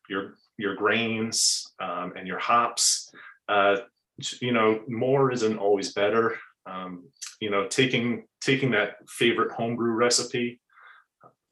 your 0.09 0.35
your 0.57 0.74
grains 0.76 1.72
um, 1.80 2.12
and 2.16 2.26
your 2.26 2.39
hops. 2.39 3.11
Uh, 3.49 3.76
you 4.41 4.53
know, 4.53 4.80
more 4.89 5.32
isn't 5.32 5.59
always 5.59 5.93
better. 5.93 6.37
Um, 6.67 7.09
you 7.41 7.51
know, 7.51 7.69
taking 7.69 8.27
taking 8.41 8.71
that 8.73 8.97
favorite 9.09 9.53
homebrew 9.53 9.93
recipe 9.93 10.61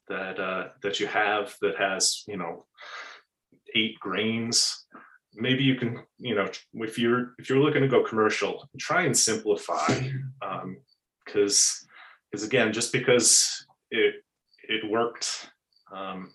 that 0.07 0.39
uh, 0.39 0.69
that 0.81 0.99
you 0.99 1.07
have 1.07 1.55
that 1.61 1.77
has 1.77 2.23
you 2.27 2.37
know 2.37 2.65
eight 3.75 3.99
grains. 3.99 4.85
Maybe 5.35 5.63
you 5.63 5.75
can 5.75 6.03
you 6.19 6.35
know 6.35 6.49
if 6.73 6.97
you're 6.97 7.33
if 7.39 7.49
you're 7.49 7.59
looking 7.59 7.81
to 7.81 7.87
go 7.87 8.03
commercial 8.03 8.67
try 8.79 9.03
and 9.03 9.17
simplify 9.17 9.87
because 9.87 10.17
um, 10.41 10.77
because 11.25 12.43
again 12.43 12.73
just 12.73 12.91
because 12.91 13.65
it 13.91 14.15
it 14.67 14.89
worked 14.89 15.49
um, 15.93 16.31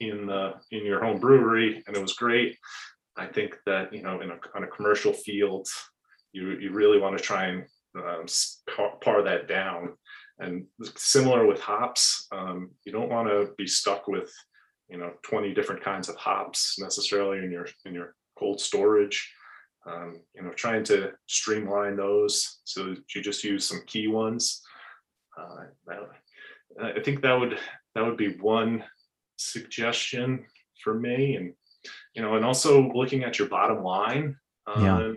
in 0.00 0.26
the 0.26 0.54
in 0.70 0.84
your 0.84 1.02
home 1.02 1.18
brewery 1.18 1.82
and 1.86 1.96
it 1.96 2.02
was 2.02 2.12
great 2.12 2.56
i 3.16 3.26
think 3.26 3.56
that 3.64 3.92
you 3.92 4.02
know 4.02 4.20
in 4.20 4.30
a, 4.30 4.38
on 4.54 4.64
a 4.64 4.66
commercial 4.66 5.12
field 5.12 5.66
you 6.32 6.50
you 6.58 6.70
really 6.70 6.98
want 6.98 7.16
to 7.16 7.22
try 7.22 7.46
and 7.46 7.64
um, 7.96 8.26
par, 9.02 9.22
that 9.22 9.48
down 9.48 9.94
and 10.38 10.66
similar 10.96 11.46
with 11.46 11.60
hops 11.60 12.26
um, 12.32 12.70
you 12.84 12.92
don't 12.92 13.10
want 13.10 13.28
to 13.28 13.48
be 13.56 13.66
stuck 13.66 14.06
with 14.06 14.32
you 14.88 14.98
know 14.98 15.12
20 15.22 15.54
different 15.54 15.82
kinds 15.82 16.08
of 16.08 16.16
hops 16.16 16.76
necessarily 16.78 17.38
in 17.38 17.50
your 17.50 17.66
in 17.84 17.94
your 17.94 18.14
cold 18.38 18.60
storage. 18.60 19.32
Um, 19.86 20.20
you 20.34 20.42
know, 20.42 20.50
trying 20.50 20.82
to 20.84 21.12
streamline 21.26 21.96
those 21.96 22.58
so 22.64 22.96
you 23.14 23.22
just 23.22 23.44
use 23.44 23.64
some 23.64 23.82
key 23.86 24.08
ones. 24.08 24.62
Uh, 25.38 25.66
that, 25.86 26.96
I 26.96 27.00
think 27.00 27.22
that 27.22 27.38
would 27.38 27.58
that 27.94 28.04
would 28.04 28.16
be 28.16 28.36
one 28.38 28.82
suggestion 29.36 30.44
for 30.82 30.94
me, 30.94 31.36
and 31.36 31.52
you 32.14 32.22
know, 32.22 32.34
and 32.34 32.44
also 32.44 32.92
looking 32.92 33.22
at 33.22 33.38
your 33.38 33.48
bottom 33.48 33.84
line 33.84 34.36
uh, 34.66 34.80
yeah. 34.80 35.12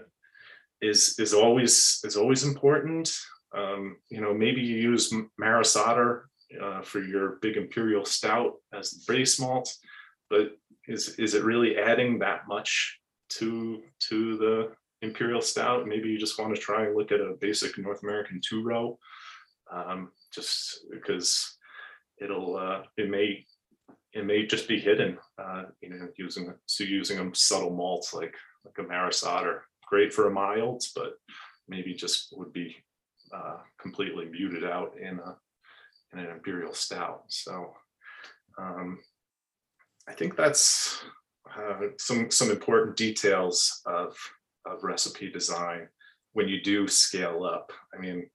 Is 0.81 1.19
is 1.19 1.33
always 1.33 1.99
is 2.03 2.15
always 2.15 2.43
important. 2.43 3.11
Um, 3.55 3.97
you 4.09 4.21
know, 4.21 4.33
maybe 4.33 4.61
you 4.61 4.77
use 4.77 5.13
Maris 5.37 5.75
Otter 5.75 6.29
uh, 6.61 6.81
for 6.81 7.01
your 7.01 7.37
big 7.41 7.57
imperial 7.57 8.05
stout 8.05 8.53
as 8.73 8.91
the 8.91 9.13
base 9.13 9.39
malt, 9.39 9.69
but 10.29 10.51
is 10.87 11.15
is 11.19 11.33
it 11.35 11.43
really 11.43 11.77
adding 11.77 12.19
that 12.19 12.47
much 12.47 12.99
to 13.29 13.81
to 14.09 14.37
the 14.37 14.71
imperial 15.01 15.41
stout 15.41 15.87
maybe 15.87 16.09
you 16.09 16.17
just 16.17 16.37
want 16.37 16.53
to 16.53 16.59
try 16.59 16.85
and 16.85 16.95
look 16.95 17.11
at 17.11 17.21
a 17.21 17.37
basic 17.39 17.77
north 17.77 18.03
american 18.03 18.41
two 18.43 18.63
row 18.63 18.97
um, 19.71 20.11
just 20.33 20.85
because 20.91 21.57
it'll 22.19 22.57
uh, 22.57 22.81
it 22.97 23.09
may 23.09 23.45
it 24.13 24.25
may 24.25 24.45
just 24.45 24.67
be 24.67 24.79
hidden 24.79 25.17
uh, 25.41 25.63
you 25.81 25.89
know 25.89 26.07
using 26.17 26.53
so 26.65 26.83
using 26.83 27.17
them 27.17 27.33
subtle 27.33 27.69
malt 27.69 28.09
like 28.13 28.35
like 28.65 28.77
a 28.79 28.89
maris 28.89 29.23
otter 29.23 29.63
great 29.89 30.13
for 30.13 30.27
a 30.27 30.31
mild 30.31 30.83
but 30.95 31.13
maybe 31.67 31.93
just 31.93 32.33
would 32.37 32.53
be 32.53 32.75
uh, 33.33 33.57
completely 33.79 34.25
muted 34.25 34.63
out 34.63 34.95
in 34.97 35.19
a 35.19 35.37
in 36.13 36.19
an 36.19 36.31
imperial 36.31 36.73
stout 36.73 37.23
so 37.27 37.73
um, 38.57 38.99
i 40.07 40.13
think 40.13 40.35
that's 40.35 41.01
uh, 41.57 41.87
some 41.97 42.29
some 42.29 42.51
important 42.51 42.95
details 42.95 43.81
of 43.85 44.15
of 44.65 44.83
recipe 44.83 45.31
design 45.31 45.87
when 46.33 46.47
you 46.47 46.61
do 46.61 46.87
scale 46.87 47.43
up. 47.43 47.71
I 47.93 47.99
mean, 47.99 48.29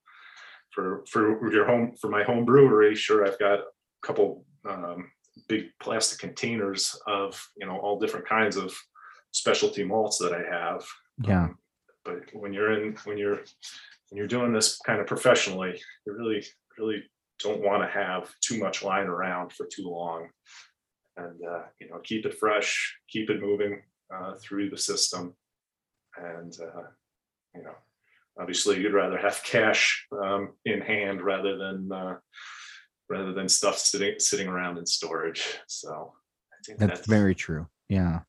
for 0.71 1.05
for 1.11 1.53
your 1.53 1.67
home 1.67 1.95
for 2.01 2.09
my 2.09 2.25
home 2.25 2.45
brewery, 2.45 2.95
sure, 2.95 3.27
I've 3.27 3.39
got 3.39 3.61
a 3.61 3.65
couple 4.03 4.45
um, 4.69 5.11
big 5.49 5.67
plastic 5.81 6.19
containers 6.19 6.99
of 7.07 7.41
you 7.57 7.67
know 7.67 7.79
all 7.79 7.99
different 7.99 8.29
kinds 8.29 8.57
of 8.57 8.75
specialty 9.31 9.85
malts 9.85 10.19
that 10.19 10.33
I 10.33 10.43
have. 10.43 10.85
Yeah. 11.23 11.45
Um, 11.45 11.59
but 12.05 12.23
when 12.33 12.53
you're 12.53 12.73
in 12.73 12.97
when 13.05 13.17
you're 13.19 13.37
when 14.11 14.19
you're 14.19 14.27
doing 14.27 14.53
this 14.53 14.79
kind 14.79 15.01
of 15.01 15.07
professionally, 15.07 15.81
you 16.07 16.13
really 16.13 16.45
really 16.79 17.03
don't 17.41 17.63
want 17.63 17.83
to 17.83 17.89
have 17.89 18.31
too 18.41 18.59
much 18.59 18.83
lying 18.83 19.09
around 19.09 19.53
for 19.53 19.67
too 19.67 19.89
long 19.89 20.29
and 21.17 21.41
uh, 21.45 21.63
you 21.81 21.89
know 21.89 21.99
keep 22.03 22.27
it 22.27 22.39
fresh, 22.39 22.97
keep 23.09 23.31
it 23.31 23.41
moving 23.41 23.83
uh, 24.15 24.35
through 24.41 24.71
the 24.71 24.79
system, 24.79 25.35
and 26.17 26.53
uh, 26.61 26.83
you 27.55 27.63
know 27.63 27.75
obviously 28.39 28.81
you'd 28.81 28.95
rather 28.95 29.19
have 29.19 29.43
cash 29.45 30.07
um, 30.23 30.53
in 30.65 30.81
hand 30.81 31.23
rather 31.23 31.57
than 31.57 31.91
uh, 31.93 32.17
rather 33.09 33.33
than 33.33 33.49
stuff 33.49 33.79
sitting 33.79 34.15
sitting 34.19 34.49
around 34.49 34.79
in 34.79 34.87
storage. 34.87 35.59
So 35.69 36.13
I 36.53 36.57
think 36.67 36.79
that's, 36.79 36.99
that's 37.01 37.09
very 37.09 37.35
true. 37.35 37.67
Yeah. 37.89 38.21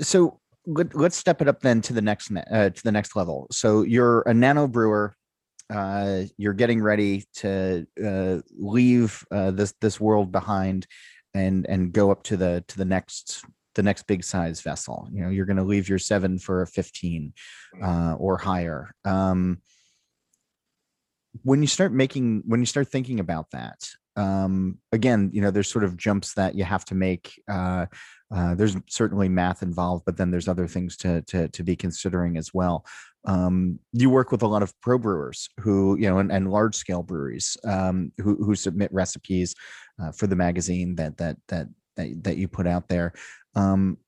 So 0.00 0.40
let, 0.66 0.94
us 0.94 1.16
step 1.16 1.42
it 1.42 1.48
up 1.48 1.60
then 1.60 1.80
to 1.82 1.92
the 1.92 2.02
next 2.02 2.30
uh, 2.30 2.70
to 2.70 2.82
the 2.82 2.92
next 2.92 3.16
level. 3.16 3.46
So 3.50 3.82
you're 3.82 4.22
a 4.22 4.34
nano 4.34 4.66
brewer 4.66 5.14
uh, 5.70 6.24
you're 6.36 6.52
getting 6.52 6.82
ready 6.82 7.24
to 7.34 7.86
uh, 8.04 8.40
leave 8.56 9.24
uh, 9.30 9.50
this 9.50 9.74
this 9.80 9.98
world 9.98 10.30
behind 10.30 10.86
and 11.32 11.66
and 11.68 11.92
go 11.92 12.10
up 12.10 12.22
to 12.24 12.36
the 12.36 12.64
to 12.68 12.76
the 12.78 12.84
next 12.84 13.44
the 13.74 13.82
next 13.82 14.06
big 14.06 14.22
size 14.22 14.60
vessel. 14.60 15.08
You 15.12 15.22
know, 15.22 15.30
you're 15.30 15.46
going 15.46 15.56
to 15.56 15.64
leave 15.64 15.88
your 15.88 15.98
seven 15.98 16.38
for 16.38 16.62
a 16.62 16.66
15 16.66 17.32
uh, 17.82 18.14
or 18.16 18.38
higher. 18.38 18.94
Um, 19.04 19.58
when 21.42 21.60
you 21.60 21.66
start 21.66 21.92
making, 21.92 22.44
when 22.46 22.60
you 22.60 22.66
start 22.66 22.88
thinking 22.88 23.18
about 23.18 23.50
that, 23.50 23.84
um, 24.14 24.78
again, 24.92 25.30
you 25.32 25.42
know, 25.42 25.50
there's 25.50 25.68
sort 25.68 25.82
of 25.82 25.96
jumps 25.96 26.34
that 26.34 26.54
you 26.54 26.62
have 26.62 26.84
to 26.84 26.94
make. 26.94 27.42
Uh, 27.50 27.86
uh, 28.34 28.54
there's 28.54 28.76
certainly 28.88 29.28
math 29.28 29.62
involved, 29.62 30.04
but 30.04 30.16
then 30.16 30.30
there's 30.30 30.48
other 30.48 30.66
things 30.66 30.96
to 30.98 31.22
to 31.22 31.48
to 31.48 31.62
be 31.62 31.76
considering 31.76 32.36
as 32.36 32.52
well. 32.54 32.84
Um, 33.26 33.78
you 33.92 34.10
work 34.10 34.32
with 34.32 34.42
a 34.42 34.46
lot 34.46 34.62
of 34.62 34.78
pro 34.80 34.98
brewers 34.98 35.48
who, 35.60 35.96
you 35.98 36.08
know, 36.08 36.18
and, 36.18 36.30
and 36.30 36.50
large 36.50 36.74
scale 36.74 37.02
breweries 37.02 37.56
um, 37.64 38.12
who 38.18 38.36
who 38.44 38.54
submit 38.54 38.92
recipes 38.92 39.54
uh, 40.02 40.12
for 40.12 40.26
the 40.26 40.36
magazine 40.36 40.94
that 40.96 41.16
that 41.18 41.36
that 41.48 41.68
that 41.96 42.24
that 42.24 42.36
you 42.36 42.48
put 42.48 42.66
out 42.66 42.88
there. 42.88 43.12
Um, 43.54 43.98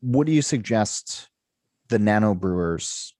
what 0.00 0.26
do 0.26 0.32
you 0.32 0.42
suggest 0.42 1.28
the 1.88 1.98
nano 1.98 2.34
brewers 2.34 3.14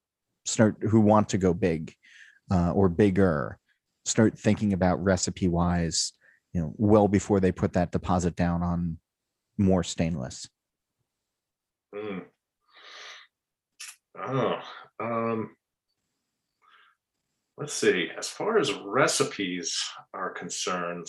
start 0.45 0.77
who 0.81 1.01
want 1.01 1.31
to 1.31 1.39
go 1.39 1.55
big 1.55 1.95
uh, 2.51 2.73
or 2.73 2.89
bigger 2.89 3.59
start 4.05 4.39
thinking 4.39 4.73
about 4.75 5.03
recipe 5.03 5.49
wise, 5.49 6.13
you 6.53 6.61
know, 6.61 6.75
well 6.77 7.09
before 7.09 7.41
they 7.41 7.53
put 7.53 7.73
that 7.73 7.91
deposit 7.91 8.37
down 8.37 8.63
on 8.63 8.99
more 9.59 9.83
stainless? 9.83 10.49
Mm. 11.95 12.23
Oh, 14.27 14.59
um, 15.01 15.57
let's 17.57 17.73
see. 17.73 18.09
As 18.17 18.29
far 18.29 18.59
as 18.59 18.73
recipes 18.73 19.81
are 20.13 20.31
concerned, 20.31 21.07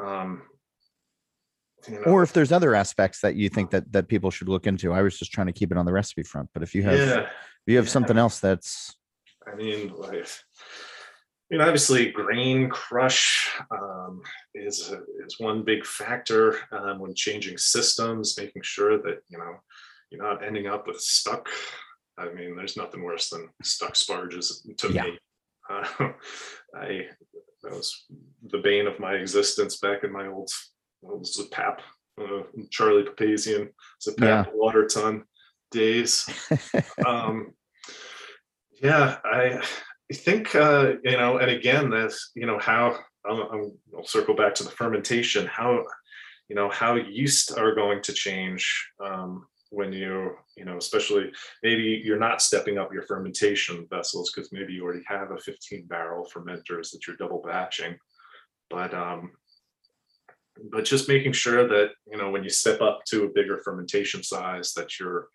um, 0.00 0.42
you 1.88 1.94
know, 1.94 2.12
Or 2.12 2.22
if 2.22 2.32
there's 2.32 2.52
other 2.52 2.74
aspects 2.74 3.20
that 3.22 3.34
you 3.34 3.48
think 3.48 3.70
that 3.70 3.90
that 3.92 4.08
people 4.08 4.30
should 4.30 4.48
look 4.48 4.66
into. 4.66 4.92
I 4.92 5.02
was 5.02 5.18
just 5.18 5.32
trying 5.32 5.48
to 5.48 5.52
keep 5.52 5.72
it 5.72 5.78
on 5.78 5.84
the 5.84 5.92
recipe 5.92 6.22
front, 6.22 6.48
but 6.54 6.62
if 6.62 6.74
you 6.74 6.82
have 6.84 6.98
yeah, 6.98 7.20
if 7.22 7.28
you 7.66 7.76
have 7.76 7.86
yeah. 7.86 7.90
something 7.90 8.16
else 8.16 8.38
that's 8.38 8.94
I 9.50 9.56
mean, 9.56 9.92
like, 9.96 10.28
I 11.52 11.54
mean, 11.54 11.60
obviously, 11.62 12.10
grain 12.10 12.70
crush 12.70 13.50
um, 13.70 14.22
is 14.54 14.90
is 15.26 15.38
one 15.38 15.62
big 15.64 15.84
factor 15.84 16.56
um, 16.72 16.98
when 16.98 17.14
changing 17.14 17.58
systems, 17.58 18.38
making 18.38 18.62
sure 18.62 18.96
that 19.02 19.18
you 19.28 19.36
know 19.36 19.56
you're 20.10 20.22
not 20.22 20.42
ending 20.42 20.66
up 20.66 20.86
with 20.86 20.98
stuck. 20.98 21.50
I 22.16 22.32
mean, 22.32 22.56
there's 22.56 22.78
nothing 22.78 23.02
worse 23.02 23.28
than 23.28 23.50
stuck 23.62 23.96
sparges 23.96 24.66
to 24.78 24.92
Yeah. 24.92 25.02
me. 25.02 25.18
Uh, 25.68 25.84
I 26.74 27.08
that 27.62 27.72
was 27.72 28.06
the 28.50 28.58
bane 28.58 28.86
of 28.86 28.98
my 28.98 29.14
existence 29.16 29.76
back 29.76 30.04
in 30.04 30.12
my 30.12 30.28
old 30.28 30.50
old 31.04 31.26
Zapap, 31.26 31.80
uh, 32.18 32.44
Charlie 32.70 33.04
Papazian 33.04 33.68
Zapap 34.00 34.20
Yeah. 34.20 34.44
lauter 34.54 34.86
tun 34.86 35.24
days 35.70 36.28
um 37.06 37.54
yeah 38.82 39.16
i 39.24 39.58
i 40.12 40.14
think 40.14 40.54
uh 40.54 40.92
you 41.04 41.16
know 41.16 41.38
and 41.38 41.50
again 41.50 41.88
that's 41.88 42.32
you 42.34 42.46
know 42.46 42.58
how 42.58 42.98
I'll 43.24 43.72
I'll 43.96 44.04
circle 44.04 44.34
back 44.34 44.54
to 44.56 44.64
the 44.64 44.70
fermentation 44.70 45.46
how 45.46 45.84
you 46.48 46.56
know 46.56 46.68
how 46.68 46.96
yeast 46.96 47.56
are 47.56 47.74
going 47.74 48.02
to 48.02 48.12
change 48.12 48.62
um 49.02 49.46
when 49.72 49.90
you 49.90 50.36
you 50.54 50.66
know 50.66 50.76
especially 50.76 51.32
maybe 51.62 52.02
you're 52.04 52.18
not 52.18 52.42
stepping 52.42 52.76
up 52.76 52.92
your 52.92 53.04
fermentation 53.04 53.86
vessels 53.88 54.30
because 54.30 54.52
maybe 54.52 54.74
you 54.74 54.84
already 54.84 55.02
have 55.06 55.30
a 55.30 55.38
15 55.38 55.86
barrel 55.86 56.28
fermenters 56.32 56.90
that 56.90 57.06
you're 57.06 57.16
double 57.16 57.42
batching. 57.42 57.96
But 58.68 58.92
um 58.92 59.32
but 60.70 60.84
just 60.84 61.08
making 61.08 61.32
sure 61.32 61.66
that 61.66 61.92
you 62.10 62.18
know 62.18 62.30
when 62.30 62.44
you 62.44 62.50
step 62.50 62.82
up 62.82 63.00
to 63.06 63.24
a 63.24 63.32
bigger 63.32 63.58
fermentation 63.64 64.22
size 64.22 64.74
that 64.74 65.00
you're 65.00 65.28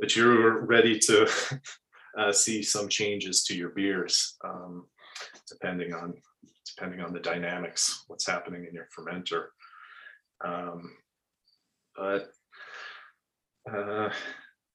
that 0.00 0.14
you're 0.16 0.66
ready 0.66 0.98
to 0.98 1.26
uh, 2.18 2.32
see 2.32 2.62
some 2.62 2.88
changes 2.88 3.44
to 3.44 3.56
your 3.56 3.70
beers, 3.70 4.36
um, 4.44 4.86
depending 5.48 5.92
on 5.94 6.14
depending 6.76 7.00
on 7.00 7.12
the 7.12 7.20
dynamics, 7.20 8.04
what's 8.06 8.26
happening 8.26 8.64
in 8.66 8.74
your 8.74 8.88
fermenter. 8.96 9.46
Um, 10.44 10.96
but 11.96 12.32
uh, 13.70 14.10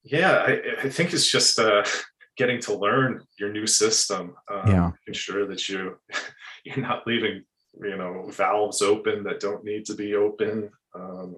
yeah, 0.04 0.46
I, 0.48 0.62
I 0.84 0.90
think 0.90 1.14
it's 1.14 1.30
just 1.30 1.60
uh, 1.60 1.84
getting 2.38 2.60
to 2.62 2.76
learn 2.76 3.24
your 3.40 3.52
new 3.52 3.68
system. 3.68 4.36
Um, 4.50 4.68
Yeah. 4.68 4.92
making 5.08 5.20
sure 5.20 5.48
that 5.48 5.68
you 5.68 5.98
you're 6.66 6.78
not 6.78 7.08
leaving 7.08 7.44
you 7.82 7.98
know 7.98 8.30
valves 8.32 8.82
open 8.82 9.24
that 9.24 9.40
don't 9.40 9.64
need 9.64 9.86
to 9.86 9.96
be 9.96 10.16
open. 10.16 10.70
Um, 10.96 11.38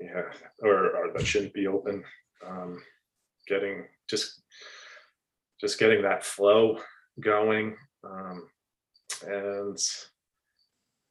yeah, 0.00 0.22
or, 0.62 0.96
or 0.96 1.12
that 1.12 1.26
shouldn't 1.26 1.52
be 1.52 1.66
open 1.66 2.02
um, 2.46 2.82
getting 3.46 3.84
just 4.10 4.42
just 5.60 5.78
getting 5.78 6.02
that 6.02 6.24
flow 6.24 6.78
going 7.20 7.76
um, 8.04 8.48
and 9.26 9.78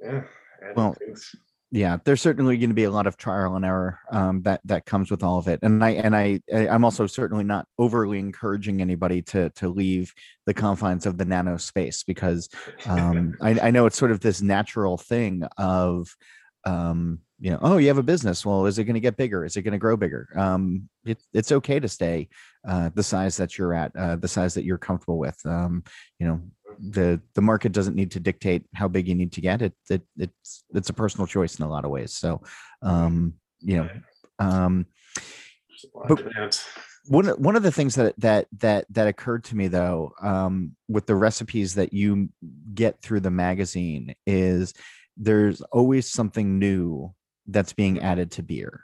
yeah 0.02 0.22
adding 0.64 0.74
Well, 0.76 0.94
things. 0.98 1.36
yeah 1.72 1.98
there's 2.04 2.22
certainly 2.22 2.58
going 2.58 2.70
to 2.72 2.74
be 2.76 2.86
a 2.86 2.92
lot 2.92 3.06
of 3.08 3.16
trial 3.18 3.56
and 3.56 3.64
error 3.66 4.00
um, 4.12 4.42
that 4.44 4.62
that 4.66 4.86
comes 4.86 5.12
with 5.12 5.22
all 5.24 5.38
of 5.38 5.48
it 5.48 5.60
and 5.62 5.84
i 5.84 5.92
and 5.92 6.16
i 6.16 6.40
I- 6.54 6.68
i'm 6.70 6.84
also 6.84 7.06
certainly 7.06 7.44
not 7.44 7.68
overly 7.78 8.18
encouraging 8.20 8.82
anybody 8.82 9.22
to 9.24 9.52
to 9.52 9.70
leave 9.70 10.14
the 10.48 10.54
confines 10.54 11.06
of 11.06 11.18
the 11.18 11.26
nano 11.26 11.58
space 11.58 12.04
because 12.04 12.50
um, 12.88 13.36
I, 13.42 13.60
I 13.68 13.72
know 13.72 13.86
it's 13.86 13.98
sort 13.98 14.12
of 14.12 14.20
this 14.22 14.42
natural 14.42 14.98
thing 14.98 15.44
of 15.58 16.16
um, 16.66 17.20
you 17.40 17.52
know 17.52 17.60
oh 17.62 17.78
you 17.78 17.88
have 17.88 17.98
a 17.98 18.04
business. 18.04 18.46
Well 18.46 18.66
is 18.66 18.78
it 18.80 18.84
going 18.86 18.96
to 18.96 19.00
get 19.00 19.18
bigger? 19.18 19.46
Is 19.46 19.56
it 19.58 19.62
going 19.64 19.72
to 19.74 19.78
grow 19.78 19.96
bigger? 19.98 20.28
Um, 20.36 20.90
it, 21.06 21.22
it's 21.34 21.52
okay 21.52 21.80
to 21.80 21.88
stay 21.88 22.30
uh, 22.68 22.90
the 22.94 23.04
size 23.04 23.38
that 23.38 23.58
you're 23.58 23.74
at 23.74 23.96
uh, 23.96 24.16
the 24.18 24.28
size 24.28 24.54
that 24.56 24.66
you're 24.66 24.78
comfortable 24.78 25.18
with. 25.18 25.38
Um, 25.46 25.84
you 26.20 26.28
know 26.28 26.42
the 26.80 27.22
the 27.36 27.42
market 27.42 27.72
doesn't 27.72 27.96
need 27.96 28.12
to 28.12 28.20
dictate 28.20 28.64
how 28.74 28.88
big 28.88 29.08
you 29.08 29.16
need 29.16 29.32
to 29.34 29.42
get. 29.42 29.62
It, 29.62 29.74
it 29.90 30.02
it's 30.18 30.64
it's 30.74 30.90
a 30.90 30.94
personal 30.94 31.28
choice 31.28 31.60
in 31.60 31.66
a 31.66 31.70
lot 31.70 31.86
of 31.86 31.92
ways. 31.92 32.14
So 32.14 32.42
um 32.82 33.34
you 33.62 33.78
know 33.78 33.90
um 34.40 34.86
but- 36.08 36.24
one 37.08 37.28
of- 37.28 37.40
one 37.40 37.56
of 37.56 37.64
the 37.64 37.72
things 37.72 37.96
that 37.96 38.14
that 38.20 38.48
that 38.60 38.86
that 38.92 39.08
occurred 39.08 39.44
to 39.46 39.56
me 39.56 39.68
though 39.68 40.12
um 40.22 40.76
with 40.88 41.06
the 41.06 41.16
recipes 41.16 41.76
that 41.76 41.92
you 41.94 42.30
get 42.74 43.02
through 43.02 43.22
the 43.22 43.32
magazine 43.32 44.14
is 44.28 44.74
there's 45.18 45.62
always 45.62 46.10
something 46.12 46.60
new 46.60 47.14
that's 47.52 47.74
being 47.74 48.00
added 48.00 48.32
to 48.32 48.44
beer. 48.44 48.82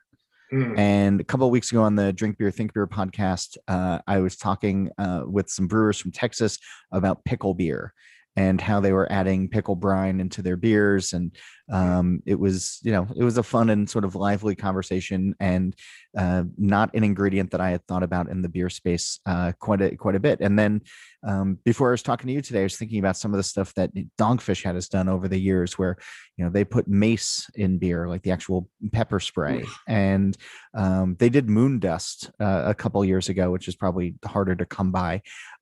Mm, 0.54 0.78
and 0.78 1.22
a 1.22 1.24
couple 1.24 1.48
of 1.48 1.52
weeks 1.52 1.72
ago 1.72 1.82
on 1.82 1.96
the 1.96 2.14
Drink 2.14 2.38
Beer 2.38 2.52
Think 2.52 2.74
Beer 2.74 2.88
podcast, 2.88 3.58
uh, 3.68 4.00
I 4.08 4.20
was 4.20 4.36
talking 4.36 4.92
uh, 4.98 5.24
with 5.26 5.50
some 5.50 5.68
brewers 5.68 5.98
from 5.98 6.12
Texas 6.12 6.60
about 6.92 7.26
pickle 7.26 7.54
beer 7.54 7.94
and 8.38 8.60
how 8.60 8.80
they 8.80 8.92
were 8.92 9.12
adding 9.12 9.48
pickle 9.48 9.76
brine 9.76 10.20
into 10.20 10.42
their 10.42 10.58
beers. 10.58 11.14
And 11.14 11.36
um, 11.72 12.22
it 12.26 12.38
was, 12.38 12.80
you 12.84 12.92
know, 12.92 13.08
it 13.16 13.24
was 13.24 13.38
a 13.38 13.44
fun 13.44 13.70
and 13.70 13.90
sort 13.90 14.06
of 14.06 14.16
lively 14.16 14.56
conversation, 14.56 15.36
and 15.40 15.76
uh, 16.18 16.44
not 16.58 16.94
an 16.94 17.04
ingredient 17.04 17.52
that 17.52 17.62
I 17.62 17.72
had 17.72 17.86
thought 17.88 18.04
about 18.04 18.30
in 18.30 18.42
the 18.42 18.50
beer 18.50 18.70
space 18.70 19.20
uh, 19.26 19.54
quite 19.60 19.82
a 19.82 19.96
quite 19.96 20.16
a 20.16 20.20
bit. 20.20 20.42
And 20.42 20.60
then 20.60 20.82
um, 21.26 21.58
before 21.64 21.90
I 21.90 21.92
was 21.92 22.04
talking 22.04 22.28
to 22.28 22.34
you 22.34 22.42
today, 22.42 22.60
I 22.60 22.64
was 22.64 22.78
thinking 22.78 23.00
about 23.00 23.18
some 23.18 23.34
of 23.34 23.38
the 23.38 23.44
stuff 23.44 23.74
that 23.76 23.92
Dogfish 24.20 24.64
Head 24.64 24.76
has 24.76 24.90
done 24.90 25.10
over 25.10 25.28
the 25.28 25.40
years, 25.40 25.80
where 25.80 25.98
you 26.38 26.46
know 26.46 26.52
they 26.52 26.66
put 26.66 26.88
mace 26.88 27.50
in 27.56 27.80
beer, 27.80 28.08
like 28.08 28.22
the 28.22 28.32
actual 28.32 28.70
pepper 28.92 29.20
spray, 29.20 29.66
and 29.88 30.38
um, 30.76 31.16
they 31.18 31.30
did 31.30 31.50
moon 31.50 31.80
dust 31.80 32.30
uh, 32.40 32.64
a 32.68 32.76
couple 32.76 33.04
years 33.04 33.30
ago, 33.30 33.50
which 33.50 33.68
is 33.68 33.76
probably 33.76 34.16
harder 34.24 34.56
to 34.56 34.66
come 34.66 34.92
by. 34.92 35.22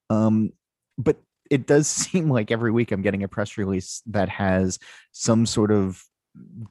Um, 0.10 0.52
but 0.98 1.18
it 1.50 1.68
does 1.68 1.88
seem 2.04 2.30
like 2.30 2.52
every 2.52 2.72
week 2.72 2.92
I'm 2.92 3.02
getting 3.02 3.24
a 3.24 3.28
press 3.28 3.58
release 3.58 4.02
that 4.08 4.30
has 4.30 4.80
some 5.12 5.46
sort 5.46 5.72
of 5.72 6.04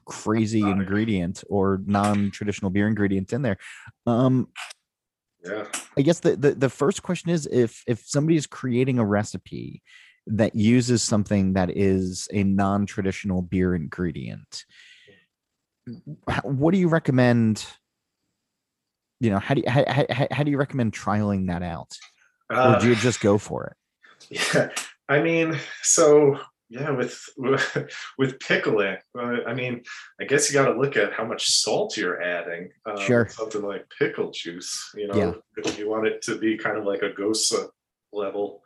crazy 0.05 0.59
Exotic. 0.59 0.77
ingredient 0.77 1.43
or 1.49 1.81
non-traditional 1.85 2.69
beer 2.69 2.87
ingredient 2.87 3.31
in 3.31 3.41
there. 3.41 3.57
Um, 4.05 4.49
yeah 5.43 5.65
I 5.97 6.01
guess 6.01 6.19
the, 6.19 6.35
the 6.35 6.51
the 6.55 6.69
first 6.69 7.03
question 7.03 7.29
is 7.29 7.47
if 7.51 7.83
if 7.87 8.03
somebody 8.05 8.37
is 8.37 8.47
creating 8.47 8.99
a 8.99 9.05
recipe 9.05 9.81
that 10.27 10.55
uses 10.55 11.03
something 11.03 11.53
that 11.53 11.69
is 11.75 12.27
a 12.31 12.43
non-traditional 12.43 13.41
beer 13.41 13.75
ingredient, 13.75 14.65
what 16.43 16.71
do 16.71 16.77
you 16.77 16.87
recommend? 16.87 17.65
You 19.19 19.31
know, 19.31 19.39
how 19.39 19.53
do 19.53 19.61
you 19.65 19.69
how, 19.69 19.83
how, 19.87 20.27
how 20.31 20.43
do 20.43 20.51
you 20.51 20.57
recommend 20.57 20.93
trialing 20.93 21.47
that 21.47 21.61
out, 21.61 21.97
or 22.49 22.57
Uh, 22.57 22.79
do 22.79 22.87
you 22.89 22.95
just 22.95 23.19
go 23.21 23.37
for 23.37 23.65
it? 23.67 23.77
Yeah, 24.29 24.69
I 25.09 25.21
mean, 25.21 25.57
so 25.81 26.39
yeah, 26.69 26.89
with 26.91 27.19
with 28.17 28.39
pickling, 28.39 28.97
uh, 29.17 29.37
I 29.47 29.53
mean, 29.53 29.83
I 30.19 30.25
guess 30.25 30.49
you 30.49 30.53
got 30.59 30.71
to 30.71 30.79
look 30.79 30.97
at 30.97 31.13
how 31.13 31.25
much 31.25 31.47
salt 31.49 31.97
you're 31.97 32.21
adding. 32.21 32.69
Uh, 32.85 32.97
Sure. 32.99 33.27
something 33.29 33.61
like 33.61 33.85
pickle 33.99 34.31
juice, 34.31 34.91
you 34.95 35.07
know, 35.07 35.15
Yeah. 35.15 35.33
if 35.57 35.77
you 35.77 35.89
want 35.89 36.07
it 36.07 36.21
to 36.23 36.37
be 36.37 36.57
kind 36.57 36.77
of 36.77 36.85
like 36.85 37.01
a 37.01 37.11
gose 37.11 37.53
level 38.11 38.61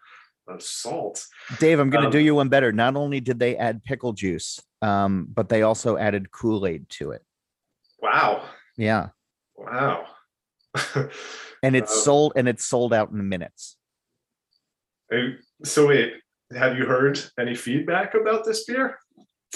of 0.47 0.61
salt. 0.61 1.25
Dave, 1.59 1.79
I'm 1.79 1.89
going 1.89 2.05
to 2.05 2.11
do 2.11 2.19
um, 2.19 2.25
you 2.25 2.35
one 2.35 2.47
better. 2.49 2.71
Not 2.71 2.95
only 2.95 3.19
did 3.19 3.39
they 3.39 3.57
add 3.57 3.83
pickle 3.83 4.13
juice, 4.13 4.61
um, 4.81 5.27
but 5.33 5.49
they 5.49 5.63
also 5.63 5.97
added 5.97 6.31
Kool 6.31 6.65
Aid 6.65 6.87
to 6.91 7.11
it. 7.11 7.23
Wow. 8.01 8.45
Yeah. 8.77 9.09
Wow. 9.55 10.05
And 11.63 11.75
it's 11.75 11.91
Wow. 11.91 12.01
sold 12.03 12.33
and 12.35 12.47
it's 12.47 12.63
sold 12.63 12.93
out 12.93 13.09
in 13.09 13.27
minutes. 13.27 13.77
So 15.63 15.87
wait, 15.87 16.13
have 16.55 16.77
you 16.77 16.85
heard 16.85 17.19
any 17.39 17.55
feedback 17.55 18.13
about 18.13 18.45
this 18.45 18.65
beer? 18.65 18.97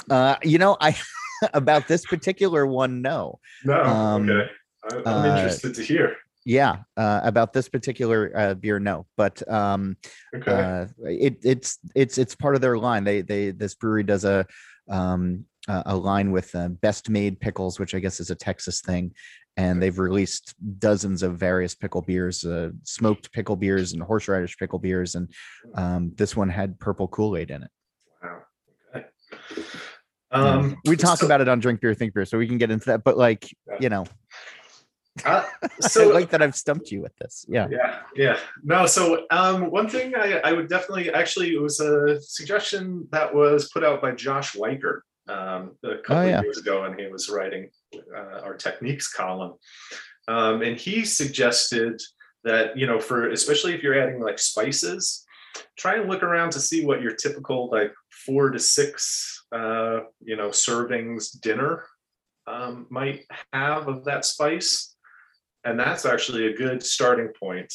Uh, 0.10 0.36
you 0.44 0.58
know, 0.58 0.78
I 0.80 0.96
about 1.54 1.88
this 1.88 2.06
particular 2.06 2.66
one, 2.66 3.02
no. 3.02 3.40
No. 3.64 3.82
Um, 3.82 4.30
okay. 4.30 4.50
I, 4.90 4.96
I'm 5.10 5.24
uh, 5.24 5.36
interested 5.36 5.74
to 5.76 5.84
hear. 5.84 6.16
Yeah, 6.44 6.78
uh, 6.98 7.22
about 7.24 7.54
this 7.54 7.70
particular 7.70 8.32
uh, 8.36 8.54
beer, 8.56 8.80
no. 8.80 9.06
But 9.16 9.48
um, 9.52 9.96
Okay. 10.36 10.52
uh, 10.52 10.88
it 11.08 11.38
it's 11.44 11.78
it's 11.96 12.18
it's 12.18 12.36
part 12.36 12.56
of 12.56 12.62
their 12.62 12.78
line. 12.78 13.04
They 13.04 13.22
they 13.22 13.52
this 13.52 13.76
brewery 13.76 14.04
does 14.04 14.26
a 14.26 14.46
um 14.90 15.46
a 15.68 15.84
a 15.88 15.96
line 15.96 16.32
with 16.32 16.54
uh, 16.56 16.70
Best 16.70 17.10
Maid 17.10 17.40
pickles, 17.40 17.80
which 17.80 17.94
I 17.96 18.00
guess 18.00 18.20
is 18.20 18.30
a 18.30 18.36
Texas 18.36 18.82
thing, 18.82 19.14
and 19.58 19.82
they've 19.82 20.00
released 20.00 20.56
dozens 20.80 21.24
of 21.24 21.38
various 21.38 21.76
pickle 21.76 22.02
beers, 22.02 22.44
uh, 22.44 22.72
smoked 22.84 23.32
pickle 23.32 23.56
beers 23.56 23.94
and 23.94 24.02
horseradish 24.02 24.58
pickle 24.58 24.80
beers, 24.80 25.16
and 25.16 25.32
um, 25.76 26.12
this 26.16 26.36
one 26.36 26.50
had 26.50 26.80
purple 26.80 27.08
Kool 27.08 27.38
Aid 27.38 27.52
in 27.52 27.64
it. 27.64 27.72
wow. 28.24 28.42
Okay. 28.96 29.06
Um, 30.32 30.78
we 30.86 30.96
talk 30.96 31.20
so- 31.20 31.26
about 31.26 31.42
it 31.42 31.50
on 31.50 31.60
Drink 31.60 31.82
Beer 31.82 31.94
Think 31.94 32.14
Beer, 32.14 32.26
so 32.26 32.38
we 32.38 32.48
can 32.48 32.58
get 32.58 32.72
into 32.72 32.86
that. 32.86 33.04
But 33.04 33.18
like 33.18 33.50
you 33.80 33.90
know, 33.90 34.06
uh, 35.26 35.44
I 35.64 35.68
so 35.82 36.10
like 36.10 36.30
that 36.30 36.42
I've 36.42 36.56
stumped 36.56 36.90
you 36.92 37.02
with 37.02 37.16
this. 37.18 37.46
Yeah. 37.50 37.68
yeah 37.70 38.00
yeah 38.16 38.38
no 38.64 38.86
so 38.86 39.26
um 39.30 39.70
one 39.70 39.90
thing 39.90 40.16
I, 40.16 40.40
I 40.44 40.54
would 40.54 40.70
definitely 40.70 41.12
actually 41.12 41.54
it 41.54 41.62
was 41.62 41.80
a 41.80 42.20
suggestion 42.22 43.08
that 43.12 43.34
was 43.34 43.70
put 43.72 43.84
out 43.84 44.02
by 44.02 44.12
Josh 44.12 44.54
Weikert 44.56 45.02
um 45.28 45.76
a 45.84 45.98
couple 45.98 46.18
Oh, 46.18 46.26
yeah. 46.26 46.40
of 46.40 46.44
years 46.46 46.58
ago 46.58 46.84
and 46.86 47.00
he 47.00 47.08
was 47.08 47.30
writing 47.30 47.70
uh, 48.16 48.42
our 48.44 48.56
techniques 48.56 49.12
column 49.12 49.54
um 50.28 50.62
and 50.62 50.78
he 50.78 51.06
suggested 51.06 52.02
that 52.44 52.76
you 52.78 52.88
know 52.88 53.00
for 53.00 53.30
especially 53.30 53.74
if 53.74 53.84
you're 53.84 54.00
adding 54.02 54.20
like 54.20 54.40
spices 54.40 55.26
try 55.78 55.96
and 55.98 56.10
look 56.10 56.24
around 56.24 56.52
to 56.52 56.60
see 56.60 56.86
what 56.86 57.02
your 57.02 57.14
typical 57.16 57.70
like 57.70 57.94
four 58.26 58.50
to 58.50 58.60
six 58.60 59.44
uh 59.52 60.00
you 60.22 60.36
know 60.36 60.50
servings 60.50 61.40
dinner 61.40 61.86
um, 62.48 62.88
might 62.90 63.22
have 63.54 63.88
of 63.88 64.04
that 64.06 64.26
spice 64.26 64.96
and 65.64 65.80
that's 65.80 66.06
actually 66.06 66.48
a 66.48 66.58
good 66.58 66.82
starting 66.84 67.30
point 67.40 67.72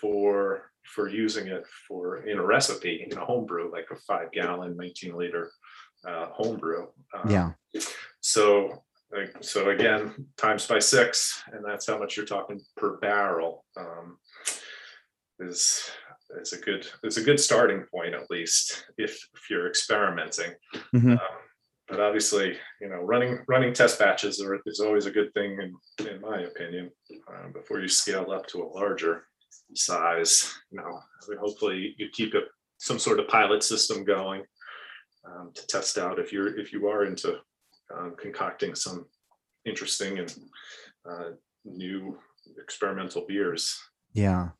for 0.00 0.70
for 0.84 1.08
using 1.08 1.46
it 1.48 1.64
for 1.88 2.24
in 2.26 2.38
a 2.38 2.44
recipe 2.44 3.06
in 3.10 3.16
a 3.16 3.24
homebrew 3.24 3.72
like 3.72 3.86
a 3.90 3.96
five 3.96 4.30
gallon 4.32 4.76
19 4.76 5.16
liter 5.16 5.50
uh, 6.06 6.26
home 6.26 6.56
brew 6.58 6.88
Um, 7.14 7.30
Yeah. 7.30 7.52
so 8.20 8.82
like, 9.12 9.34
so 9.40 9.70
again 9.70 10.26
times 10.36 10.66
by 10.66 10.78
six 10.80 11.42
and 11.52 11.64
that's 11.64 11.86
how 11.86 11.98
much 11.98 12.16
you're 12.16 12.26
talking 12.26 12.60
per 12.76 12.96
barrel 12.98 13.64
um, 13.76 14.18
is 15.40 15.90
is 16.40 16.52
a 16.52 16.58
good 16.58 16.86
is 17.04 17.16
a 17.16 17.22
good 17.22 17.38
starting 17.38 17.84
point 17.92 18.14
at 18.14 18.28
least 18.30 18.86
if 18.98 19.12
if 19.34 19.50
you're 19.50 19.68
experimenting 19.68 20.52
Mhm. 20.94 21.12
um, 21.12 21.38
but 21.86 22.00
obviously, 22.00 22.56
you 22.80 22.88
know, 22.88 22.96
running 23.02 23.44
running 23.46 23.74
test 23.74 23.98
batches 23.98 24.40
are, 24.40 24.58
is 24.64 24.80
always 24.80 25.04
a 25.04 25.10
good 25.10 25.30
thing, 25.34 25.50
in, 25.60 26.06
in 26.08 26.18
my 26.22 26.40
opinion. 26.40 26.90
Um, 27.28 27.52
before 27.52 27.78
you 27.78 27.88
scale 27.88 28.30
up 28.32 28.46
to 28.48 28.62
a 28.62 28.72
larger 28.80 29.26
size, 29.74 30.50
you 30.70 30.78
know, 30.78 30.98
hopefully 31.38 31.94
you 31.98 32.08
keep 32.10 32.32
a, 32.32 32.40
some 32.78 32.98
sort 32.98 33.20
of 33.20 33.28
pilot 33.28 33.62
system 33.62 34.02
going 34.02 34.44
um, 35.24 35.50
to 35.54 35.66
test 35.66 35.98
out 35.98 36.18
if 36.18 36.32
you're 36.32 36.58
if 36.58 36.72
you 36.72 36.86
are 36.88 37.04
into 37.04 37.38
um, 37.94 38.14
concocting 38.18 38.74
some 38.74 39.06
interesting 39.64 40.18
and 40.18 40.34
uh, 41.08 41.30
new 41.64 42.18
experimental 42.60 43.24
beers. 43.26 43.78
Yeah. 44.12 44.50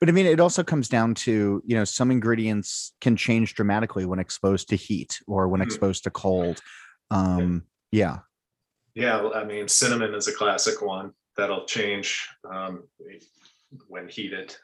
But 0.00 0.08
I 0.08 0.12
mean, 0.12 0.26
it 0.26 0.40
also 0.40 0.62
comes 0.62 0.88
down 0.88 1.14
to, 1.14 1.62
you 1.64 1.76
know, 1.76 1.84
some 1.84 2.10
ingredients 2.10 2.92
can 3.00 3.16
change 3.16 3.54
dramatically 3.54 4.04
when 4.04 4.18
exposed 4.18 4.68
to 4.68 4.76
heat 4.76 5.20
or 5.26 5.48
when 5.48 5.60
Mhm. 5.60 5.64
exposed 5.64 6.04
to 6.04 6.10
cold. 6.10 6.60
Um, 7.10 7.66
yeah. 7.90 8.18
Yeah, 8.94 9.22
well, 9.22 9.34
I 9.34 9.44
mean, 9.44 9.68
cinnamon 9.68 10.14
is 10.14 10.28
a 10.28 10.32
classic 10.32 10.82
one 10.82 11.12
that'll 11.36 11.64
change 11.64 12.28
um, 12.44 12.86
when 13.88 14.08
heated. 14.08 14.54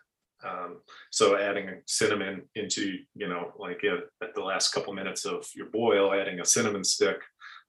Um, 0.47 0.81
so 1.11 1.37
adding 1.37 1.83
cinnamon 1.87 2.43
into, 2.55 2.99
you 3.15 3.29
know, 3.29 3.53
like 3.59 3.83
uh, 3.85 4.03
at 4.25 4.35
the 4.35 4.43
last 4.43 4.73
couple 4.73 4.93
minutes 4.93 5.25
of 5.25 5.47
your 5.55 5.67
boil, 5.67 6.13
adding 6.13 6.41
a 6.41 6.45
cinnamon 6.45 6.85
stick 6.85 7.21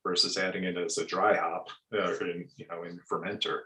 versus 0.03 0.37
adding 0.37 0.63
it 0.65 0.77
as 0.77 0.97
a 0.97 1.05
dry 1.05 1.35
hop, 1.35 1.67
uh, 1.93 2.13
in, 2.19 2.47
you 2.57 2.65
know, 2.69 2.83
in 2.83 2.99
fermenter, 3.11 3.61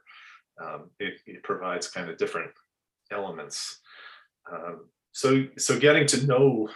um, 0.64 0.90
it, 1.00 1.16
it 1.26 1.44
provides 1.44 1.90
kind 1.90 2.10
of 2.10 2.18
different 2.18 2.52
elements. 3.12 3.82
Um, 4.52 4.88
so, 5.12 5.46
so 5.58 5.80
getting 5.80 6.08
to 6.08 6.26
know 6.26 6.70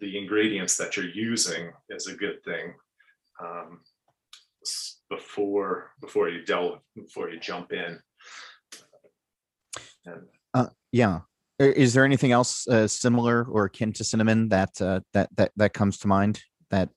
the 0.00 0.16
ingredients 0.16 0.76
that 0.76 0.96
you're 0.96 1.10
using 1.10 1.72
is 1.90 2.06
a 2.06 2.14
good 2.14 2.42
thing. 2.44 2.74
Um, 3.42 3.80
before 5.10 5.90
before 6.00 6.28
you 6.28 6.44
delve 6.44 6.78
before 6.94 7.28
you 7.28 7.38
jump 7.38 7.72
in 7.72 8.00
and 10.06 10.22
Yeah. 10.92 11.20
I- 11.62 11.66
Is 11.76 11.94
there 11.94 12.04
anything 12.04 12.32
else 12.32 12.66
uh, 12.66 12.88
similar 12.88 13.44
or 13.44 13.66
akin 13.66 13.92
to 13.94 14.04
cinnamon 14.04 14.48
that 14.48 14.80
uh, 14.80 15.00
that 15.12 15.28
that 15.36 15.52
that 15.56 15.72
comes 15.72 15.98
to 15.98 16.08
mind? 16.08 16.42
That 16.70 16.88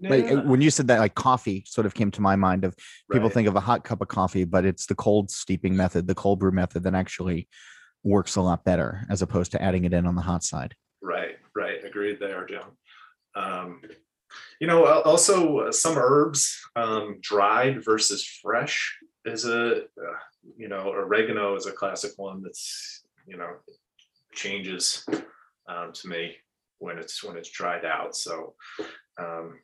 like, 0.00 0.24
uh, 0.24 0.26
Yeah, 0.26 0.42
when 0.42 0.60
you 0.60 0.70
said 0.70 0.88
that, 0.88 0.98
like 1.00 1.14
coffee, 1.14 1.64
sort 1.66 1.86
of 1.86 1.94
came 1.94 2.10
to 2.12 2.20
my 2.20 2.36
mind 2.36 2.64
of 2.64 2.76
people 3.10 3.28
right, 3.28 3.34
think 3.34 3.48
of 3.48 3.56
a 3.56 3.60
hot 3.60 3.82
cup 3.82 4.02
of 4.02 4.08
coffee, 4.08 4.44
but 4.44 4.66
it's 4.66 4.86
the 4.86 4.94
cold 4.94 5.30
steeping 5.30 5.74
method, 5.74 6.06
the 6.06 6.14
cold 6.14 6.38
brew 6.38 6.52
method 6.52 6.82
that 6.82 6.94
actually 6.94 7.48
works 8.04 8.36
a 8.36 8.42
lot 8.42 8.62
better 8.64 9.06
as 9.08 9.22
opposed 9.22 9.52
to 9.52 9.62
adding 9.62 9.84
it 9.84 9.92
in 9.94 10.06
on 10.06 10.14
the 10.14 10.22
hot 10.22 10.44
side. 10.44 10.74
right 11.02 11.36
right 11.54 11.84
agreed 11.84 12.18
there 12.20 12.46
John. 12.46 12.70
um 13.34 13.80
you 14.60 14.66
know 14.66 14.84
also 15.02 15.58
uh, 15.58 15.72
some 15.72 15.96
herbs 15.96 16.60
um 16.76 17.18
dried 17.20 17.82
versus 17.84 18.24
fresh 18.42 18.96
is 19.24 19.44
a 19.44 19.82
uh, 19.82 20.18
you 20.56 20.68
know 20.68 20.88
oregano 20.90 21.56
is 21.56 21.66
a 21.66 21.72
classic 21.72 22.12
one 22.16 22.42
that's 22.42 23.02
you 23.26 23.36
know 23.36 23.50
changes 24.32 25.04
um 25.68 25.92
to 25.92 26.08
me 26.08 26.34
when 26.78 26.98
it's 26.98 27.22
when 27.24 27.36
it's 27.36 27.50
dried 27.50 27.84
out 27.84 28.14
so 28.14 28.54
um 29.18 29.58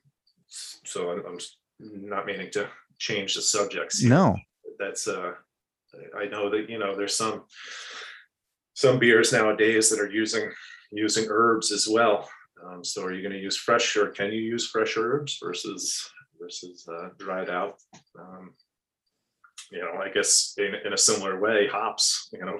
s- 0.48 0.80
so 0.84 1.10
i'm, 1.10 1.22
I'm 1.26 1.36
s- 1.36 1.56
not 1.80 2.26
meaning 2.26 2.50
to 2.52 2.68
change 2.98 3.34
the 3.34 3.42
subjects 3.42 3.98
here. 4.00 4.10
No. 4.10 4.36
that's 4.78 5.06
uh 5.08 5.32
I 6.18 6.24
know 6.26 6.48
that 6.50 6.70
you 6.70 6.78
know 6.78 6.96
there's 6.96 7.16
some 7.16 7.42
some 8.74 8.98
beers 8.98 9.32
nowadays 9.32 9.90
that 9.90 10.00
are 10.00 10.10
using 10.10 10.50
using 10.90 11.26
herbs 11.28 11.70
as 11.72 11.86
well. 11.88 12.28
Um, 12.64 12.82
so 12.84 13.02
are 13.04 13.12
you 13.12 13.20
going 13.22 13.32
to 13.34 13.40
use 13.40 13.56
fresh 13.56 13.96
or 13.96 14.06
can 14.08 14.32
you 14.32 14.40
use 14.40 14.68
fresh 14.68 14.96
herbs 14.96 15.38
versus 15.42 16.08
versus 16.40 16.86
uh, 16.88 17.08
dried 17.18 17.50
out? 17.50 17.74
Um, 18.18 18.54
you 19.70 19.80
know, 19.80 20.00
I 20.00 20.08
guess 20.10 20.54
in, 20.58 20.74
in 20.86 20.92
a 20.92 20.98
similar 20.98 21.40
way, 21.40 21.66
hops. 21.66 22.28
You 22.32 22.44
know, 22.46 22.58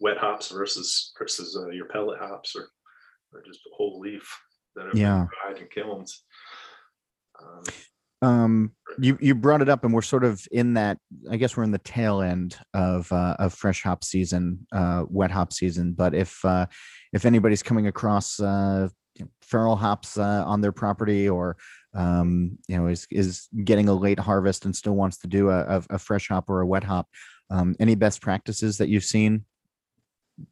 wet 0.00 0.18
hops 0.18 0.48
versus 0.50 1.12
versus 1.18 1.56
uh, 1.56 1.70
your 1.70 1.86
pellet 1.86 2.18
hops 2.18 2.54
or 2.56 2.68
or 3.32 3.42
just 3.44 3.60
a 3.66 3.74
whole 3.76 4.00
leaf 4.00 4.28
that 4.76 4.86
have 4.86 4.96
Yeah. 4.96 5.18
been 5.18 5.28
dried 5.52 5.62
and 5.62 5.70
kilned. 5.70 6.08
Um, 7.40 7.62
um 8.22 8.72
you 8.98 9.18
you 9.20 9.34
brought 9.34 9.60
it 9.60 9.68
up 9.68 9.84
and 9.84 9.92
we're 9.92 10.00
sort 10.00 10.24
of 10.24 10.46
in 10.52 10.74
that 10.74 10.98
i 11.30 11.36
guess 11.36 11.56
we're 11.56 11.64
in 11.64 11.72
the 11.72 11.78
tail 11.78 12.22
end 12.22 12.56
of 12.72 13.10
uh 13.12 13.36
of 13.38 13.52
fresh 13.52 13.82
hop 13.82 14.04
season 14.04 14.66
uh 14.72 15.04
wet 15.08 15.30
hop 15.30 15.52
season 15.52 15.92
but 15.92 16.14
if 16.14 16.42
uh 16.44 16.64
if 17.12 17.26
anybody's 17.26 17.62
coming 17.62 17.86
across 17.88 18.40
uh 18.40 18.88
feral 19.42 19.76
hops 19.76 20.16
uh, 20.16 20.42
on 20.46 20.60
their 20.60 20.72
property 20.72 21.28
or 21.28 21.56
um 21.94 22.56
you 22.68 22.76
know 22.78 22.86
is 22.86 23.06
is 23.10 23.48
getting 23.64 23.88
a 23.88 23.94
late 23.94 24.18
harvest 24.18 24.64
and 24.64 24.74
still 24.74 24.94
wants 24.94 25.18
to 25.18 25.26
do 25.26 25.50
a, 25.50 25.60
a, 25.78 25.82
a 25.90 25.98
fresh 25.98 26.28
hop 26.28 26.48
or 26.48 26.60
a 26.60 26.66
wet 26.66 26.84
hop 26.84 27.08
um 27.50 27.74
any 27.78 27.94
best 27.94 28.20
practices 28.20 28.78
that 28.78 28.88
you've 28.88 29.04
seen 29.04 29.44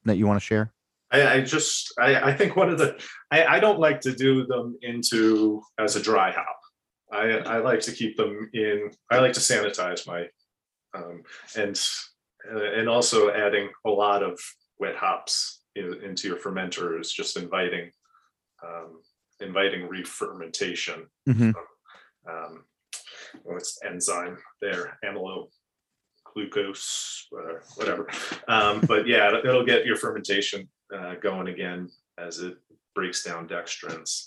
that 0.05 0.17
you 0.17 0.27
want 0.27 0.41
to 0.41 0.45
share 0.45 0.73
I, 1.13 1.35
I 1.35 1.41
just 1.43 1.93
I, 2.01 2.31
I 2.31 2.35
think 2.35 2.57
one 2.57 2.71
of 2.71 2.79
the 2.79 2.99
I, 3.31 3.45
I 3.45 3.61
don't 3.61 3.79
like 3.79 4.01
to 4.03 4.15
do 4.15 4.47
them 4.47 4.77
into 4.83 5.63
as 5.79 5.95
a 5.95 6.03
dry 6.03 6.33
hop. 6.33 6.59
I, 7.13 7.57
I 7.57 7.59
like 7.59 7.81
to 7.81 7.93
keep 7.93 8.17
them 8.17 8.49
in. 8.55 8.91
I 9.11 9.19
like 9.19 9.35
to 9.35 9.41
sanitize 9.41 10.07
my 10.07 10.27
um, 10.95 11.23
and 11.55 11.79
uh, 12.51 12.73
and 12.73 12.89
also 12.89 13.31
adding 13.31 13.69
a 13.85 13.91
lot 13.91 14.23
of 14.23 14.41
wet 14.79 14.97
hops 14.97 15.61
in, 15.77 16.01
into 16.03 16.29
your 16.29 16.39
fermenter 16.39 16.99
is 16.99 17.13
just 17.13 17.37
inviting 17.37 17.91
um, 18.67 19.03
inviting 19.41 19.89
re-fermentation. 19.89 21.07
Mm-hmm. 21.29 21.51
Um, 22.29 22.65
what's 23.43 23.79
enzyme 23.85 24.39
there? 24.63 24.99
Amylo 25.05 25.49
glucose, 26.35 27.27
whatever. 27.77 28.09
Um, 28.49 28.81
but 28.83 29.07
yeah, 29.07 29.29
it'll- 29.29 29.47
it'll 29.47 29.65
get 29.65 29.87
your 29.87 29.97
fermentation 29.97 30.69
uh, 30.95 31.15
going 31.17 31.49
again 31.49 31.91
as 32.19 32.39
it 32.41 32.57
breaks 32.95 33.23
down 33.23 33.49
dextrins. 33.49 34.27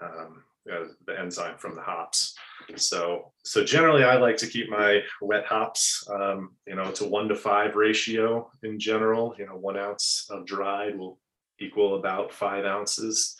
Um, 0.00 0.44
uh, 0.72 0.84
the 1.06 1.18
enzyme 1.18 1.58
from 1.58 1.74
the 1.74 1.82
hops. 1.82 2.36
So, 2.76 3.32
so 3.44 3.64
generally, 3.64 4.04
I 4.04 4.16
like 4.16 4.36
to 4.38 4.46
keep 4.46 4.70
my 4.70 5.00
wet 5.20 5.44
hops, 5.44 6.06
um, 6.08 6.54
you 6.66 6.76
know, 6.76 6.92
to 6.92 7.04
one 7.04 7.28
to 7.28 7.34
five 7.34 7.74
ratio 7.74 8.48
in 8.62 8.78
general. 8.78 9.34
You 9.38 9.46
know, 9.46 9.56
one 9.56 9.76
ounce 9.76 10.28
of 10.30 10.46
dried 10.46 10.96
will 10.96 11.18
equal 11.58 11.96
about 11.96 12.32
five 12.32 12.64
ounces. 12.64 13.36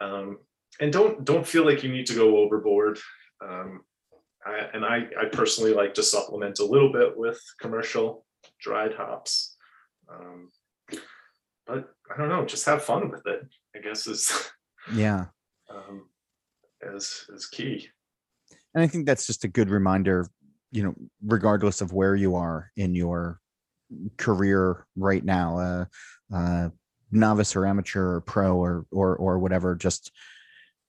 Um, 0.00 0.38
and 0.80 0.90
don't 0.90 1.24
don't 1.26 1.46
feel 1.46 1.66
like 1.66 1.82
you 1.82 1.92
need 1.92 2.06
to 2.06 2.14
go 2.14 2.38
overboard. 2.38 2.98
Um, 3.46 3.82
I, 4.44 4.68
and 4.74 4.84
I, 4.84 5.06
I 5.20 5.24
personally 5.30 5.72
like 5.72 5.94
to 5.94 6.02
supplement 6.02 6.58
a 6.58 6.64
little 6.64 6.92
bit 6.92 7.16
with 7.16 7.40
commercial 7.60 8.24
dried 8.60 8.94
hops. 8.94 9.56
Um, 10.10 10.50
but 11.66 11.90
I 12.12 12.18
don't 12.18 12.28
know, 12.28 12.44
just 12.44 12.66
have 12.66 12.84
fun 12.84 13.10
with 13.10 13.26
it. 13.26 13.42
I 13.74 13.78
guess 13.80 14.06
is 14.06 14.50
yeah 14.92 15.26
um, 15.70 16.08
is 16.82 17.24
is 17.34 17.46
key. 17.46 17.88
And 18.74 18.82
I 18.82 18.86
think 18.86 19.06
that's 19.06 19.26
just 19.26 19.44
a 19.44 19.48
good 19.48 19.70
reminder, 19.70 20.26
you 20.70 20.82
know, 20.82 20.94
regardless 21.24 21.80
of 21.80 21.92
where 21.92 22.14
you 22.14 22.34
are 22.34 22.70
in 22.76 22.94
your 22.94 23.38
career 24.16 24.86
right 24.96 25.24
now, 25.24 25.58
uh, 25.58 25.84
uh, 26.34 26.68
novice 27.10 27.54
or 27.54 27.66
amateur 27.66 28.14
or 28.14 28.20
pro 28.22 28.56
or 28.56 28.86
or 28.90 29.16
or 29.16 29.38
whatever, 29.38 29.74
just 29.74 30.10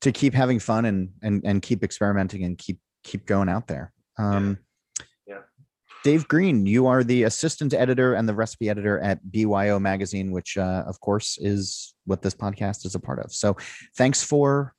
to 0.01 0.11
keep 0.11 0.33
having 0.33 0.59
fun 0.59 0.85
and 0.85 1.09
and 1.21 1.43
and 1.45 1.61
keep 1.61 1.83
experimenting 1.83 2.43
and 2.43 2.57
keep 2.57 2.79
keep 3.03 3.25
going 3.25 3.49
out 3.49 3.67
there. 3.67 3.93
Um, 4.17 4.57
yeah. 5.27 5.39
Dave 6.03 6.27
Green, 6.27 6.65
you 6.65 6.87
are 6.87 7.03
the 7.03 7.23
assistant 7.23 7.73
editor 7.73 8.13
and 8.13 8.27
the 8.27 8.33
recipe 8.33 8.69
editor 8.69 8.99
at 8.99 9.31
BYO 9.31 9.79
Magazine, 9.79 10.31
which, 10.31 10.57
uh, 10.57 10.83
of 10.85 10.99
course, 10.99 11.37
is 11.41 11.93
what 12.05 12.21
this 12.21 12.35
podcast 12.35 12.85
is 12.85 12.95
a 12.95 12.99
part 12.99 13.19
of. 13.19 13.33
So, 13.33 13.57
thanks 13.95 14.23
for 14.23 14.73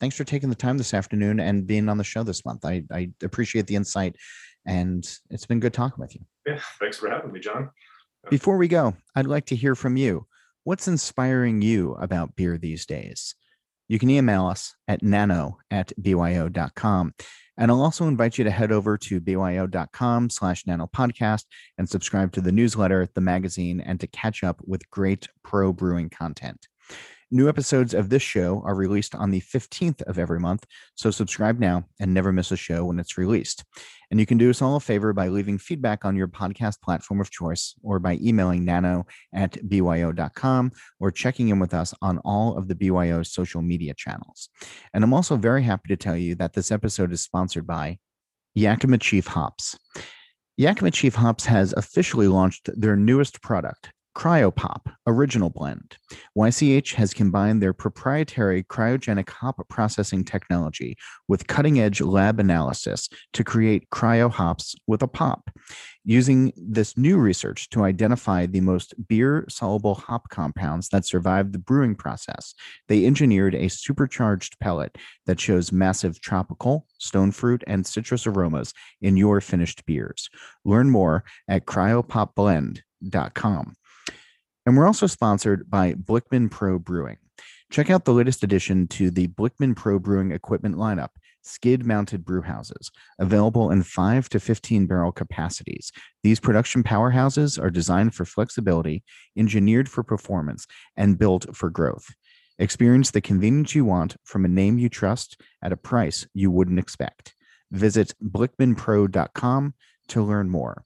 thanks 0.00 0.16
for 0.16 0.24
taking 0.24 0.48
the 0.48 0.54
time 0.54 0.78
this 0.78 0.94
afternoon 0.94 1.40
and 1.40 1.66
being 1.66 1.88
on 1.88 1.98
the 1.98 2.04
show 2.04 2.22
this 2.22 2.44
month. 2.44 2.64
I, 2.64 2.84
I 2.90 3.10
appreciate 3.22 3.66
the 3.66 3.76
insight, 3.76 4.16
and 4.66 5.06
it's 5.28 5.46
been 5.46 5.60
good 5.60 5.74
talking 5.74 6.00
with 6.00 6.14
you. 6.14 6.22
Yeah, 6.46 6.60
thanks 6.80 6.96
for 6.98 7.10
having 7.10 7.32
me, 7.32 7.40
John. 7.40 7.70
Before 8.28 8.56
we 8.56 8.68
go, 8.68 8.94
I'd 9.14 9.26
like 9.26 9.46
to 9.46 9.56
hear 9.56 9.74
from 9.74 9.96
you. 9.96 10.26
What's 10.64 10.88
inspiring 10.88 11.62
you 11.62 11.94
about 11.94 12.36
beer 12.36 12.58
these 12.58 12.86
days? 12.86 13.34
You 13.88 13.98
can 13.98 14.10
email 14.10 14.46
us 14.46 14.74
at 14.86 15.02
nano 15.02 15.58
at 15.70 15.92
byo.com. 16.00 17.14
And 17.60 17.70
I'll 17.70 17.82
also 17.82 18.08
invite 18.08 18.38
you 18.38 18.44
to 18.44 18.50
head 18.50 18.72
over 18.72 18.96
to 18.96 19.20
byo.com 19.20 20.30
slash 20.30 20.66
nano 20.66 20.88
podcast 20.92 21.44
and 21.76 21.86
subscribe 21.86 22.32
to 22.32 22.40
the 22.40 22.50
newsletter, 22.50 23.06
the 23.14 23.20
magazine, 23.20 23.82
and 23.82 24.00
to 24.00 24.06
catch 24.06 24.42
up 24.42 24.62
with 24.66 24.88
great 24.88 25.28
pro 25.44 25.70
brewing 25.70 26.08
content. 26.08 26.66
New 27.32 27.48
episodes 27.48 27.94
of 27.94 28.08
this 28.08 28.22
show 28.22 28.60
are 28.64 28.74
released 28.74 29.14
on 29.14 29.30
the 29.30 29.40
15th 29.40 30.02
of 30.02 30.18
every 30.18 30.40
month, 30.40 30.66
so 30.96 31.12
subscribe 31.12 31.60
now 31.60 31.84
and 32.00 32.12
never 32.12 32.32
miss 32.32 32.50
a 32.50 32.56
show 32.56 32.84
when 32.86 32.98
it's 32.98 33.16
released. 33.16 33.62
And 34.10 34.18
you 34.18 34.26
can 34.26 34.36
do 34.36 34.50
us 34.50 34.60
all 34.60 34.74
a 34.74 34.80
favor 34.80 35.12
by 35.12 35.28
leaving 35.28 35.56
feedback 35.56 36.04
on 36.04 36.16
your 36.16 36.26
podcast 36.26 36.80
platform 36.82 37.20
of 37.20 37.30
choice 37.30 37.76
or 37.84 38.00
by 38.00 38.18
emailing 38.20 38.64
nano 38.64 39.06
at 39.32 39.52
byo.com 39.68 40.72
or 40.98 41.12
checking 41.12 41.50
in 41.50 41.60
with 41.60 41.72
us 41.72 41.94
on 42.02 42.18
all 42.24 42.58
of 42.58 42.66
the 42.66 42.74
BYO 42.74 43.22
social 43.22 43.62
media 43.62 43.94
channels. 43.94 44.48
And 44.92 45.04
I'm 45.04 45.14
also 45.14 45.36
very 45.36 45.62
happy 45.62 45.86
to 45.90 45.96
tell 45.96 46.16
you 46.16 46.34
that 46.34 46.54
this 46.54 46.72
episode 46.72 47.12
is 47.12 47.20
sponsored 47.20 47.66
by 47.66 47.98
Yakima 48.54 48.98
Chief 48.98 49.28
Hops. 49.28 49.78
Yakima 50.56 50.90
Chief 50.90 51.14
Hops 51.14 51.46
has 51.46 51.72
officially 51.74 52.26
launched 52.26 52.68
their 52.74 52.96
newest 52.96 53.40
product, 53.40 53.92
Cryopop 54.16 54.92
Original 55.06 55.50
Blend. 55.50 55.96
YCH 56.36 56.94
has 56.94 57.14
combined 57.14 57.62
their 57.62 57.72
proprietary 57.72 58.64
cryogenic 58.64 59.30
hop 59.30 59.64
processing 59.68 60.24
technology 60.24 60.96
with 61.28 61.46
cutting 61.46 61.78
edge 61.78 62.00
lab 62.00 62.40
analysis 62.40 63.08
to 63.32 63.44
create 63.44 63.88
cryo 63.90 64.30
hops 64.30 64.74
with 64.86 65.02
a 65.02 65.08
pop. 65.08 65.50
Using 66.04 66.52
this 66.56 66.96
new 66.96 67.18
research 67.18 67.68
to 67.70 67.84
identify 67.84 68.46
the 68.46 68.60
most 68.60 68.94
beer 69.06 69.44
soluble 69.48 69.94
hop 69.94 70.28
compounds 70.28 70.88
that 70.88 71.06
survive 71.06 71.52
the 71.52 71.58
brewing 71.58 71.94
process, 71.94 72.54
they 72.88 73.06
engineered 73.06 73.54
a 73.54 73.68
supercharged 73.68 74.58
pellet 74.58 74.98
that 75.26 75.38
shows 75.38 75.72
massive 75.72 76.20
tropical, 76.20 76.86
stone 76.98 77.30
fruit, 77.30 77.62
and 77.66 77.86
citrus 77.86 78.26
aromas 78.26 78.72
in 79.00 79.16
your 79.16 79.40
finished 79.40 79.86
beers. 79.86 80.28
Learn 80.64 80.90
more 80.90 81.24
at 81.48 81.66
cryopopblend.com. 81.66 83.74
And 84.66 84.76
we're 84.76 84.86
also 84.86 85.06
sponsored 85.06 85.70
by 85.70 85.94
Blickman 85.94 86.50
Pro 86.50 86.78
Brewing. 86.78 87.18
Check 87.70 87.88
out 87.88 88.04
the 88.04 88.12
latest 88.12 88.42
addition 88.42 88.88
to 88.88 89.10
the 89.10 89.28
Blickman 89.28 89.76
Pro 89.76 89.98
Brewing 89.98 90.32
equipment 90.32 90.76
lineup 90.76 91.10
skid 91.42 91.86
mounted 91.86 92.24
brew 92.24 92.42
houses, 92.42 92.90
available 93.18 93.70
in 93.70 93.82
5 93.82 94.28
to 94.28 94.40
15 94.40 94.86
barrel 94.86 95.12
capacities. 95.12 95.90
These 96.22 96.40
production 96.40 96.82
powerhouses 96.82 97.62
are 97.62 97.70
designed 97.70 98.14
for 98.14 98.24
flexibility, 98.24 99.02
engineered 99.36 99.88
for 99.88 100.02
performance, 100.02 100.66
and 100.96 101.18
built 101.18 101.56
for 101.56 101.70
growth. 101.70 102.14
Experience 102.58 103.10
the 103.10 103.22
convenience 103.22 103.74
you 103.74 103.84
want 103.86 104.16
from 104.24 104.44
a 104.44 104.48
name 104.48 104.78
you 104.78 104.90
trust 104.90 105.40
at 105.62 105.72
a 105.72 105.76
price 105.76 106.26
you 106.34 106.50
wouldn't 106.50 106.78
expect. 106.78 107.34
Visit 107.70 108.12
blickmanpro.com 108.22 109.74
to 110.08 110.22
learn 110.22 110.50
more. 110.50 110.84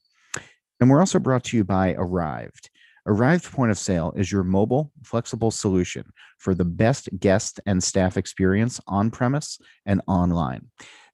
And 0.79 0.89
we're 0.89 0.99
also 0.99 1.19
brought 1.19 1.43
to 1.45 1.57
you 1.57 1.63
by 1.63 1.93
Arryved. 1.93 2.69
Arryved 3.07 3.51
Point 3.51 3.69
of 3.69 3.77
Sale 3.77 4.13
is 4.15 4.31
your 4.31 4.43
mobile, 4.43 4.91
flexible 5.03 5.51
solution 5.51 6.11
for 6.39 6.55
the 6.55 6.65
best 6.65 7.07
guest 7.19 7.59
and 7.67 7.83
staff 7.83 8.17
experience 8.17 8.81
on 8.87 9.11
premise 9.11 9.59
and 9.85 10.01
online. 10.07 10.69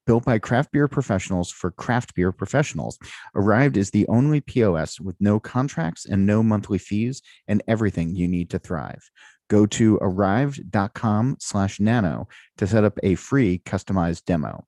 Built 0.07 0.23
by 0.23 0.39
craft 0.39 0.71
beer 0.71 0.87
professionals 0.87 1.51
for 1.51 1.69
craft 1.69 2.15
beer 2.15 2.31
professionals, 2.31 2.97
Arryved 3.35 3.75
is 3.75 3.91
the 3.91 4.07
only 4.07 4.39
POS 4.39 4.99
with 5.01 5.15
no 5.19 5.39
contracts 5.39 6.05
and 6.05 6.25
no 6.25 6.41
monthly 6.41 6.77
fees 6.77 7.21
and 7.47 7.61
everything 7.67 8.15
you 8.15 8.27
need 8.27 8.49
to 8.51 8.59
thrive. 8.59 9.11
Go 9.49 9.65
to 9.65 9.99
arryved.com 9.99 11.37
slash 11.39 11.79
nano 11.81 12.29
to 12.57 12.67
set 12.67 12.85
up 12.85 12.97
a 13.03 13.15
free 13.15 13.61
customized 13.65 14.23
demo. 14.23 14.65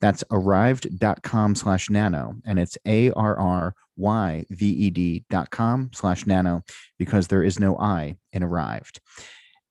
That's 0.00 0.24
arryved.com 0.24 1.54
slash 1.54 1.90
nano, 1.90 2.34
and 2.44 2.58
it's 2.58 2.76
A 2.86 3.10
R 3.12 3.38
R 3.38 3.74
Y 3.96 4.44
V 4.50 4.66
E 4.66 4.90
D 4.90 5.24
dot 5.30 5.50
com 5.50 5.90
slash 5.94 6.26
nano 6.26 6.62
because 6.98 7.28
there 7.28 7.42
is 7.42 7.58
no 7.58 7.78
I 7.78 8.16
in 8.32 8.42
arrived. 8.42 9.00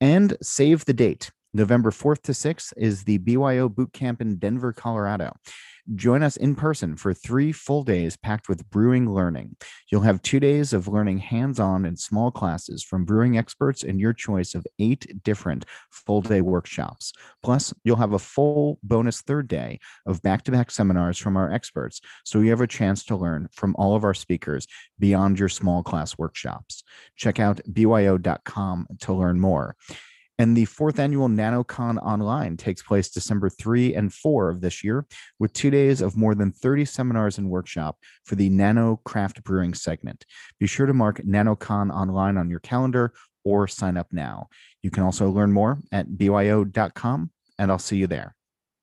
And 0.01 0.35
save 0.41 0.85
the 0.85 0.93
date. 0.93 1.31
November 1.53 1.89
4th 1.89 2.21
to 2.23 2.33
6th 2.33 2.73
is 2.75 3.05
the 3.05 3.17
BYO 3.17 3.69
Boot 3.69 3.93
Camp 3.93 4.21
in 4.21 4.35
Denver, 4.35 4.73
Colorado. 4.73 5.37
Join 5.93 6.23
us 6.23 6.35
in 6.35 6.55
person 6.55 6.95
for 6.97 7.13
three 7.13 7.51
full 7.51 7.83
days 7.83 8.17
packed 8.17 8.49
with 8.49 8.67
brewing 8.71 9.07
learning. 9.07 9.55
You'll 9.91 10.01
have 10.01 10.19
two 10.23 10.39
days 10.39 10.73
of 10.73 10.87
learning 10.87 11.19
hands 11.19 11.59
on 11.59 11.85
in 11.85 11.95
small 11.95 12.31
classes 12.31 12.81
from 12.81 13.05
brewing 13.05 13.37
experts 13.37 13.83
and 13.83 13.99
your 13.99 14.11
choice 14.11 14.55
of 14.55 14.65
eight 14.79 15.23
different 15.23 15.65
full 15.91 16.21
day 16.21 16.41
workshops. 16.41 17.13
Plus, 17.43 17.71
you'll 17.83 17.97
have 17.97 18.13
a 18.13 18.19
full 18.19 18.79
bonus 18.81 19.21
third 19.21 19.47
day 19.47 19.79
of 20.07 20.23
back 20.23 20.43
to 20.45 20.51
back 20.51 20.71
seminars 20.71 21.19
from 21.19 21.37
our 21.37 21.51
experts. 21.51 22.01
So 22.23 22.39
you 22.39 22.49
have 22.49 22.61
a 22.61 22.67
chance 22.67 23.03
to 23.05 23.15
learn 23.15 23.47
from 23.51 23.75
all 23.77 23.95
of 23.95 24.03
our 24.03 24.15
speakers 24.15 24.65
beyond 24.97 25.37
your 25.37 25.49
small 25.49 25.83
class 25.83 26.17
workshops. 26.17 26.83
Check 27.15 27.39
out 27.39 27.61
byo.com 27.71 28.87
to 29.01 29.13
learn 29.13 29.39
more. 29.39 29.75
And 30.37 30.55
the 30.55 30.65
fourth 30.65 30.99
annual 30.99 31.29
NanoCon 31.29 31.97
Online 32.03 32.57
takes 32.57 32.83
place 32.83 33.09
December 33.09 33.49
3 33.49 33.95
and 33.95 34.13
4 34.13 34.49
of 34.49 34.61
this 34.61 34.83
year, 34.83 35.05
with 35.39 35.53
two 35.53 35.69
days 35.69 36.01
of 36.01 36.17
more 36.17 36.35
than 36.35 36.51
30 36.51 36.85
seminars 36.85 37.37
and 37.37 37.49
workshop 37.49 37.97
for 38.25 38.35
the 38.35 38.49
Nano 38.49 38.99
Craft 39.05 39.43
Brewing 39.43 39.73
segment. 39.73 40.25
Be 40.59 40.67
sure 40.67 40.87
to 40.87 40.93
mark 40.93 41.21
NanoCon 41.21 41.89
Online 41.89 42.37
on 42.37 42.49
your 42.49 42.59
calendar 42.59 43.13
or 43.45 43.67
sign 43.67 43.95
up 43.95 44.07
now. 44.11 44.47
You 44.83 44.91
can 44.91 45.03
also 45.03 45.29
learn 45.29 45.53
more 45.53 45.79
at 45.91 46.09
byo.com, 46.09 47.31
and 47.57 47.71
I'll 47.71 47.79
see 47.79 47.97
you 47.97 48.07
there. 48.07 48.35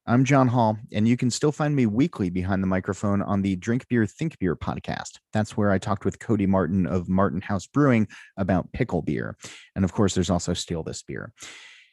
I'm 0.04 0.24
John 0.24 0.48
Holl, 0.48 0.78
and 0.92 1.06
you 1.06 1.16
can 1.16 1.30
still 1.30 1.52
find 1.52 1.76
me 1.76 1.86
weekly 1.86 2.28
behind 2.28 2.60
the 2.60 2.66
microphone 2.66 3.22
on 3.22 3.40
the 3.40 3.54
Drink 3.54 3.86
Beer, 3.86 4.04
Think 4.04 4.36
Beer 4.40 4.56
podcast. 4.56 5.20
That's 5.32 5.56
where 5.56 5.70
I 5.70 5.78
talked 5.78 6.04
with 6.04 6.18
Cody 6.18 6.44
Martin 6.44 6.88
of 6.88 7.08
Martin 7.08 7.40
House 7.40 7.68
Brewing 7.68 8.08
about 8.36 8.72
pickle 8.72 9.00
beer. 9.00 9.36
And 9.76 9.84
of 9.84 9.92
course, 9.92 10.12
there's 10.12 10.28
also 10.28 10.54
Steal 10.54 10.82
This 10.82 11.04
Beer. 11.04 11.32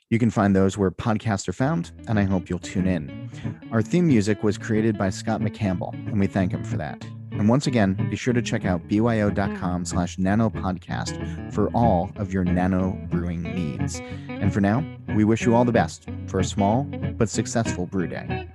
You 0.09 0.17
can 0.17 0.31
find 0.31 0.55
those 0.55 0.75
where 0.75 0.89
podcasts 0.89 1.47
are 1.47 1.53
found, 1.53 1.91
and 2.07 2.17
I 2.17 2.23
hope 2.23 2.49
you'll 2.49 2.57
tune 2.57 2.87
in. 2.87 3.29
Our 3.71 3.83
theme 3.83 4.07
music 4.07 4.41
was 4.41 4.57
created 4.57 4.97
by 4.97 5.11
Scott 5.11 5.39
McCampbell, 5.39 5.93
and 5.93 6.19
we 6.19 6.25
thank 6.25 6.51
him 6.51 6.63
for 6.63 6.77
that. 6.77 7.05
And 7.31 7.47
once 7.47 7.67
again, 7.67 7.93
be 8.09 8.15
sure 8.15 8.33
to 8.33 8.41
check 8.41 8.65
out 8.65 8.87
byo.com 8.87 9.85
slash 9.85 10.17
nano 10.17 10.49
podcast 10.49 11.53
for 11.53 11.67
all 11.75 12.11
of 12.15 12.33
your 12.33 12.43
nano 12.43 12.99
brewing 13.11 13.43
needs. 13.43 14.01
And 14.29 14.51
for 14.51 14.61
now, 14.61 14.83
we 15.15 15.23
wish 15.25 15.45
you 15.45 15.53
all 15.53 15.63
the 15.63 15.71
best 15.71 16.07
for 16.25 16.39
a 16.39 16.43
small 16.43 16.85
but 17.17 17.29
successful 17.29 17.85
brew 17.85 18.07
day. 18.07 18.49